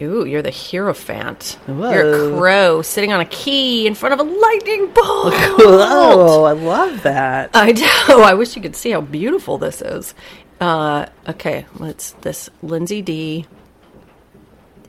Ooh, 0.03 0.25
you're 0.27 0.43
the 0.43 0.53
Hierophant. 0.53 1.59
Whoa. 1.67 1.91
You're 1.91 2.35
a 2.35 2.39
crow 2.39 2.83
sitting 2.83 3.13
on 3.13 3.21
a 3.21 3.25
key 3.25 3.87
in 3.87 3.95
front 3.95 4.13
of 4.13 4.21
a 4.21 4.23
lightning 4.31 4.87
bolt. 4.95 5.33
Oh, 5.35 6.45
I 6.45 6.53
love 6.53 7.03
that. 7.03 7.51
I 7.55 7.73
know. 7.73 8.23
I 8.23 8.35
wish 8.35 8.55
you 8.57 8.63
could 8.63 8.77
see 8.77 8.91
how 8.91 9.01
beautiful 9.01 9.59
this 9.59 9.83
is. 9.83 10.15
Uh, 10.61 11.07
okay, 11.29 11.67
let's 11.79 12.13
this 12.13 12.49
Lindsay 12.63 13.03
D. 13.03 13.47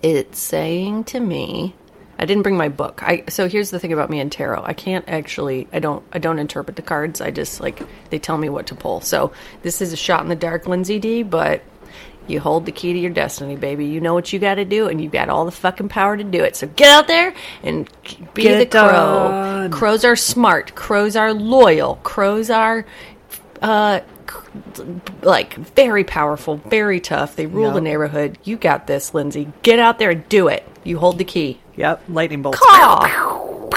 it's 0.03 0.39
saying 0.39 1.05
to 1.05 1.19
me 1.19 1.73
I 2.19 2.25
didn't 2.25 2.43
bring 2.43 2.57
my 2.57 2.69
book. 2.69 3.01
I 3.03 3.23
so 3.29 3.47
here's 3.47 3.69
the 3.69 3.79
thing 3.79 3.93
about 3.93 4.09
me 4.09 4.19
and 4.19 4.31
tarot. 4.31 4.63
I 4.63 4.73
can't 4.73 5.07
actually 5.07 5.67
I 5.71 5.79
don't 5.79 6.03
I 6.11 6.19
don't 6.19 6.39
interpret 6.39 6.75
the 6.75 6.81
cards. 6.81 7.21
I 7.21 7.31
just 7.31 7.61
like 7.61 7.81
they 8.09 8.19
tell 8.19 8.37
me 8.37 8.49
what 8.49 8.67
to 8.67 8.75
pull. 8.75 9.01
So 9.01 9.31
this 9.61 9.81
is 9.81 9.93
a 9.93 9.97
shot 9.97 10.21
in 10.21 10.29
the 10.29 10.35
dark, 10.35 10.67
Lindsay 10.67 10.99
D, 10.99 11.23
but 11.23 11.61
you 12.27 12.39
hold 12.39 12.65
the 12.65 12.71
key 12.71 12.93
to 12.93 12.99
your 12.99 13.11
destiny, 13.11 13.55
baby. 13.55 13.85
You 13.85 14.01
know 14.01 14.13
what 14.13 14.31
you 14.33 14.39
got 14.39 14.55
to 14.55 14.65
do, 14.65 14.87
and 14.87 15.01
you've 15.01 15.13
got 15.13 15.29
all 15.29 15.45
the 15.45 15.51
fucking 15.51 15.89
power 15.89 16.17
to 16.17 16.23
do 16.23 16.43
it. 16.43 16.55
So 16.55 16.67
get 16.67 16.89
out 16.89 17.07
there 17.07 17.33
and 17.63 17.89
be 18.33 18.43
Get 18.43 18.69
the 18.69 18.77
crow. 18.77 19.69
Crows 19.71 20.03
are 20.03 20.15
smart. 20.15 20.75
Crows 20.75 21.15
are 21.15 21.33
loyal. 21.33 21.95
Crows 22.03 22.49
are, 22.49 22.85
uh, 23.61 24.01
like 25.21 25.53
very 25.55 26.03
powerful, 26.03 26.57
very 26.57 26.99
tough. 26.99 27.35
They 27.35 27.45
rule 27.45 27.71
the 27.71 27.81
neighborhood. 27.81 28.37
You 28.43 28.57
got 28.57 28.87
this, 28.87 29.13
Lindsay. 29.13 29.51
Get 29.61 29.79
out 29.79 29.99
there 29.99 30.11
and 30.11 30.27
do 30.29 30.47
it. 30.47 30.65
You 30.83 30.99
hold 30.99 31.17
the 31.17 31.25
key. 31.25 31.59
Yep, 31.75 32.03
lightning 32.09 32.41
bolts. 32.41 32.59
Caw. 32.59 33.69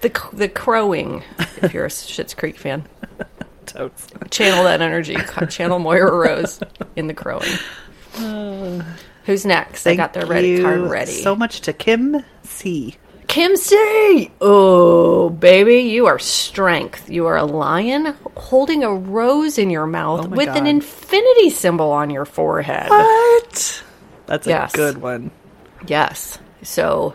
The 0.00 0.28
the 0.32 0.48
crowing. 0.48 1.22
If 1.62 1.74
you're 1.74 1.84
a 1.84 1.88
Schitt's 1.90 2.32
Creek 2.34 2.56
fan, 2.58 2.86
Totes. 3.66 4.08
channel 4.30 4.64
that 4.64 4.80
energy. 4.80 5.16
Channel 5.48 5.78
Moira 5.78 6.10
Rose 6.10 6.60
in 6.96 7.06
the 7.06 7.14
crowing. 7.14 7.50
Who's 9.24 9.44
next? 9.44 9.86
I 9.86 9.90
Thank 9.90 9.98
got 9.98 10.12
their 10.14 10.42
you 10.42 10.62
card 10.62 10.80
ready. 10.80 11.12
so 11.12 11.36
much 11.36 11.60
to 11.62 11.72
Kim 11.72 12.24
C. 12.42 12.96
Kim 13.30 13.56
C. 13.56 14.28
Oh, 14.40 15.30
baby, 15.30 15.82
you 15.82 16.06
are 16.06 16.18
strength. 16.18 17.08
You 17.08 17.26
are 17.26 17.36
a 17.36 17.44
lion 17.44 18.16
holding 18.36 18.82
a 18.82 18.92
rose 18.92 19.56
in 19.56 19.70
your 19.70 19.86
mouth 19.86 20.26
Oh 20.26 20.28
with 20.30 20.48
an 20.48 20.66
infinity 20.66 21.50
symbol 21.50 21.92
on 21.92 22.10
your 22.10 22.24
forehead. 22.24 22.90
What? 22.90 23.84
That's 24.26 24.46
Yes. 24.48 24.74
a 24.74 24.76
good 24.76 24.98
one. 25.00 25.30
Yes. 25.86 26.40
So 26.64 27.14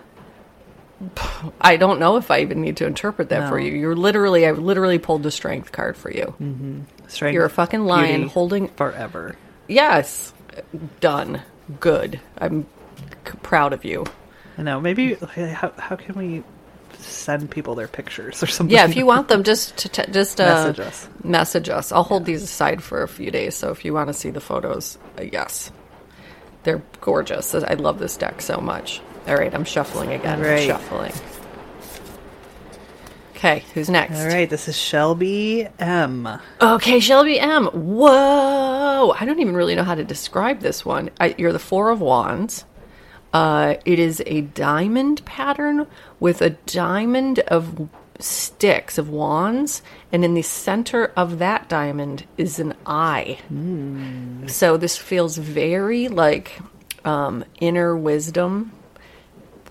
I 1.60 1.76
don't 1.76 2.00
know 2.00 2.16
if 2.16 2.32
I 2.32 2.40
even 2.40 2.62
need 2.62 2.78
to 2.78 2.86
interpret 2.86 3.28
that 3.30 3.50
for 3.50 3.60
you. 3.60 3.74
You're 3.74 3.96
literally, 3.98 4.48
I 4.48 4.52
literally 4.52 5.00
pulled 5.00 5.24
the 5.24 5.32
strength 5.32 5.74
card 5.74 5.98
for 5.98 6.10
you. 6.12 6.34
Mm-hmm. 6.42 6.80
Strength. 7.10 7.34
You're 7.34 7.46
a 7.46 7.50
fucking 7.50 7.84
lion 7.86 8.30
holding. 8.30 8.70
forever. 8.70 9.36
Yes. 9.68 10.34
Done. 11.02 11.42
Good. 11.82 12.22
I'm 12.38 12.68
c- 13.28 13.34
proud 13.44 13.74
of 13.74 13.84
you. 13.84 14.06
I 14.58 14.62
know. 14.64 14.80
Maybe 14.80 15.16
how 15.16 15.72
how 15.78 15.96
can 15.96 16.16
we 16.16 16.44
send 16.98 17.52
people 17.52 17.76
their 17.76 17.88
pictures 17.88 18.42
or 18.42 18.48
something? 18.48 18.74
Yeah, 18.74 18.86
if 18.86 18.96
you 18.96 19.06
want 19.06 19.28
them, 19.28 19.44
just 19.44 19.76
to 19.78 19.90
t- 19.90 20.12
just 20.12 20.40
uh, 20.40 20.46
Message 20.46 20.80
us. 20.80 21.10
Message 21.24 21.70
us. 21.70 21.92
I'll 21.92 22.04
hold 22.04 22.26
these 22.26 22.44
aside 22.44 22.82
for 22.82 23.04
a 23.04 23.08
few 23.08 23.32
days. 23.32 23.56
So 23.56 23.72
if 23.72 23.84
you 23.84 23.94
want 23.94 24.08
to 24.08 24.14
see 24.14 24.30
the 24.30 24.42
photos, 24.42 24.98
uh, 25.20 25.24
yes, 25.24 25.72
they're 26.64 26.82
gorgeous. 27.02 27.54
I 27.54 27.74
love 27.74 28.00
this 28.00 28.16
deck 28.18 28.42
so 28.42 28.60
much. 28.60 29.02
All 29.28 29.36
right, 29.36 29.54
I'm 29.54 29.66
shuffling 29.66 30.12
again. 30.14 30.40
All 30.40 30.50
right. 30.50 30.68
Shuffling. 30.68 31.14
Okay, 33.36 33.64
who's 33.74 33.90
next? 33.90 34.18
All 34.18 34.28
right, 34.28 34.50
this 34.50 34.68
is 34.68 34.78
Shelby 34.78 35.68
M. 35.78 36.28
Okay, 36.62 37.00
Shelby 37.00 37.40
M. 37.40 37.66
Whoa! 37.68 39.14
I 39.20 39.26
don't 39.26 39.40
even 39.40 39.56
really 39.56 39.76
know 39.76 39.84
how 39.84 39.96
to 39.96 40.04
describe 40.06 40.62
this 40.62 40.86
one. 40.86 41.10
I, 41.20 41.36
you're 41.38 41.52
the 41.52 41.60
Four 41.60 41.90
of 41.90 42.00
Wands. 42.00 42.66
Uh, 43.36 43.76
it 43.84 44.00
is 44.00 44.24
a 44.26 44.40
diamond 44.40 45.26
pattern 45.26 45.86
with 46.22 46.42
a 46.42 46.52
diamond 46.52 47.40
of 47.40 47.90
sticks 48.18 48.98
of 48.98 49.10
wands, 49.10 49.82
and 50.10 50.24
in 50.24 50.36
the 50.36 50.42
center 50.42 51.12
of 51.18 51.40
that 51.40 51.68
diamond 51.68 52.24
is 52.38 52.60
an 52.60 52.74
eye. 52.86 53.38
So 54.48 54.78
this 54.78 54.96
feels 54.96 55.36
very 55.36 56.08
like 56.08 56.58
um, 57.04 57.44
inner 57.60 57.98
wisdom, 57.98 58.72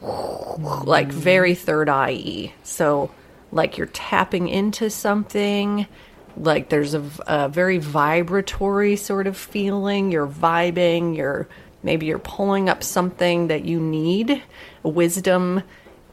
like 0.02 1.10
very 1.10 1.54
third 1.54 1.88
eye. 1.88 2.52
So 2.64 3.10
like 3.50 3.78
you're 3.78 3.86
tapping 3.86 4.48
into 4.48 4.90
something. 4.90 5.86
Like 6.36 6.68
there's 6.68 6.92
a 6.92 7.48
very 7.48 7.78
vibratory 7.78 8.96
sort 8.96 9.26
of 9.26 9.38
feeling. 9.38 10.12
You're 10.12 10.26
vibing. 10.26 11.16
You're 11.16 11.48
maybe 11.84 12.06
you're 12.06 12.18
pulling 12.18 12.68
up 12.68 12.82
something 12.82 13.46
that 13.48 13.64
you 13.64 13.78
need, 13.78 14.42
wisdom 14.82 15.62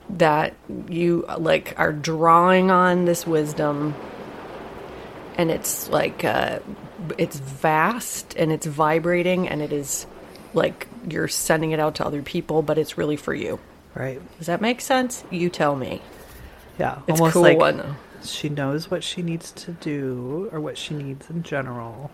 that 0.09 0.53
you 0.89 1.25
like 1.39 1.73
are 1.77 1.93
drawing 1.93 2.69
on 2.69 3.05
this 3.05 3.25
wisdom 3.25 3.95
and 5.37 5.49
it's 5.49 5.87
like 5.89 6.25
uh, 6.25 6.59
it's 7.17 7.39
vast 7.39 8.35
and 8.35 8.51
it's 8.51 8.65
vibrating 8.65 9.47
and 9.47 9.61
it 9.61 9.71
is 9.71 10.05
like 10.53 10.87
you're 11.09 11.29
sending 11.29 11.71
it 11.71 11.79
out 11.79 11.95
to 11.95 12.05
other 12.05 12.21
people 12.21 12.61
but 12.61 12.77
it's 12.77 12.97
really 12.97 13.15
for 13.15 13.33
you 13.33 13.57
Right. 13.95 14.21
does 14.37 14.47
that 14.47 14.59
make 14.59 14.81
sense 14.81 15.23
you 15.29 15.49
tell 15.49 15.75
me 15.77 16.01
Yeah. 16.77 16.99
it's 17.07 17.19
almost 17.21 17.33
cool 17.33 17.43
like 17.43 17.57
one 17.57 17.95
she 18.21 18.49
knows 18.49 18.91
what 18.91 19.03
she 19.05 19.21
needs 19.21 19.51
to 19.53 19.71
do 19.71 20.49
or 20.51 20.59
what 20.59 20.77
she 20.77 20.93
needs 20.93 21.29
in 21.29 21.41
general. 21.43 22.11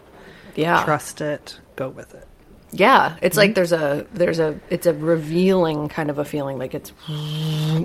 yeah 0.56 0.84
Trust 0.86 1.20
it. 1.20 1.60
Go 1.76 1.90
with 1.90 2.14
it. 2.14 2.28
Yeah 2.72 3.16
it's 3.22 3.34
Mm-hmm. 3.38 3.40
like 3.40 3.56
there's 3.56 3.72
a 3.72 4.06
there's 4.14 4.40
a 4.40 4.60
it's 4.70 4.86
a 4.86 4.94
revealing 4.94 5.88
kind 5.88 6.10
of 6.10 6.18
a 6.20 6.26
feeling 6.26 6.58
like 6.58 6.74
it's 6.74 6.92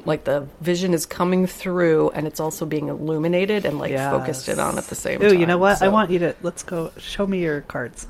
like 0.05 0.25
the 0.25 0.49
vision 0.61 0.93
is 0.93 1.07
coming 1.07 1.47
through 1.47 2.11
and 2.11 2.27
it's 2.27 2.41
also 2.41 2.67
being 2.67 2.89
illuminated 2.89 3.65
and 3.65 3.79
like 3.79 3.95
focused 3.95 4.49
in 4.49 4.59
on 4.59 4.79
at 4.79 4.85
the 4.85 4.95
same 4.97 5.23
Ooh, 5.23 5.29
time 5.31 5.39
you 5.39 5.47
know 5.47 5.59
what? 5.59 5.81
I 5.83 5.89
want 5.89 6.11
you 6.11 6.19
to 6.21 6.35
let's 6.43 6.63
go. 6.65 6.91
Show 6.99 7.27
me 7.27 7.41
your 7.41 7.61
cards. 7.63 8.09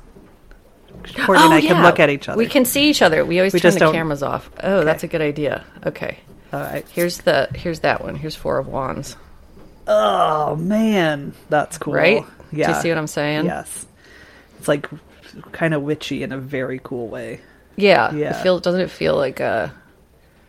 Courtney 1.25 1.43
Oh, 1.43 1.45
and 1.45 1.53
I 1.53 1.61
can 1.61 1.77
yeah. 1.77 1.83
look 1.83 1.99
at 1.99 2.09
each 2.09 2.29
other. 2.29 2.37
We 2.37 2.47
can 2.47 2.65
see 2.65 2.89
each 2.89 3.01
other. 3.01 3.25
We 3.25 3.39
always 3.39 3.53
We 3.53 3.59
turn 3.59 3.73
the 3.73 3.79
don't- 3.79 3.93
cameras 3.93 4.23
off. 4.23 4.49
Oh, 4.63 4.83
that's 4.83 5.03
a 5.03 5.07
good 5.07 5.21
idea. 5.21 5.63
Okay. 5.85 6.17
All 6.51 6.59
right. 6.59 6.85
Here's 6.91 7.19
the 7.19 7.49
here's 7.55 7.79
that 7.81 8.03
one. 8.03 8.15
Here's 8.15 8.35
four 8.35 8.57
of 8.57 8.67
wands. 8.67 9.15
Oh 9.87 10.55
man, 10.55 11.33
that's 11.49 11.77
cool. 11.77 11.93
Right? 11.93 12.23
Yeah. 12.51 12.67
Do 12.67 12.75
you 12.75 12.81
see 12.81 12.89
what 12.89 12.97
I'm 12.97 13.07
saying? 13.07 13.45
Yes. 13.45 13.85
It's 14.59 14.67
like 14.67 14.87
kind 15.51 15.73
of 15.73 15.81
witchy 15.81 16.23
in 16.23 16.31
a 16.31 16.37
very 16.37 16.79
cool 16.83 17.07
way. 17.07 17.41
Yeah. 17.75 18.13
Yeah. 18.13 18.37
It 18.37 18.43
feels 18.43 18.61
doesn't 18.61 18.81
it 18.81 18.91
feel 18.91 19.15
like 19.15 19.39
a 19.39 19.73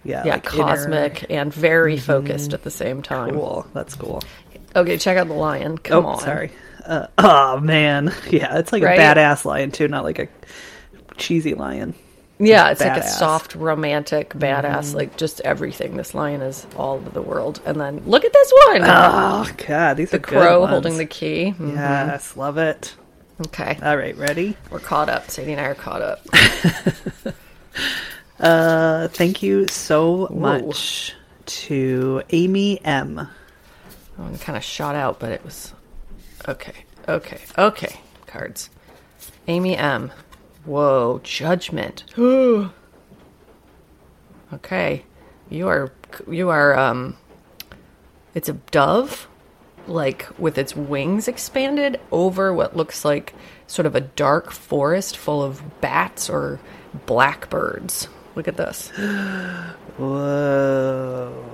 Yeah. 0.05 0.22
yeah, 0.24 0.35
like 0.35 0.53
inner- 0.55 0.64
cosmic 0.64 1.26
and 1.30 1.53
very 1.53 1.97
focused 1.97 2.53
at 2.53 2.62
the 2.62 2.70
same 2.70 3.03
time. 3.03 3.35
Cool. 3.35 3.66
That's 3.72 3.95
cool. 3.95 4.22
Okay, 4.76 4.99
check 4.99 5.16
out 5.16 5.28
the 5.28 5.35
lion. 5.35 5.78
Come 5.78 6.05
oh, 6.05 6.09
on. 6.11 6.20
sorry. 6.20 6.51
Uh, 6.85 7.07
oh 7.16 7.61
man, 7.61 8.12
yeah, 8.30 8.59
it's 8.59 8.72
like 8.72 8.82
Right? 8.82 8.99
a 8.99 9.03
badass 9.03 9.45
lion 9.47 9.70
too, 9.70 9.89
not 9.89 10.05
like 10.05 10.18
a 10.18 10.28
cheesy 11.16 11.55
lion. 11.55 11.95
Yeah, 12.41 12.70
it's 12.70 12.80
like 12.80 12.91
a 12.97 13.01
badass. 13.01 13.05
Mm-hmm. 13.05 13.18
soft, 13.20 13.55
romantic, 13.55 14.30
badass, 14.30 14.93
like 14.93 15.16
just 15.16 15.41
everything. 15.43 15.97
This 15.97 16.14
lion 16.14 16.43
is 16.43 16.66
all 16.76 16.97
of 16.97 17.14
the 17.14 17.22
world. 17.22 17.61
And 17.64 17.80
then 17.80 18.03
look 18.07 18.24
at 18.24 18.32
this 18.32 18.53
one. 18.66 18.82
Oh 18.85 19.49
god, 19.68 19.97
these 19.97 20.11
the 20.11 20.16
are 20.16 20.20
good 20.20 20.28
crow 20.41 20.66
holding 20.66 20.97
the 20.99 21.07
key. 21.07 21.55
Mm, 21.57 21.74
Yes, 21.76 22.37
love 22.37 22.59
it. 22.59 22.95
Okay. 23.41 23.78
All 23.82 23.97
right, 23.97 24.16
ready? 24.16 24.57
We're 24.70 24.80
caught 24.80 25.09
up. 25.09 25.30
Sadie 25.30 25.53
and 25.53 25.61
I 25.61 25.64
are 25.64 25.74
caught 25.74 26.03
up. 26.03 26.26
Uh, 28.39 29.09
thank 29.09 29.43
you 29.43 29.66
so 29.68 30.28
much 30.30 31.14
to 31.47 32.22
Amy 32.30 32.85
M. 32.85 33.28
One 34.16 34.39
kind 34.39 34.57
of 34.57 34.64
shot 34.64 34.97
out, 34.97 35.20
but 35.20 35.30
it 35.30 35.45
was 35.45 35.72
okay. 36.49 36.85
Okay. 37.09 37.41
Okay. 37.57 38.01
Cards. 38.26 38.70
Amy 39.47 39.76
M. 39.76 40.11
Whoa, 40.64 41.20
judgment. 41.22 42.05
okay. 42.18 42.70
You 45.49 45.68
are 45.68 45.93
you 46.28 46.49
are 46.49 46.76
um 46.76 47.16
it's 48.35 48.49
a 48.49 48.55
dove 48.55 49.28
like 49.87 50.26
with 50.39 50.59
its 50.59 50.74
wings 50.74 51.28
expanded 51.28 52.01
over 52.11 52.53
what 52.53 52.76
looks 52.76 53.05
like 53.05 53.35
sort 53.66 53.87
of 53.87 53.95
a 53.95 54.01
dark 54.01 54.51
forest 54.51 55.16
full 55.16 55.43
of 55.43 55.80
bats 55.80 56.28
or 56.28 56.61
blackbirds. 57.07 58.09
Look 58.35 58.49
at 58.49 58.57
this. 58.57 58.89
Whoa. 59.97 61.45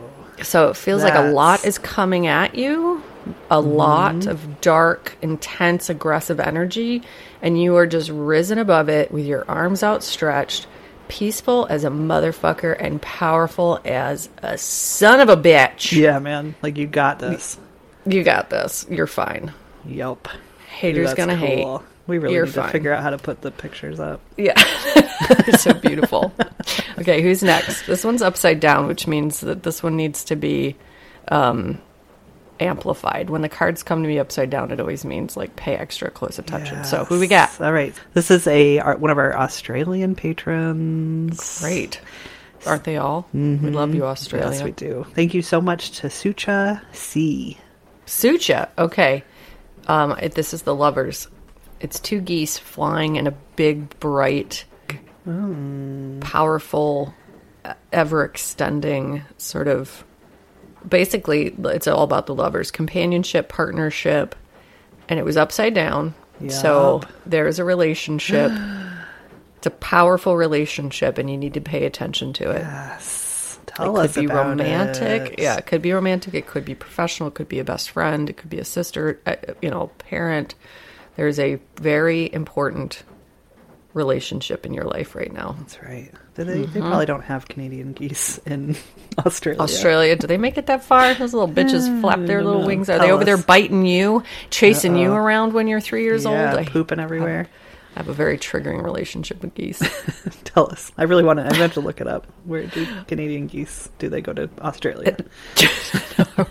So 0.42 0.70
it 0.70 0.76
feels 0.76 1.02
like 1.02 1.14
a 1.14 1.30
lot 1.30 1.64
is 1.66 1.76
coming 1.78 2.26
at 2.26 2.54
you, 2.54 3.02
a 3.50 3.56
mm-hmm. 3.56 3.70
lot 3.70 4.26
of 4.26 4.60
dark, 4.62 5.16
intense, 5.20 5.90
aggressive 5.90 6.40
energy, 6.40 7.02
and 7.42 7.60
you 7.60 7.76
are 7.76 7.86
just 7.86 8.08
risen 8.10 8.58
above 8.58 8.88
it 8.88 9.12
with 9.12 9.26
your 9.26 9.44
arms 9.50 9.82
outstretched, 9.82 10.66
peaceful 11.08 11.66
as 11.68 11.84
a 11.84 11.90
motherfucker 11.90 12.74
and 12.80 13.02
powerful 13.02 13.80
as 13.84 14.30
a 14.38 14.56
son 14.56 15.20
of 15.20 15.28
a 15.28 15.36
bitch. 15.36 15.92
Yeah, 15.92 16.18
man. 16.18 16.54
Like 16.62 16.78
you 16.78 16.86
got 16.86 17.18
this. 17.18 17.58
You 18.06 18.22
got 18.24 18.50
this. 18.50 18.86
You're 18.90 19.06
fine. 19.06 19.52
Yup. 19.84 20.28
Haters 20.68 21.14
gonna 21.14 21.36
hate. 21.36 21.66
We 22.06 22.18
really 22.18 22.34
You're 22.34 22.46
need 22.46 22.54
fine. 22.54 22.66
to 22.66 22.72
figure 22.72 22.92
out 22.92 23.02
how 23.02 23.10
to 23.10 23.18
put 23.18 23.40
the 23.40 23.50
pictures 23.50 24.00
up. 24.00 24.20
Yeah. 24.36 24.54
it's 24.56 25.62
so 25.62 25.74
beautiful. 25.74 26.32
okay, 26.98 27.22
who's 27.22 27.42
next? 27.42 27.86
This 27.86 28.04
one's 28.04 28.22
upside 28.22 28.58
down, 28.58 28.88
which 28.88 29.06
means 29.06 29.40
that 29.40 29.62
this 29.62 29.82
one 29.82 29.96
needs 29.96 30.24
to 30.24 30.36
be 30.36 30.76
um 31.28 31.80
amplified. 32.58 33.30
When 33.30 33.42
the 33.42 33.48
cards 33.48 33.82
come 33.82 34.02
to 34.02 34.08
me 34.08 34.18
upside 34.18 34.50
down, 34.50 34.70
it 34.70 34.80
always 34.80 35.04
means 35.04 35.36
like 35.36 35.56
pay 35.56 35.76
extra 35.76 36.10
close 36.10 36.38
attention. 36.38 36.84
So 36.84 37.04
who 37.04 37.18
we 37.18 37.26
got? 37.26 37.60
All 37.60 37.72
right. 37.72 37.94
This 38.14 38.30
is 38.30 38.46
a 38.46 38.78
our, 38.80 38.96
one 38.96 39.10
of 39.10 39.18
our 39.18 39.36
Australian 39.36 40.14
patrons. 40.14 41.60
Great. 41.60 42.00
Aren't 42.66 42.84
they 42.84 42.98
all? 42.98 43.26
We 43.32 43.40
love 43.40 43.94
you, 43.94 44.04
Australia. 44.04 44.48
Mm-hmm. 44.48 44.54
Yes, 44.54 44.62
we 44.62 44.72
do. 44.72 45.06
Thank 45.14 45.32
you 45.32 45.40
so 45.40 45.60
much 45.62 45.92
to 46.00 46.08
Sucha 46.08 46.82
C. 46.92 47.56
Sucha. 48.10 48.68
Okay. 48.76 49.22
Um, 49.86 50.12
it, 50.20 50.34
this 50.34 50.52
is 50.52 50.62
the 50.62 50.74
lovers. 50.74 51.28
It's 51.78 52.00
two 52.00 52.20
geese 52.20 52.58
flying 52.58 53.16
in 53.16 53.28
a 53.28 53.30
big, 53.54 53.98
bright, 54.00 54.64
powerful, 56.20 57.14
ever 57.92 58.24
extending 58.24 59.22
sort 59.38 59.68
of. 59.68 60.04
Basically, 60.86 61.54
it's 61.66 61.86
all 61.86 62.02
about 62.02 62.26
the 62.26 62.34
lovers 62.34 62.70
companionship, 62.70 63.48
partnership, 63.48 64.34
and 65.08 65.18
it 65.18 65.24
was 65.24 65.36
upside 65.36 65.74
down. 65.74 66.14
So 66.48 67.02
there's 67.26 67.58
a 67.58 67.64
relationship. 67.64 68.50
it's 69.56 69.66
a 69.66 69.70
powerful 69.70 70.36
relationship, 70.36 71.16
and 71.16 71.30
you 71.30 71.36
need 71.36 71.54
to 71.54 71.60
pay 71.60 71.84
attention 71.84 72.32
to 72.34 72.50
it. 72.50 72.62
Yes. 72.62 73.19
It 73.80 73.84
Tell 73.84 73.94
could 73.94 74.04
us 74.10 74.14
be 74.16 74.24
about 74.26 74.46
romantic. 74.48 75.32
it. 75.34 75.38
Yeah, 75.38 75.56
it 75.56 75.66
could 75.66 75.82
be 75.82 75.92
romantic. 75.92 76.34
It 76.34 76.46
could 76.46 76.64
be 76.64 76.74
professional. 76.74 77.28
It 77.28 77.34
could 77.34 77.48
be 77.48 77.58
a 77.58 77.64
best 77.64 77.90
friend. 77.90 78.28
It 78.30 78.36
could 78.36 78.50
be 78.50 78.58
a 78.58 78.64
sister, 78.64 79.20
uh, 79.26 79.36
you 79.62 79.70
know, 79.70 79.88
parent. 79.98 80.54
There's 81.16 81.38
a 81.38 81.58
very 81.80 82.32
important 82.32 83.02
relationship 83.92 84.64
in 84.64 84.72
your 84.72 84.84
life 84.84 85.14
right 85.16 85.32
now. 85.32 85.56
That's 85.58 85.82
right. 85.82 86.12
They, 86.34 86.62
they 86.64 86.80
probably 86.80 87.06
don't 87.06 87.24
have 87.24 87.48
Canadian 87.48 87.92
geese 87.92 88.38
in 88.46 88.76
Australia. 89.26 89.60
Australia, 89.60 90.16
do 90.16 90.26
they 90.26 90.38
make 90.38 90.56
it 90.56 90.66
that 90.66 90.84
far? 90.84 91.12
Those 91.14 91.34
little 91.34 91.48
bitches 91.48 92.00
flap 92.00 92.20
their 92.20 92.42
little 92.44 92.60
know. 92.62 92.66
wings. 92.66 92.88
Are 92.88 92.96
Tell 92.98 93.06
they 93.06 93.12
over 93.12 93.24
there 93.24 93.36
biting 93.36 93.84
you, 93.84 94.22
chasing 94.48 94.96
you 94.96 95.12
around 95.12 95.52
when 95.52 95.66
you're 95.66 95.80
three 95.80 96.04
years 96.04 96.24
Yeah, 96.24 96.50
old? 96.52 96.58
I 96.60 96.64
pooping 96.64 97.00
everywhere. 97.00 97.48
I 97.96 97.98
have 98.00 98.08
a 98.08 98.12
very 98.12 98.38
triggering 98.38 98.82
relationship 98.82 99.42
with 99.42 99.54
geese. 99.54 99.80
Tell 100.44 100.70
us. 100.70 100.92
I 100.96 101.04
really 101.04 101.24
want 101.24 101.38
to. 101.38 101.44
I 101.44 101.58
meant 101.58 101.72
to 101.74 101.80
look 101.80 102.00
it 102.00 102.06
up. 102.06 102.26
Where 102.44 102.66
do 102.66 102.86
Canadian 103.06 103.46
geese? 103.46 103.88
Do 103.98 104.08
they 104.08 104.20
go 104.20 104.32
to 104.32 104.48
Australia? 104.60 105.16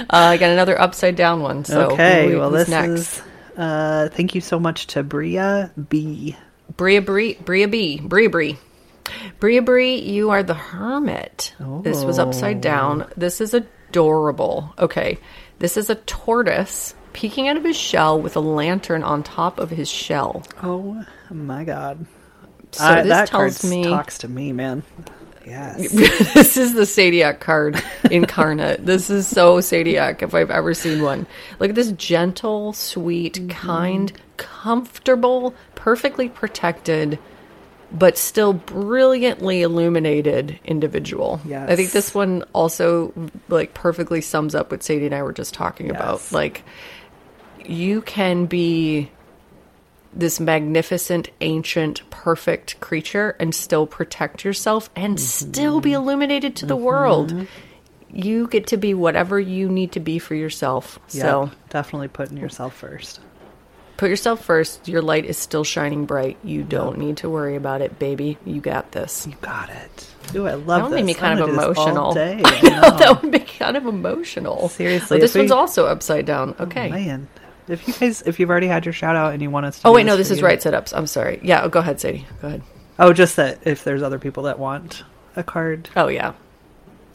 Uh, 0.00 0.06
I 0.10 0.36
got 0.36 0.50
another 0.50 0.80
upside 0.80 1.16
down 1.16 1.40
one. 1.40 1.64
So 1.64 1.90
okay. 1.92 2.30
who- 2.30 2.38
well, 2.38 2.50
this 2.50 2.68
next? 2.68 2.90
is. 2.90 3.22
Uh, 3.56 4.08
thank 4.08 4.34
you 4.34 4.40
so 4.40 4.58
much 4.60 4.88
to 4.88 5.02
Bria 5.02 5.72
B. 5.88 6.36
Bria 6.76 7.00
Brie, 7.02 7.34
Bria 7.34 7.68
B, 7.68 8.00
Bria 8.00 8.30
Brie. 8.30 8.58
Bria 9.38 9.62
Brie, 9.62 9.96
you 10.00 10.30
are 10.30 10.42
the 10.42 10.54
hermit. 10.54 11.54
This 11.82 12.04
was 12.04 12.18
upside 12.18 12.60
down. 12.60 13.10
This 13.16 13.40
is 13.40 13.54
adorable. 13.54 14.74
Okay. 14.78 15.18
This 15.58 15.76
is 15.76 15.90
a 15.90 15.94
tortoise 15.94 16.94
peeking 17.14 17.48
out 17.48 17.56
of 17.56 17.64
his 17.64 17.76
shell 17.76 18.20
with 18.20 18.36
a 18.36 18.40
lantern 18.40 19.02
on 19.02 19.22
top 19.22 19.58
of 19.58 19.70
his 19.70 19.88
shell. 19.90 20.42
Oh 20.62 21.04
my 21.30 21.64
God. 21.64 22.04
So 22.72 22.84
I- 22.84 23.02
this 23.02 23.08
that 23.08 23.28
tells 23.28 23.60
card 23.62 23.70
me 23.70 23.84
talks 23.84 24.18
to 24.18 24.28
me, 24.28 24.52
man. 24.52 24.82
Yes. 25.46 25.92
this 26.34 26.56
is 26.56 26.72
the 26.72 26.82
Sadiac 26.82 27.38
card 27.40 27.82
incarnate. 28.10 28.84
this 28.86 29.10
is 29.10 29.26
so 29.28 29.58
Sadiac 29.58 30.22
if 30.22 30.34
I've 30.34 30.50
ever 30.50 30.72
seen 30.74 31.02
one. 31.02 31.26
Look 31.60 31.68
at 31.70 31.74
this 31.74 31.92
gentle, 31.92 32.72
sweet, 32.72 33.34
Mm-hmm. 33.34 33.48
kind, 33.48 34.12
comfortable, 34.38 35.54
perfectly 35.74 36.28
protected, 36.30 37.18
but 37.92 38.16
still 38.16 38.54
brilliantly 38.54 39.60
illuminated 39.62 40.58
individual. 40.64 41.40
Yes. 41.44 41.68
I 41.70 41.76
think 41.76 41.92
this 41.92 42.14
one 42.14 42.42
also 42.54 43.12
like 43.48 43.74
perfectly 43.74 44.20
sums 44.22 44.54
up 44.54 44.70
what 44.70 44.82
Sadie 44.82 45.06
and 45.06 45.14
I 45.14 45.22
were 45.22 45.32
just 45.34 45.52
talking 45.52 45.90
about. 45.90 46.32
Like 46.32 46.64
you 47.64 48.02
can 48.02 48.46
be 48.46 49.10
this 50.12 50.38
magnificent, 50.38 51.30
ancient, 51.40 52.08
perfect 52.10 52.78
creature 52.80 53.36
and 53.40 53.54
still 53.54 53.86
protect 53.86 54.44
yourself 54.44 54.88
and 54.94 55.16
mm-hmm. 55.16 55.24
still 55.24 55.80
be 55.80 55.92
illuminated 55.92 56.56
to 56.56 56.66
the 56.66 56.76
mm-hmm. 56.76 56.84
world. 56.84 57.46
You 58.10 58.46
get 58.46 58.68
to 58.68 58.76
be 58.76 58.94
whatever 58.94 59.40
you 59.40 59.68
need 59.68 59.92
to 59.92 60.00
be 60.00 60.20
for 60.20 60.36
yourself. 60.36 61.00
So 61.08 61.50
definitely 61.70 62.08
putting 62.08 62.36
yourself 62.36 62.76
first. 62.76 63.18
put 63.96 64.08
yourself 64.08 64.44
first. 64.44 64.86
Your 64.86 65.02
light 65.02 65.24
is 65.24 65.36
still 65.36 65.64
shining 65.64 66.04
bright. 66.06 66.36
You 66.44 66.62
don't 66.62 66.98
need 66.98 67.16
to 67.18 67.28
worry 67.28 67.56
about 67.56 67.80
it, 67.80 67.98
baby. 67.98 68.38
You 68.44 68.60
got 68.60 68.92
this. 68.92 69.26
You 69.26 69.34
got 69.40 69.68
it. 69.68 70.10
Ooh, 70.36 70.46
I 70.46 70.54
love 70.54 70.66
That 70.66 70.82
would 70.84 70.90
make 70.92 71.06
this. 71.06 71.16
me 71.16 71.20
kind 71.20 71.40
of 71.40 71.46
gonna 71.48 71.60
do 71.60 71.68
this 71.68 71.78
all 71.78 71.88
emotional. 71.88 72.18
I 72.44 72.60
know, 72.62 72.98
that 72.98 73.22
would 73.22 73.32
be 73.32 73.40
kind 73.40 73.76
of 73.76 73.86
emotional. 73.86 74.68
Seriously, 74.68 75.16
Oh, 75.16 75.20
this 75.20 75.34
we- 75.34 75.40
one's 75.40 75.50
also 75.50 75.86
upside 75.86 76.24
down. 76.24 76.54
Okay. 76.60 76.88
Oh, 76.88 76.92
man, 76.92 77.28
if 77.68 77.86
you 77.88 77.94
guys, 77.94 78.22
if 78.22 78.38
you've 78.40 78.50
already 78.50 78.66
had 78.68 78.84
your 78.84 78.92
shout 78.92 79.16
out 79.16 79.32
and 79.32 79.42
you 79.42 79.50
want 79.50 79.66
us 79.66 79.80
to, 79.80 79.88
Oh 79.88 79.92
wait, 79.92 80.04
no, 80.04 80.16
this 80.16 80.30
is 80.30 80.38
you- 80.40 80.44
right 80.44 80.58
setups. 80.58 80.92
I'm 80.96 81.06
sorry. 81.06 81.40
Yeah, 81.42 81.62
oh, 81.62 81.68
go 81.68 81.80
ahead, 81.80 82.00
Sadie. 82.00 82.26
Go 82.42 82.48
ahead. 82.48 82.62
Oh, 82.98 83.12
just 83.12 83.36
that 83.36 83.58
if 83.66 83.82
there's 83.84 84.02
other 84.02 84.18
people 84.18 84.44
that 84.44 84.58
want 84.58 85.02
a 85.36 85.42
card, 85.42 85.88
Oh 85.96 86.08
yeah. 86.08 86.32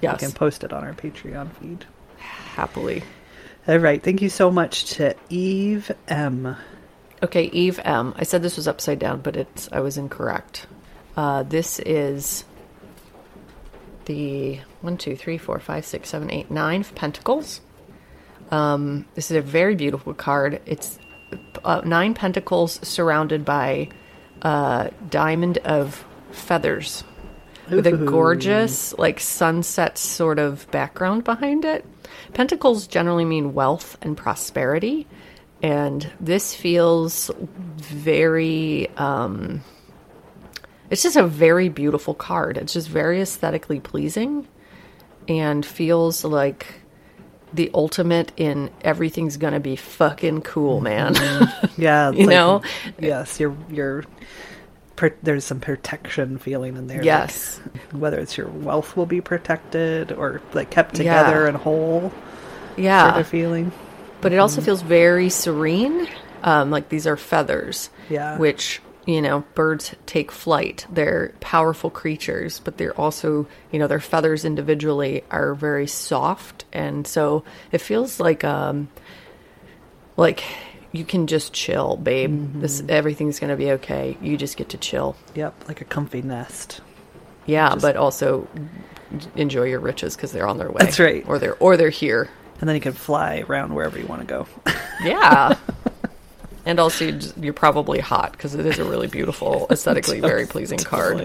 yeah. 0.01 0.11
Yes. 0.11 0.19
can 0.19 0.31
post 0.31 0.63
it 0.63 0.73
on 0.73 0.83
our 0.83 0.93
Patreon 0.93 1.51
feed. 1.55 1.85
Happily. 2.17 3.03
All 3.67 3.77
right, 3.77 4.01
thank 4.01 4.21
you 4.21 4.29
so 4.29 4.49
much 4.51 4.85
to 4.95 5.15
Eve 5.29 5.91
M. 6.07 6.55
Okay, 7.21 7.43
Eve 7.45 7.79
M. 7.83 8.13
I 8.17 8.23
said 8.23 8.41
this 8.41 8.55
was 8.57 8.67
upside 8.67 8.97
down, 8.99 9.21
but 9.21 9.35
it's 9.37 9.69
I 9.71 9.79
was 9.81 9.97
incorrect. 9.97 10.65
Uh, 11.15 11.43
this 11.43 11.79
is 11.79 12.45
the 14.05 14.59
one, 14.81 14.97
two, 14.97 15.15
three, 15.15 15.37
four, 15.37 15.59
five, 15.59 15.85
six, 15.85 16.09
seven, 16.09 16.31
eight, 16.31 16.49
nine 16.49 16.81
of 16.81 16.95
Pentacles. 16.95 17.61
Um, 18.51 19.05
this 19.15 19.31
is 19.31 19.37
a 19.37 19.41
very 19.41 19.75
beautiful 19.75 20.13
card. 20.13 20.61
It's 20.65 20.99
uh, 21.63 21.81
nine 21.85 22.13
pentacles 22.13 22.79
surrounded 22.87 23.45
by 23.45 23.89
a 24.41 24.91
diamond 25.09 25.59
of 25.59 26.05
feathers 26.31 27.03
with 27.69 27.85
a 27.85 27.91
gorgeous, 27.91 28.97
like 28.97 29.19
sunset 29.19 29.97
sort 29.97 30.39
of 30.39 30.69
background 30.71 31.23
behind 31.23 31.65
it. 31.65 31.85
Pentacles 32.33 32.87
generally 32.87 33.25
mean 33.25 33.53
wealth 33.53 33.97
and 34.01 34.17
prosperity, 34.17 35.07
and 35.61 36.11
this 36.19 36.55
feels 36.55 37.29
very. 37.77 38.89
Um, 38.97 39.61
it's 40.89 41.03
just 41.03 41.17
a 41.17 41.27
very 41.27 41.69
beautiful 41.69 42.15
card. 42.15 42.57
It's 42.57 42.73
just 42.73 42.87
very 42.89 43.21
aesthetically 43.21 43.79
pleasing 43.79 44.47
and 45.27 45.63
feels 45.63 46.23
like 46.23 46.81
the 47.53 47.71
ultimate 47.73 48.31
in 48.37 48.69
everything's 48.81 49.37
gonna 49.37 49.59
be 49.59 49.75
fucking 49.75 50.41
cool, 50.41 50.81
man. 50.81 51.15
Yeah, 51.77 52.11
You 52.11 52.27
like- 52.27 52.29
know? 52.29 52.61
yes, 52.99 53.39
you're 53.39 53.55
you're. 53.69 54.03
Per, 54.95 55.15
there's 55.23 55.45
some 55.45 55.61
protection 55.61 56.37
feeling 56.39 56.75
in 56.75 56.87
there. 56.87 56.97
like, 56.97 57.05
yes. 57.05 57.61
whether 57.93 58.19
it's 58.19 58.37
your 58.37 58.47
wealth 58.49 58.97
will 58.97 59.05
be 59.05 59.21
protected 59.21 60.11
or 60.11 60.41
like 60.53 60.69
kept 60.71 60.91
Yeah. 60.99 61.21
together 61.23 61.47
and 61.47 61.55
whole 61.55 62.11
Yeah. 62.75 63.11
sort 63.11 63.21
of 63.21 63.27
feeling. 63.27 63.71
but 64.19 64.33
it 64.33 64.37
also 64.39 64.59
feels 64.59 64.81
very 64.81 65.29
serene. 65.29 66.05
Um, 66.43 66.69
like 66.71 66.89
these 66.89 67.07
are 67.07 67.15
feathers, 67.15 67.89
Yeah. 68.09 68.37
which 68.37 68.81
you 69.09 69.21
know 69.21 69.43
birds 69.55 69.95
take 70.05 70.31
flight. 70.31 70.85
They're 70.91 71.33
powerful 71.39 71.89
creatures, 71.89 72.59
but 72.59 72.77
they're 72.77 72.97
also 72.99 73.47
you 73.71 73.79
know 73.79 73.87
their 73.87 73.99
feathers 73.99 74.45
individually 74.45 75.23
are 75.31 75.53
very 75.55 75.87
soft, 75.87 76.65
and 76.71 77.07
so 77.07 77.43
it 77.71 77.79
feels 77.81 78.19
like 78.19 78.43
um, 78.43 78.87
like 80.17 80.43
you 80.91 81.03
can 81.05 81.27
just 81.27 81.53
chill, 81.53 81.97
babe. 81.97 82.61
This 82.61 82.83
everything's 82.87 83.39
gonna 83.39 83.55
be 83.57 83.71
okay. 83.73 84.17
You 84.21 84.37
just 84.37 84.57
get 84.57 84.69
to 84.69 84.77
chill. 84.77 85.15
Yep, 85.35 85.67
like 85.67 85.81
a 85.81 85.85
comfy 85.85 86.21
nest. 86.21 86.81
Yeah, 87.45 87.69
Just- 87.69 87.81
but 87.81 87.95
also 87.97 88.47
enjoy 89.35 89.63
your 89.63 89.79
riches 89.79 90.15
because 90.15 90.31
they're 90.31 90.47
on 90.47 90.57
their 90.59 90.69
way. 90.69 90.77
That's 90.79 90.99
right. 90.99 91.23
Or 91.27 91.39
they're 91.39 91.55
or 91.57 91.77
they're 91.77 91.89
here. 91.89 92.29
And 92.59 92.67
then 92.67 92.75
you 92.75 92.81
can 92.81 92.91
fly 92.93 93.43
around 93.47 93.73
wherever 93.73 93.97
you 93.97 94.05
want 94.05 94.21
to 94.21 94.27
go. 94.27 94.47
Yeah. 95.01 95.55
And 96.65 96.79
also, 96.79 97.17
you're 97.39 97.53
probably 97.53 97.99
hot 97.99 98.31
because 98.33 98.55
it 98.55 98.65
is 98.65 98.79
a 98.79 98.83
really 98.85 99.07
beautiful, 99.07 99.67
aesthetically 99.71 100.19
very 100.19 100.45
pleasing 100.45 100.79
card. 100.79 101.19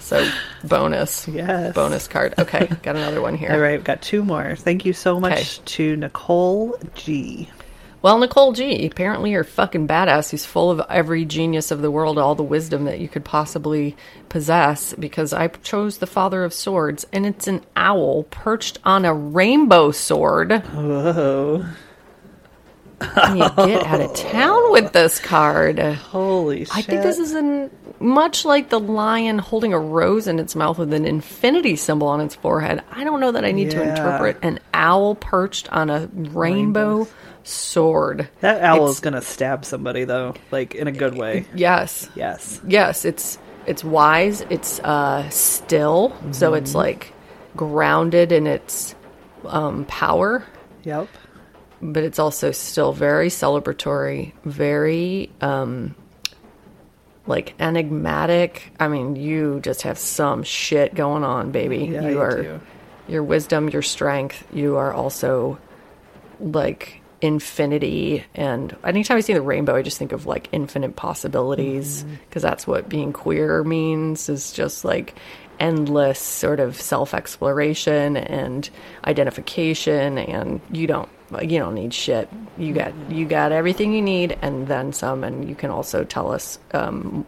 So, 0.00 0.28
bonus. 0.64 1.26
Yes. 1.28 1.74
Bonus 1.74 2.08
card. 2.08 2.34
Okay, 2.38 2.66
got 2.82 2.96
another 2.96 3.20
one 3.20 3.36
here. 3.36 3.52
All 3.52 3.58
right, 3.58 3.72
we've 3.78 3.84
got 3.84 4.02
two 4.02 4.24
more. 4.24 4.56
Thank 4.56 4.84
you 4.84 4.92
so 4.92 5.18
much 5.20 5.32
Okay. 5.32 5.62
to 5.64 5.96
Nicole 5.96 6.78
G. 6.94 7.48
Well, 8.02 8.18
Nicole 8.18 8.50
G, 8.52 8.84
apparently 8.86 9.30
you're 9.30 9.44
fucking 9.44 9.86
badass 9.86 10.30
who's 10.32 10.44
full 10.44 10.72
of 10.72 10.82
every 10.90 11.24
genius 11.24 11.70
of 11.70 11.82
the 11.82 11.90
world, 11.90 12.18
all 12.18 12.34
the 12.34 12.42
wisdom 12.42 12.84
that 12.86 12.98
you 12.98 13.08
could 13.08 13.24
possibly 13.24 13.96
possess, 14.28 14.92
because 14.94 15.32
I 15.32 15.46
chose 15.46 15.98
the 15.98 16.06
Father 16.08 16.42
of 16.42 16.52
Swords, 16.52 17.06
and 17.12 17.24
it's 17.24 17.46
an 17.46 17.64
owl 17.76 18.24
perched 18.24 18.80
on 18.84 19.04
a 19.04 19.14
rainbow 19.14 19.92
sword. 19.92 20.50
Whoa. 20.66 21.64
You 23.34 23.66
get 23.66 23.86
out 23.86 24.00
of 24.00 24.14
town 24.14 24.72
with 24.72 24.92
this 24.92 25.18
card. 25.18 25.78
Holy 25.78 26.64
shit. 26.64 26.76
I 26.76 26.82
think 26.82 27.02
this 27.02 27.18
is 27.18 27.32
an, 27.32 27.70
much 28.00 28.44
like 28.44 28.68
the 28.70 28.80
lion 28.80 29.38
holding 29.38 29.72
a 29.72 29.78
rose 29.78 30.26
in 30.26 30.38
its 30.38 30.54
mouth 30.56 30.78
with 30.78 30.92
an 30.92 31.04
infinity 31.04 31.76
symbol 31.76 32.08
on 32.08 32.20
its 32.20 32.34
forehead. 32.34 32.82
I 32.90 33.04
don't 33.04 33.20
know 33.20 33.32
that 33.32 33.44
I 33.44 33.52
need 33.52 33.70
to 33.72 33.82
interpret 33.82 34.38
an 34.42 34.58
owl 34.74 35.14
perched 35.14 35.70
on 35.72 35.90
a 35.90 36.08
rainbow 36.12 37.06
sword. 37.44 38.28
That 38.40 38.62
owl 38.62 38.76
It's- 38.76 38.90
is 38.96 39.00
going 39.00 39.14
to 39.14 39.22
stab 39.22 39.64
somebody, 39.64 40.04
though, 40.04 40.34
like 40.50 40.74
in 40.74 40.86
a 40.88 40.92
good 40.92 41.16
way. 41.16 41.46
Yes. 41.54 42.08
Yes. 42.14 42.60
Yes, 42.66 43.04
it's 43.04 43.38
it's 43.66 43.84
wise, 43.84 44.44
it's 44.50 44.80
uh 44.80 45.28
still, 45.30 46.16
so 46.32 46.54
it's 46.54 46.74
like 46.74 47.12
grounded 47.56 48.32
in 48.32 48.46
its 48.46 48.94
um 49.46 49.84
power, 49.86 50.44
Yep. 50.84 51.08
But 51.82 52.04
it's 52.04 52.18
also 52.18 52.52
still 52.52 52.92
very 52.92 53.28
celebratory, 53.28 54.32
very 54.44 55.30
um 55.40 55.94
like 57.26 57.54
enigmatic. 57.60 58.72
I 58.80 58.88
mean, 58.88 59.16
you 59.16 59.60
just 59.60 59.82
have 59.82 59.98
some 59.98 60.42
shit 60.42 60.94
going 60.94 61.24
on, 61.24 61.50
baby. 61.52 61.86
Yeah, 61.86 62.02
you 62.02 62.10
you 62.10 62.20
are 62.20 62.42
do. 62.42 62.60
your 63.08 63.22
wisdom, 63.22 63.68
your 63.68 63.82
strength. 63.82 64.46
You 64.52 64.76
are 64.76 64.92
also 64.92 65.58
like 66.40 67.02
infinity 67.22 68.24
and 68.34 68.76
anytime 68.82 69.16
i 69.16 69.20
see 69.20 69.32
the 69.32 69.40
rainbow 69.40 69.76
i 69.76 69.82
just 69.82 69.96
think 69.96 70.10
of 70.10 70.26
like 70.26 70.48
infinite 70.50 70.96
possibilities 70.96 72.04
because 72.28 72.42
that's 72.42 72.66
what 72.66 72.88
being 72.88 73.12
queer 73.12 73.62
means 73.62 74.28
is 74.28 74.52
just 74.52 74.84
like 74.84 75.14
endless 75.60 76.18
sort 76.18 76.58
of 76.58 76.80
self-exploration 76.80 78.16
and 78.16 78.70
identification 79.04 80.18
and 80.18 80.60
you 80.72 80.88
don't 80.88 81.08
you 81.40 81.58
don't 81.58 81.74
need 81.74 81.92
shit 81.94 82.28
you 82.58 82.72
got 82.74 82.92
you 83.10 83.24
got 83.24 83.52
everything 83.52 83.92
you 83.92 84.02
need 84.02 84.36
and 84.42 84.66
then 84.68 84.92
some 84.92 85.24
and 85.24 85.48
you 85.48 85.54
can 85.54 85.70
also 85.70 86.04
tell 86.04 86.30
us 86.32 86.58
um 86.72 87.24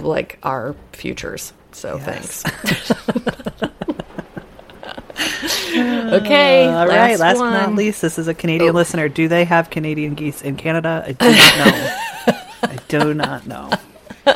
like 0.00 0.38
our 0.42 0.74
futures 0.92 1.52
so 1.72 1.96
Yes. 2.06 2.42
thanks 2.42 3.62
okay 5.74 6.66
All 6.66 6.86
right. 6.86 7.18
Last 7.18 7.38
one. 7.38 7.52
but 7.52 7.66
not 7.66 7.74
least, 7.74 8.02
this 8.02 8.18
is 8.18 8.28
a 8.28 8.34
Canadian 8.34 8.74
listener. 8.74 9.08
Do 9.08 9.28
they 9.28 9.44
have 9.44 9.70
Canadian 9.70 10.14
geese 10.14 10.42
in 10.42 10.56
Canada? 10.56 11.04
I 11.06 11.12
do 11.12 11.30
not 11.30 11.56
know. 11.58 11.96
I 12.64 12.78
do 12.88 13.14
not 13.14 13.46
know. 13.46 13.70
all 14.26 14.34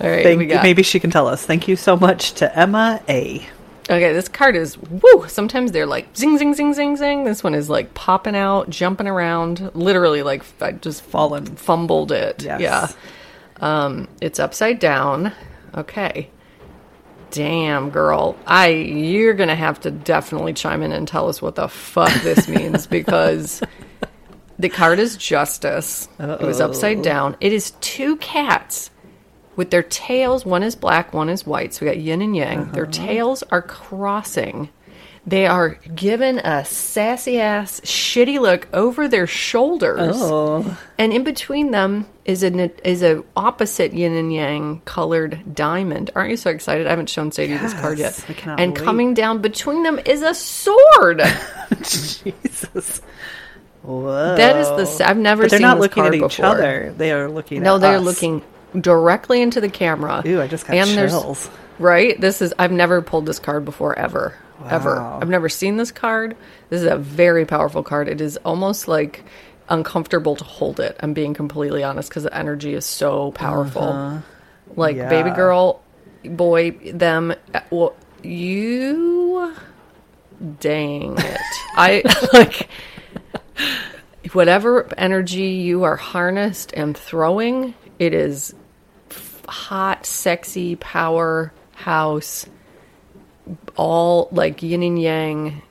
right 0.00 0.22
Thank, 0.24 0.48
maybe 0.62 0.82
she 0.82 0.98
can 1.00 1.10
tell 1.10 1.26
us. 1.28 1.44
Thank 1.44 1.68
you 1.68 1.76
so 1.76 1.96
much 1.96 2.32
to 2.34 2.58
Emma 2.58 3.00
A. 3.08 3.46
Okay, 3.90 4.12
this 4.12 4.28
card 4.28 4.54
is 4.54 4.78
woo. 4.78 5.26
Sometimes 5.26 5.72
they're 5.72 5.84
like 5.86 6.16
zing 6.16 6.38
zing 6.38 6.54
zing 6.54 6.74
zing 6.74 6.96
zing. 6.96 7.24
This 7.24 7.42
one 7.42 7.54
is 7.54 7.68
like 7.68 7.92
popping 7.92 8.36
out, 8.36 8.70
jumping 8.70 9.08
around. 9.08 9.72
Literally, 9.74 10.22
like 10.22 10.44
I 10.60 10.72
just 10.72 11.02
Fallen. 11.02 11.44
fumbled 11.56 12.12
it. 12.12 12.44
Yes. 12.44 12.60
Yeah. 12.60 12.88
Um, 13.56 14.06
it's 14.20 14.38
upside 14.38 14.78
down. 14.78 15.32
Okay. 15.74 16.30
Damn, 17.32 17.90
girl. 17.90 18.36
I 18.46 18.68
you're 18.68 19.34
gonna 19.34 19.56
have 19.56 19.80
to 19.80 19.90
definitely 19.90 20.52
chime 20.52 20.82
in 20.82 20.92
and 20.92 21.08
tell 21.08 21.28
us 21.28 21.42
what 21.42 21.56
the 21.56 21.68
fuck 21.68 22.12
this 22.22 22.46
means 22.48 22.86
because 22.86 23.60
the 24.58 24.68
card 24.68 25.00
is 25.00 25.16
justice. 25.16 26.08
It 26.20 26.42
was 26.42 26.60
upside 26.60 27.02
down. 27.02 27.36
It 27.40 27.52
is 27.52 27.72
two 27.80 28.16
cats 28.18 28.90
with 29.56 29.70
their 29.70 29.82
tails. 29.82 30.44
One 30.46 30.62
is 30.62 30.74
black, 30.76 31.12
one 31.12 31.28
is 31.28 31.46
white. 31.46 31.74
So 31.74 31.84
we 31.86 31.92
got 31.92 31.98
yin 31.98 32.22
and 32.22 32.36
yang. 32.36 32.72
Their 32.72 32.84
uh-huh. 32.84 32.92
tails 33.06 33.42
are 33.50 33.62
crossing. 33.62 34.70
They 35.26 35.46
are 35.46 35.70
given 35.94 36.38
a 36.38 36.64
sassy 36.64 37.38
ass, 37.40 37.80
shitty 37.80 38.40
look 38.40 38.68
over 38.72 39.06
their 39.06 39.26
shoulders, 39.26 40.16
Oh. 40.18 40.78
and 40.98 41.12
in 41.12 41.24
between 41.24 41.72
them 41.72 42.06
is 42.24 42.42
an 42.42 42.58
is 42.58 43.02
a 43.02 43.22
opposite 43.36 43.92
yin 43.92 44.14
and 44.14 44.32
yang 44.32 44.80
colored 44.86 45.54
diamond. 45.54 46.10
Aren't 46.14 46.30
you 46.30 46.38
so 46.38 46.48
excited? 46.50 46.86
I 46.86 46.90
haven't 46.90 47.10
shown 47.10 47.32
Sadie 47.32 47.58
this 47.58 47.74
card 47.74 47.98
yet. 47.98 48.24
I 48.30 48.32
cannot 48.32 48.60
and 48.60 48.72
wait. 48.74 48.82
coming 48.82 49.12
down 49.12 49.42
between 49.42 49.82
them 49.82 50.00
is 50.06 50.22
a 50.22 50.32
sword. 50.54 51.20
Jesus. 51.82 53.02
Whoa. 53.82 54.36
that 54.36 54.56
is 54.56 54.98
the. 54.98 55.06
I've 55.08 55.16
never 55.18 55.42
But 55.44 55.50
they're 55.50 55.58
seen 55.58 55.68
not 55.68 55.80
looking 55.80 56.04
at 56.06 56.14
each 56.14 56.20
before. 56.20 56.46
other. 56.46 56.94
They 56.96 57.12
are 57.12 57.28
looking 57.30 57.62
No, 57.62 57.78
they're 57.78 57.96
us. 57.98 58.04
looking 58.04 58.42
directly 58.78 59.40
into 59.42 59.60
the 59.60 59.68
camera. 59.68 60.22
Ooh, 60.26 60.40
I 60.40 60.46
just 60.46 60.66
got 60.66 60.76
and 60.76 60.90
there's- 60.90 61.12
chills. 61.12 61.50
Right? 61.78 62.20
This 62.20 62.42
is 62.42 62.52
I've 62.58 62.72
never 62.72 63.00
pulled 63.00 63.24
this 63.24 63.38
card 63.38 63.64
before 63.64 63.98
ever. 63.98 64.34
Ever. 64.68 64.98
I've 65.00 65.30
never 65.30 65.48
seen 65.48 65.78
this 65.78 65.90
card. 65.90 66.36
This 66.68 66.82
is 66.82 66.86
a 66.86 66.98
very 66.98 67.46
powerful 67.46 67.82
card. 67.82 68.08
It 68.08 68.20
is 68.20 68.36
almost 68.44 68.86
like 68.86 69.24
uncomfortable 69.70 70.36
to 70.36 70.44
hold 70.44 70.80
it. 70.80 70.96
I'm 71.00 71.14
being 71.14 71.32
completely 71.32 71.82
honest 71.82 72.10
because 72.10 72.24
the 72.24 72.36
energy 72.36 72.74
is 72.74 72.84
so 72.84 73.32
powerful. 73.32 74.22
Like 74.76 74.96
baby 74.98 75.30
girl, 75.30 75.80
boy, 76.24 76.72
them 76.92 77.32
uh, 77.54 77.60
well, 77.70 77.96
you 78.22 79.54
dang 80.60 81.16
it. 81.18 81.40
I 81.76 82.02
like 82.34 82.68
whatever 84.32 84.86
energy 84.98 85.46
you 85.48 85.84
are 85.84 85.96
harnessed 85.96 86.72
and 86.74 86.94
throwing, 86.96 87.74
it 87.98 88.12
is 88.12 88.54
hot, 89.50 90.06
sexy, 90.06 90.76
powerhouse, 90.76 92.46
all 93.76 94.28
like 94.32 94.62
yin 94.62 94.82
and 94.82 95.00
yang, 95.00 95.62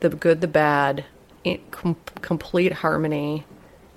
the 0.00 0.08
good, 0.10 0.40
the 0.40 0.48
bad, 0.48 1.04
in 1.44 1.60
com- 1.70 1.96
complete 2.22 2.72
harmony. 2.72 3.44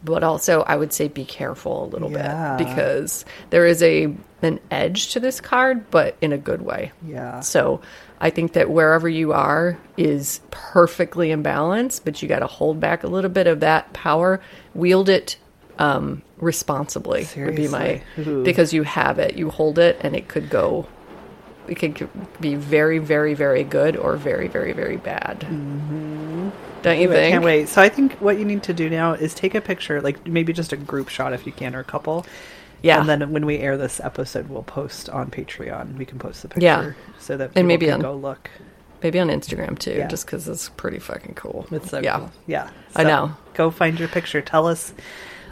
But 0.04 0.24
also, 0.24 0.62
I 0.62 0.76
would 0.76 0.94
say 0.94 1.08
be 1.08 1.26
careful 1.26 1.86
a 1.86 1.88
little 1.88 2.12
Yeah. 2.12 2.56
bit 2.58 2.68
because 2.68 3.26
there 3.50 3.66
is 3.66 3.82
a 3.82 4.14
an 4.44 4.60
edge 4.70 5.14
to 5.14 5.20
this 5.20 5.42
card, 5.42 5.90
but 5.90 6.16
in 6.22 6.32
a 6.32 6.38
good 6.38 6.62
way. 6.62 6.92
Yeah. 7.06 7.40
So 7.40 7.82
I 8.22 8.30
think 8.30 8.54
that 8.54 8.70
wherever 8.70 9.10
you 9.10 9.34
are 9.34 9.78
is 9.98 10.40
perfectly 10.52 11.32
in 11.32 11.42
balance, 11.42 12.00
but 12.00 12.22
you 12.22 12.28
got 12.30 12.40
to 12.40 12.48
hold 12.48 12.80
back 12.80 13.04
a 13.04 13.08
little 13.08 13.32
bit 13.32 13.48
of 13.48 13.62
that 13.62 13.92
power, 13.94 14.40
wield 14.76 15.10
it 15.10 15.38
um, 15.80 16.22
responsibly. 16.38 17.28
Would 17.36 17.56
be 17.56 17.68
my 17.68 18.02
Ooh. 18.20 18.44
because 18.44 18.74
you 18.74 18.84
have 18.84 19.20
it, 19.20 19.36
you 19.36 19.50
hold 19.50 19.80
it, 19.80 19.98
and 20.02 20.16
it 20.16 20.28
could 20.28 20.50
go. 20.50 20.88
It 21.68 21.76
could 21.76 22.10
be 22.40 22.56
very, 22.56 22.98
very, 23.00 23.34
very 23.34 23.64
good 23.66 23.98
or 23.98 24.16
very, 24.16 24.48
very, 24.48 24.72
very 24.72 24.96
bad. 24.96 25.40
Don't 26.82 27.00
you 27.00 27.10
Ooh, 27.10 27.12
I 27.12 27.16
think? 27.16 27.34
can't 27.34 27.44
wait. 27.44 27.68
So 27.70 27.82
I 27.82 27.90
think 27.90 28.14
what 28.22 28.38
you 28.40 28.46
need 28.46 28.64
to 28.64 28.74
do 28.74 28.90
now 28.90 29.14
is 29.14 29.34
take 29.34 29.54
a 29.56 29.60
picture, 29.62 30.00
like 30.02 30.26
maybe 30.26 30.54
just 30.54 30.72
a 30.72 30.78
group 30.78 31.10
shot 31.10 31.34
if 31.34 31.46
you 31.46 31.52
can, 31.52 31.76
or 31.76 31.80
a 31.80 31.84
couple. 31.84 32.26
Yeah. 32.82 33.00
And 33.02 33.10
then 33.10 33.32
when 33.34 33.46
we 33.46 33.58
air 33.58 33.76
this 33.76 34.00
episode, 34.00 34.50
we'll 34.50 34.64
post 34.64 35.10
on 35.10 35.30
Patreon. 35.32 35.98
We 35.98 36.06
can 36.06 36.20
post 36.20 36.44
the 36.44 36.48
picture 36.48 36.64
Yeah. 36.64 36.92
so 37.20 37.36
that 37.36 37.46
And 37.48 37.54
people 37.56 37.68
maybe 37.68 37.86
can 37.88 37.96
on- 37.96 38.02
go 38.02 38.16
look. 38.16 38.50
Maybe 39.04 39.20
on 39.20 39.28
Instagram 39.28 39.78
too, 39.78 39.92
Yeah. 39.94 40.08
just 40.08 40.26
because 40.26 40.48
it's 40.48 40.70
pretty 40.70 41.00
fucking 41.00 41.34
cool. 41.36 41.68
It's 41.72 41.90
so 41.90 42.00
yeah. 42.00 42.18
cool. 42.18 42.32
Yeah. 42.48 42.70
I 42.96 43.04
know. 43.04 43.36
Go 43.56 43.70
find 43.72 44.00
your 44.00 44.08
picture. 44.08 44.42
Tell 44.42 44.68
us 44.68 44.94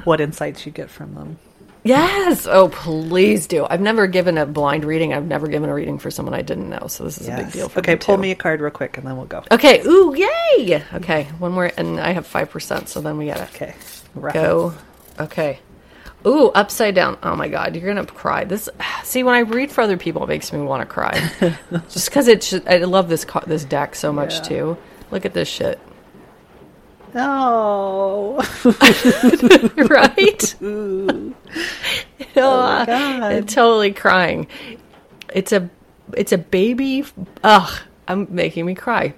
what 0.06 0.22
insights 0.22 0.66
you 0.66 0.72
get 0.72 0.90
from 0.90 1.16
them. 1.16 1.38
Yes. 1.84 2.48
Oh, 2.48 2.70
please 2.70 3.46
do. 3.46 3.68
I've 3.70 3.80
never 3.82 4.08
given 4.08 4.40
a 4.40 4.46
blind 4.48 4.86
reading. 4.86 5.14
I've 5.14 5.28
never 5.28 5.48
given 5.48 5.70
a 5.70 5.74
reading 5.74 6.00
for 6.00 6.10
someone 6.10 6.34
I 6.34 6.42
didn't 6.42 6.68
know. 6.68 6.88
So 6.88 7.04
this 7.04 7.20
is 7.20 7.28
a 7.28 7.36
big 7.36 7.52
deal 7.52 7.70
for 7.70 7.80
okay, 7.80 7.94
me. 7.94 8.00
pull 8.00 8.16
too. 8.16 8.22
me 8.24 8.32
a 8.32 8.36
card 8.36 8.60
real 8.60 8.72
quick 8.72 8.98
and 8.98 9.06
then 9.06 9.16
we'll 9.18 9.28
go. 9.28 9.44
Okay. 9.52 9.82
Ooh, 9.86 10.16
yay. 10.16 10.84
Okay. 10.96 11.26
One 11.38 11.52
more. 11.52 11.72
And 11.78 12.00
I 12.00 12.12
have 12.14 12.28
5%. 12.28 12.88
So 12.88 13.02
then 13.02 13.18
we 13.18 13.28
got 13.28 13.38
to 13.38 13.44
Okay. 13.44 13.76
Wrap 14.16 14.34
go. 14.34 14.74
Okay. 15.20 15.60
Ooh, 16.26 16.50
upside 16.50 16.96
down. 16.96 17.20
Oh 17.22 17.36
my 17.36 17.48
God. 17.50 17.76
You're 17.76 17.94
to 17.94 18.06
cry. 18.06 18.46
This, 18.46 18.68
see, 19.04 19.22
when 19.22 19.36
I 19.36 19.40
read 19.42 19.72
for 19.72 19.82
other 19.82 19.98
people, 19.98 20.24
it 20.24 20.28
makes 20.28 20.52
me 20.52 20.62
want 20.62 20.82
to 20.82 20.88
cry. 20.92 21.32
Just 21.90 22.10
because 22.10 22.28
it 22.28 22.42
should, 22.44 22.68
I 22.68 22.78
love 22.78 23.10
this, 23.10 23.28
this 23.46 23.64
deck 23.64 23.94
so 23.94 24.12
much 24.12 24.36
Yeah. 24.36 24.42
too. 24.42 24.78
Look 25.12 25.24
at 25.26 25.36
this 25.36 25.48
shit. 25.48 25.80
Oh. 27.18 28.36
right? 29.90 30.56
oh 30.62 31.34
God. 32.36 33.48
totally 33.48 33.94
crying. 33.94 34.48
It's 35.34 35.54
a 35.54 35.70
it's 36.12 36.34
a 36.34 36.38
baby. 36.38 37.06
Ugh, 37.42 37.80
I'm 38.10 38.28
making 38.30 38.66
me 38.66 38.76
cry. 38.76 39.14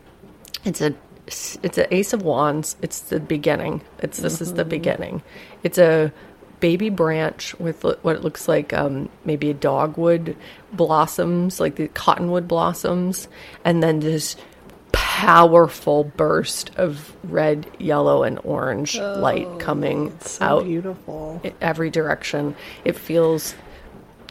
It's 0.63 0.79
a 0.79 0.93
it's 1.25 1.57
an 1.79 1.87
ace 1.89 2.13
of 2.13 2.21
wands. 2.21 2.75
It's 2.83 2.99
the 2.99 3.19
beginning. 3.19 3.81
It's 3.97 4.19
this 4.19 4.41
is 4.41 4.53
the 4.53 4.65
beginning. 4.65 5.23
It's 5.63 5.79
a 5.79 6.13
baby 6.59 6.89
branch 6.89 7.55
with 7.59 7.83
what 7.83 8.15
it 8.15 8.23
looks 8.23 8.47
like 8.47 8.73
um, 8.73 9.09
maybe 9.25 9.49
a 9.49 9.53
dogwood 9.53 10.35
blossoms, 10.71 11.59
like 11.59 11.75
the 11.75 11.87
cottonwood 11.87 12.47
blossoms, 12.47 13.27
and 13.65 13.81
then 13.81 13.99
this 13.99 14.35
powerful 15.17 16.03
burst 16.03 16.69
of 16.75 17.11
red, 17.23 17.65
yellow, 17.79 18.21
and 18.21 18.39
orange 18.43 18.99
oh, 18.99 19.19
light 19.19 19.47
coming 19.57 20.15
so 20.19 20.45
out 20.45 20.63
beautiful. 20.65 21.41
every 21.59 21.89
direction. 21.89 22.55
It 22.85 22.95
feels 22.95 23.55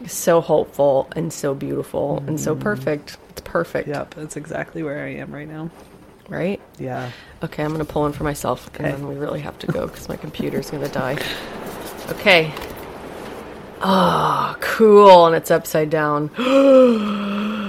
so 0.05 0.39
hopeful 0.39 1.09
and 1.13 1.33
so 1.33 1.53
beautiful 1.53 2.23
and 2.25 2.39
so 2.39 2.55
mm. 2.55 2.61
perfect. 2.61 3.17
It's 3.31 3.41
perfect, 3.41 3.89
Yep, 3.89 4.13
that's 4.13 4.37
exactly 4.37 4.81
where 4.81 5.03
I 5.03 5.15
am 5.15 5.33
right 5.33 5.47
now. 5.47 5.69
right? 6.29 6.61
Yeah. 6.79 7.11
Okay, 7.43 7.65
I'm 7.65 7.73
gonna 7.73 7.83
pull 7.83 8.03
one 8.03 8.13
for 8.13 8.23
myself, 8.23 8.69
Okay. 8.69 8.85
and 8.85 8.93
then 8.93 9.07
we 9.09 9.15
really 9.15 9.41
have 9.41 9.59
to 9.59 9.67
go 9.67 9.87
because 9.87 10.07
my 10.07 10.15
computer's 10.15 10.71
gonna 10.71 10.87
die. 10.87 11.17
Okay. 12.11 12.53
Oh, 13.81 14.55
cool, 14.61 15.25
and 15.25 15.35
it's 15.35 15.51
upside 15.51 15.89
down. 15.89 16.31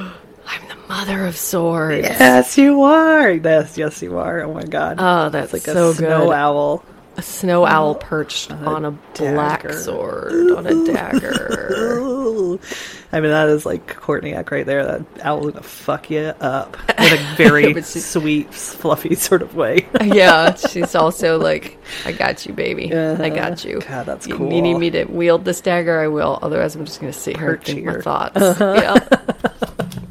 I'm 0.49 0.66
the 0.68 0.76
mother 0.88 1.26
of 1.26 1.36
swords. 1.36 2.07
Yes, 2.09 2.57
you 2.57 2.82
are. 2.82 3.30
Yes, 3.30 3.76
yes, 3.76 4.03
you 4.03 4.18
are. 4.18 4.40
Oh 4.42 4.55
my 4.55 4.62
god. 4.64 4.96
Oh, 4.99 5.28
that's 5.28 5.53
like 5.53 5.62
so 5.62 5.90
a 5.90 5.94
snow 5.94 6.26
good. 6.26 6.32
owl. 6.34 6.84
A 7.16 7.22
snow 7.22 7.66
owl 7.66 7.96
perched 7.96 8.53
on 8.53 8.84
a 8.84 8.92
black 8.92 9.62
dagger. 9.62 9.76
sword 9.76 10.32
on 10.53 10.66
a 10.68 10.84
dagger. 10.86 11.72
Ooh. 11.99 12.61
I 13.12 13.18
mean, 13.20 13.30
that 13.30 13.49
is 13.49 13.66
like 13.66 13.88
Courtney-esque 13.96 14.51
right 14.53 14.64
there. 14.64 14.84
That 14.84 15.05
owl's 15.26 15.46
gonna 15.51 15.62
fuck 15.62 16.11
you 16.11 16.20
up 16.40 16.76
in 16.96 17.12
a 17.12 17.34
very 17.36 17.74
she- 17.82 17.82
sweet, 17.82 18.55
fluffy 18.55 19.16
sort 19.16 19.42
of 19.42 19.57
way. 19.57 19.88
yeah, 20.05 20.55
she's 20.55 20.94
also 20.94 21.38
like, 21.40 21.76
I 22.05 22.12
got 22.12 22.46
you, 22.46 22.53
baby. 22.55 22.94
I 22.94 22.96
Uh-huh. 22.96 23.28
got 23.30 23.64
you. 23.64 23.80
God, 23.80 24.07
that's 24.07 24.28
You- 24.28 24.36
cool. 24.36 24.53
You 24.53 24.62
need 24.62 24.74
me 24.78 24.90
to 24.90 25.05
wield 25.07 25.44
this 25.44 25.61
dagger? 25.61 25.99
I 25.99 26.07
will. 26.07 26.38
Otherwise, 26.40 26.76
I'm 26.76 26.84
just 26.84 27.01
going 27.01 27.12
to 27.12 27.18
sit 27.18 27.36
here 27.36 27.55
and 27.55 27.64
think 27.64 27.84
my 27.84 27.94
you. 27.94 28.01
thoughts. 28.01 28.36
Yeah. 28.61 28.94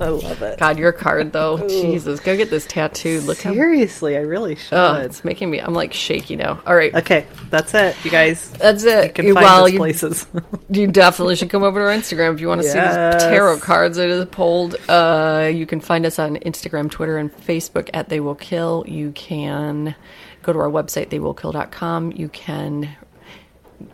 I 0.07 0.09
love 0.09 0.41
it. 0.41 0.57
God, 0.57 0.79
your 0.79 0.93
card 0.93 1.33
though. 1.33 1.67
Jesus, 1.67 2.21
go 2.21 2.37
get 2.37 2.49
this 2.49 2.65
tattooed. 2.65 3.23
Look 3.23 3.41
how. 3.41 3.51
Seriously, 3.51 4.15
I 4.15 4.21
really 4.21 4.55
should. 4.55 4.77
Oh, 4.77 4.93
it's 4.93 5.25
making 5.25 5.49
me. 5.49 5.59
I'm 5.59 5.73
like 5.73 5.91
shaky 5.91 6.37
now. 6.37 6.61
All 6.65 6.75
right, 6.75 6.95
Okay, 6.95 7.25
that's 7.49 7.73
it, 7.73 7.95
you 8.05 8.11
guys. 8.11 8.49
that's 8.51 8.85
it. 8.85 9.07
You 9.07 9.13
can 9.13 9.33
find 9.33 9.43
well, 9.43 9.67
you, 9.67 9.77
places. 9.77 10.25
you 10.69 10.87
definitely 10.87 11.35
should 11.35 11.49
come 11.49 11.63
over 11.63 11.79
to 11.79 11.85
our 11.85 11.91
Instagram 11.91 12.35
if 12.35 12.39
you 12.39 12.47
want 12.47 12.61
to 12.61 12.67
see 12.67 12.79
these 12.79 13.23
tarot 13.23 13.59
cards 13.59 13.97
that 13.97 14.07
is 14.07 14.25
pulled. 14.27 14.75
Uh, 14.87 15.51
you 15.53 15.65
can 15.65 15.81
find 15.81 16.05
us 16.05 16.19
on 16.19 16.37
Instagram, 16.37 16.89
Twitter, 16.89 17.17
and 17.17 17.35
Facebook 17.35 17.89
at 17.93 18.07
They 18.07 18.21
Will 18.21 18.35
Kill. 18.35 18.85
You 18.87 19.11
can 19.11 19.93
go 20.41 20.53
to 20.53 20.59
our 20.59 20.69
website, 20.69 21.09
theywillkill.com. 21.09 22.13
You 22.13 22.29
can 22.29 22.95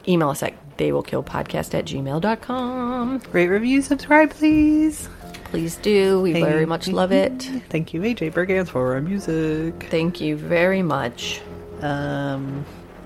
email 0.07 0.29
us 0.29 0.43
at 0.43 0.53
theywillkillpodcast 0.77 1.73
at 1.73 1.85
gmail.com. 1.85 3.21
Rate, 3.31 3.47
review, 3.47 3.81
subscribe, 3.81 4.29
please. 4.29 5.09
Please 5.53 5.75
do. 5.75 6.19
We 6.19 6.33
very 6.33 6.65
much 6.65 6.87
love 6.87 7.11
it. 7.11 7.43
Thank 7.69 7.93
you, 7.93 8.01
AJ 8.01 8.33
Bergans, 8.33 8.69
for 8.69 8.95
our 8.95 9.01
music. 9.01 9.85
Thank 9.91 10.19
you 10.19 10.35
very 10.35 10.81
much. 10.81 11.41
Um, 11.79 12.65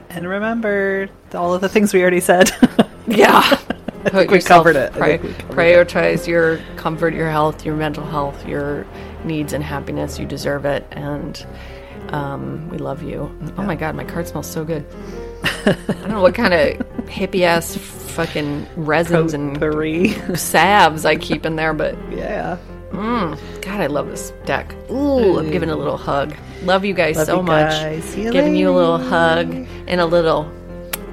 and 0.09 0.25
remember 0.25 1.09
all 1.33 1.53
of 1.53 1.59
the 1.59 1.67
things 1.67 1.93
we 1.93 2.01
already 2.01 2.21
said. 2.21 2.49
Yeah. 3.09 3.39
I 4.03 4.09
think 4.09 4.31
we 4.31 4.41
covered 4.41 4.75
it. 4.75 4.93
I 4.97 5.17
think 5.17 5.23
we 5.23 5.33
covered 5.33 5.55
prioritize 5.55 6.27
your 6.27 6.57
comfort, 6.75 7.13
your 7.13 7.29
health, 7.29 7.65
your 7.65 7.77
mental 7.77 8.05
health, 8.05 8.45
your 8.45 8.85
needs 9.23 9.53
and 9.53 9.63
happiness. 9.63 10.19
You 10.19 10.25
deserve 10.25 10.65
it. 10.65 10.85
And 10.91 11.45
um, 12.09 12.67
we 12.67 12.79
love 12.79 13.01
you. 13.01 13.33
Oh 13.57 13.63
my 13.63 13.75
God, 13.75 13.95
my 13.95 14.03
card 14.03 14.27
smells 14.27 14.51
so 14.51 14.65
good. 14.65 14.85
I 15.43 15.75
don't 15.87 16.09
know 16.09 16.21
what 16.21 16.35
kind 16.35 16.53
of 16.53 16.77
hippie 17.07 17.41
ass 17.41 17.75
fucking 17.77 18.65
resins 18.75 19.33
and 19.33 19.53
Potpourri. 19.53 20.09
salves 20.35 21.05
I 21.05 21.15
keep 21.15 21.45
in 21.45 21.55
there, 21.55 21.73
but 21.73 21.95
yeah. 22.11 22.57
Mm, 22.91 23.37
God, 23.61 23.81
I 23.81 23.87
love 23.87 24.07
this 24.07 24.31
deck. 24.45 24.73
Ooh, 24.89 25.37
I'm 25.37 25.51
giving 25.51 25.69
a 25.69 25.75
little 25.75 25.97
hug. 25.97 26.33
Love 26.63 26.85
you 26.85 26.93
guys 26.93 27.17
Love 27.17 27.27
so 27.27 27.37
you 27.37 27.43
much. 27.43 27.69
guys. 27.69 28.15
You 28.17 28.31
giving 28.31 28.55
you 28.55 28.69
a 28.69 28.75
little 28.75 28.97
hug 28.97 29.53
and 29.87 30.01
a 30.01 30.05
little, 30.05 30.49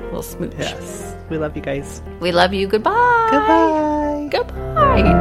little 0.04 0.22
smooch. 0.22 0.54
Yes. 0.58 1.16
We 1.30 1.36
love 1.38 1.56
you 1.56 1.62
guys. 1.62 2.00
We 2.20 2.30
love 2.32 2.54
you. 2.54 2.68
Goodbye. 2.68 3.28
Goodbye. 3.30 4.28
Goodbye. 4.30 5.20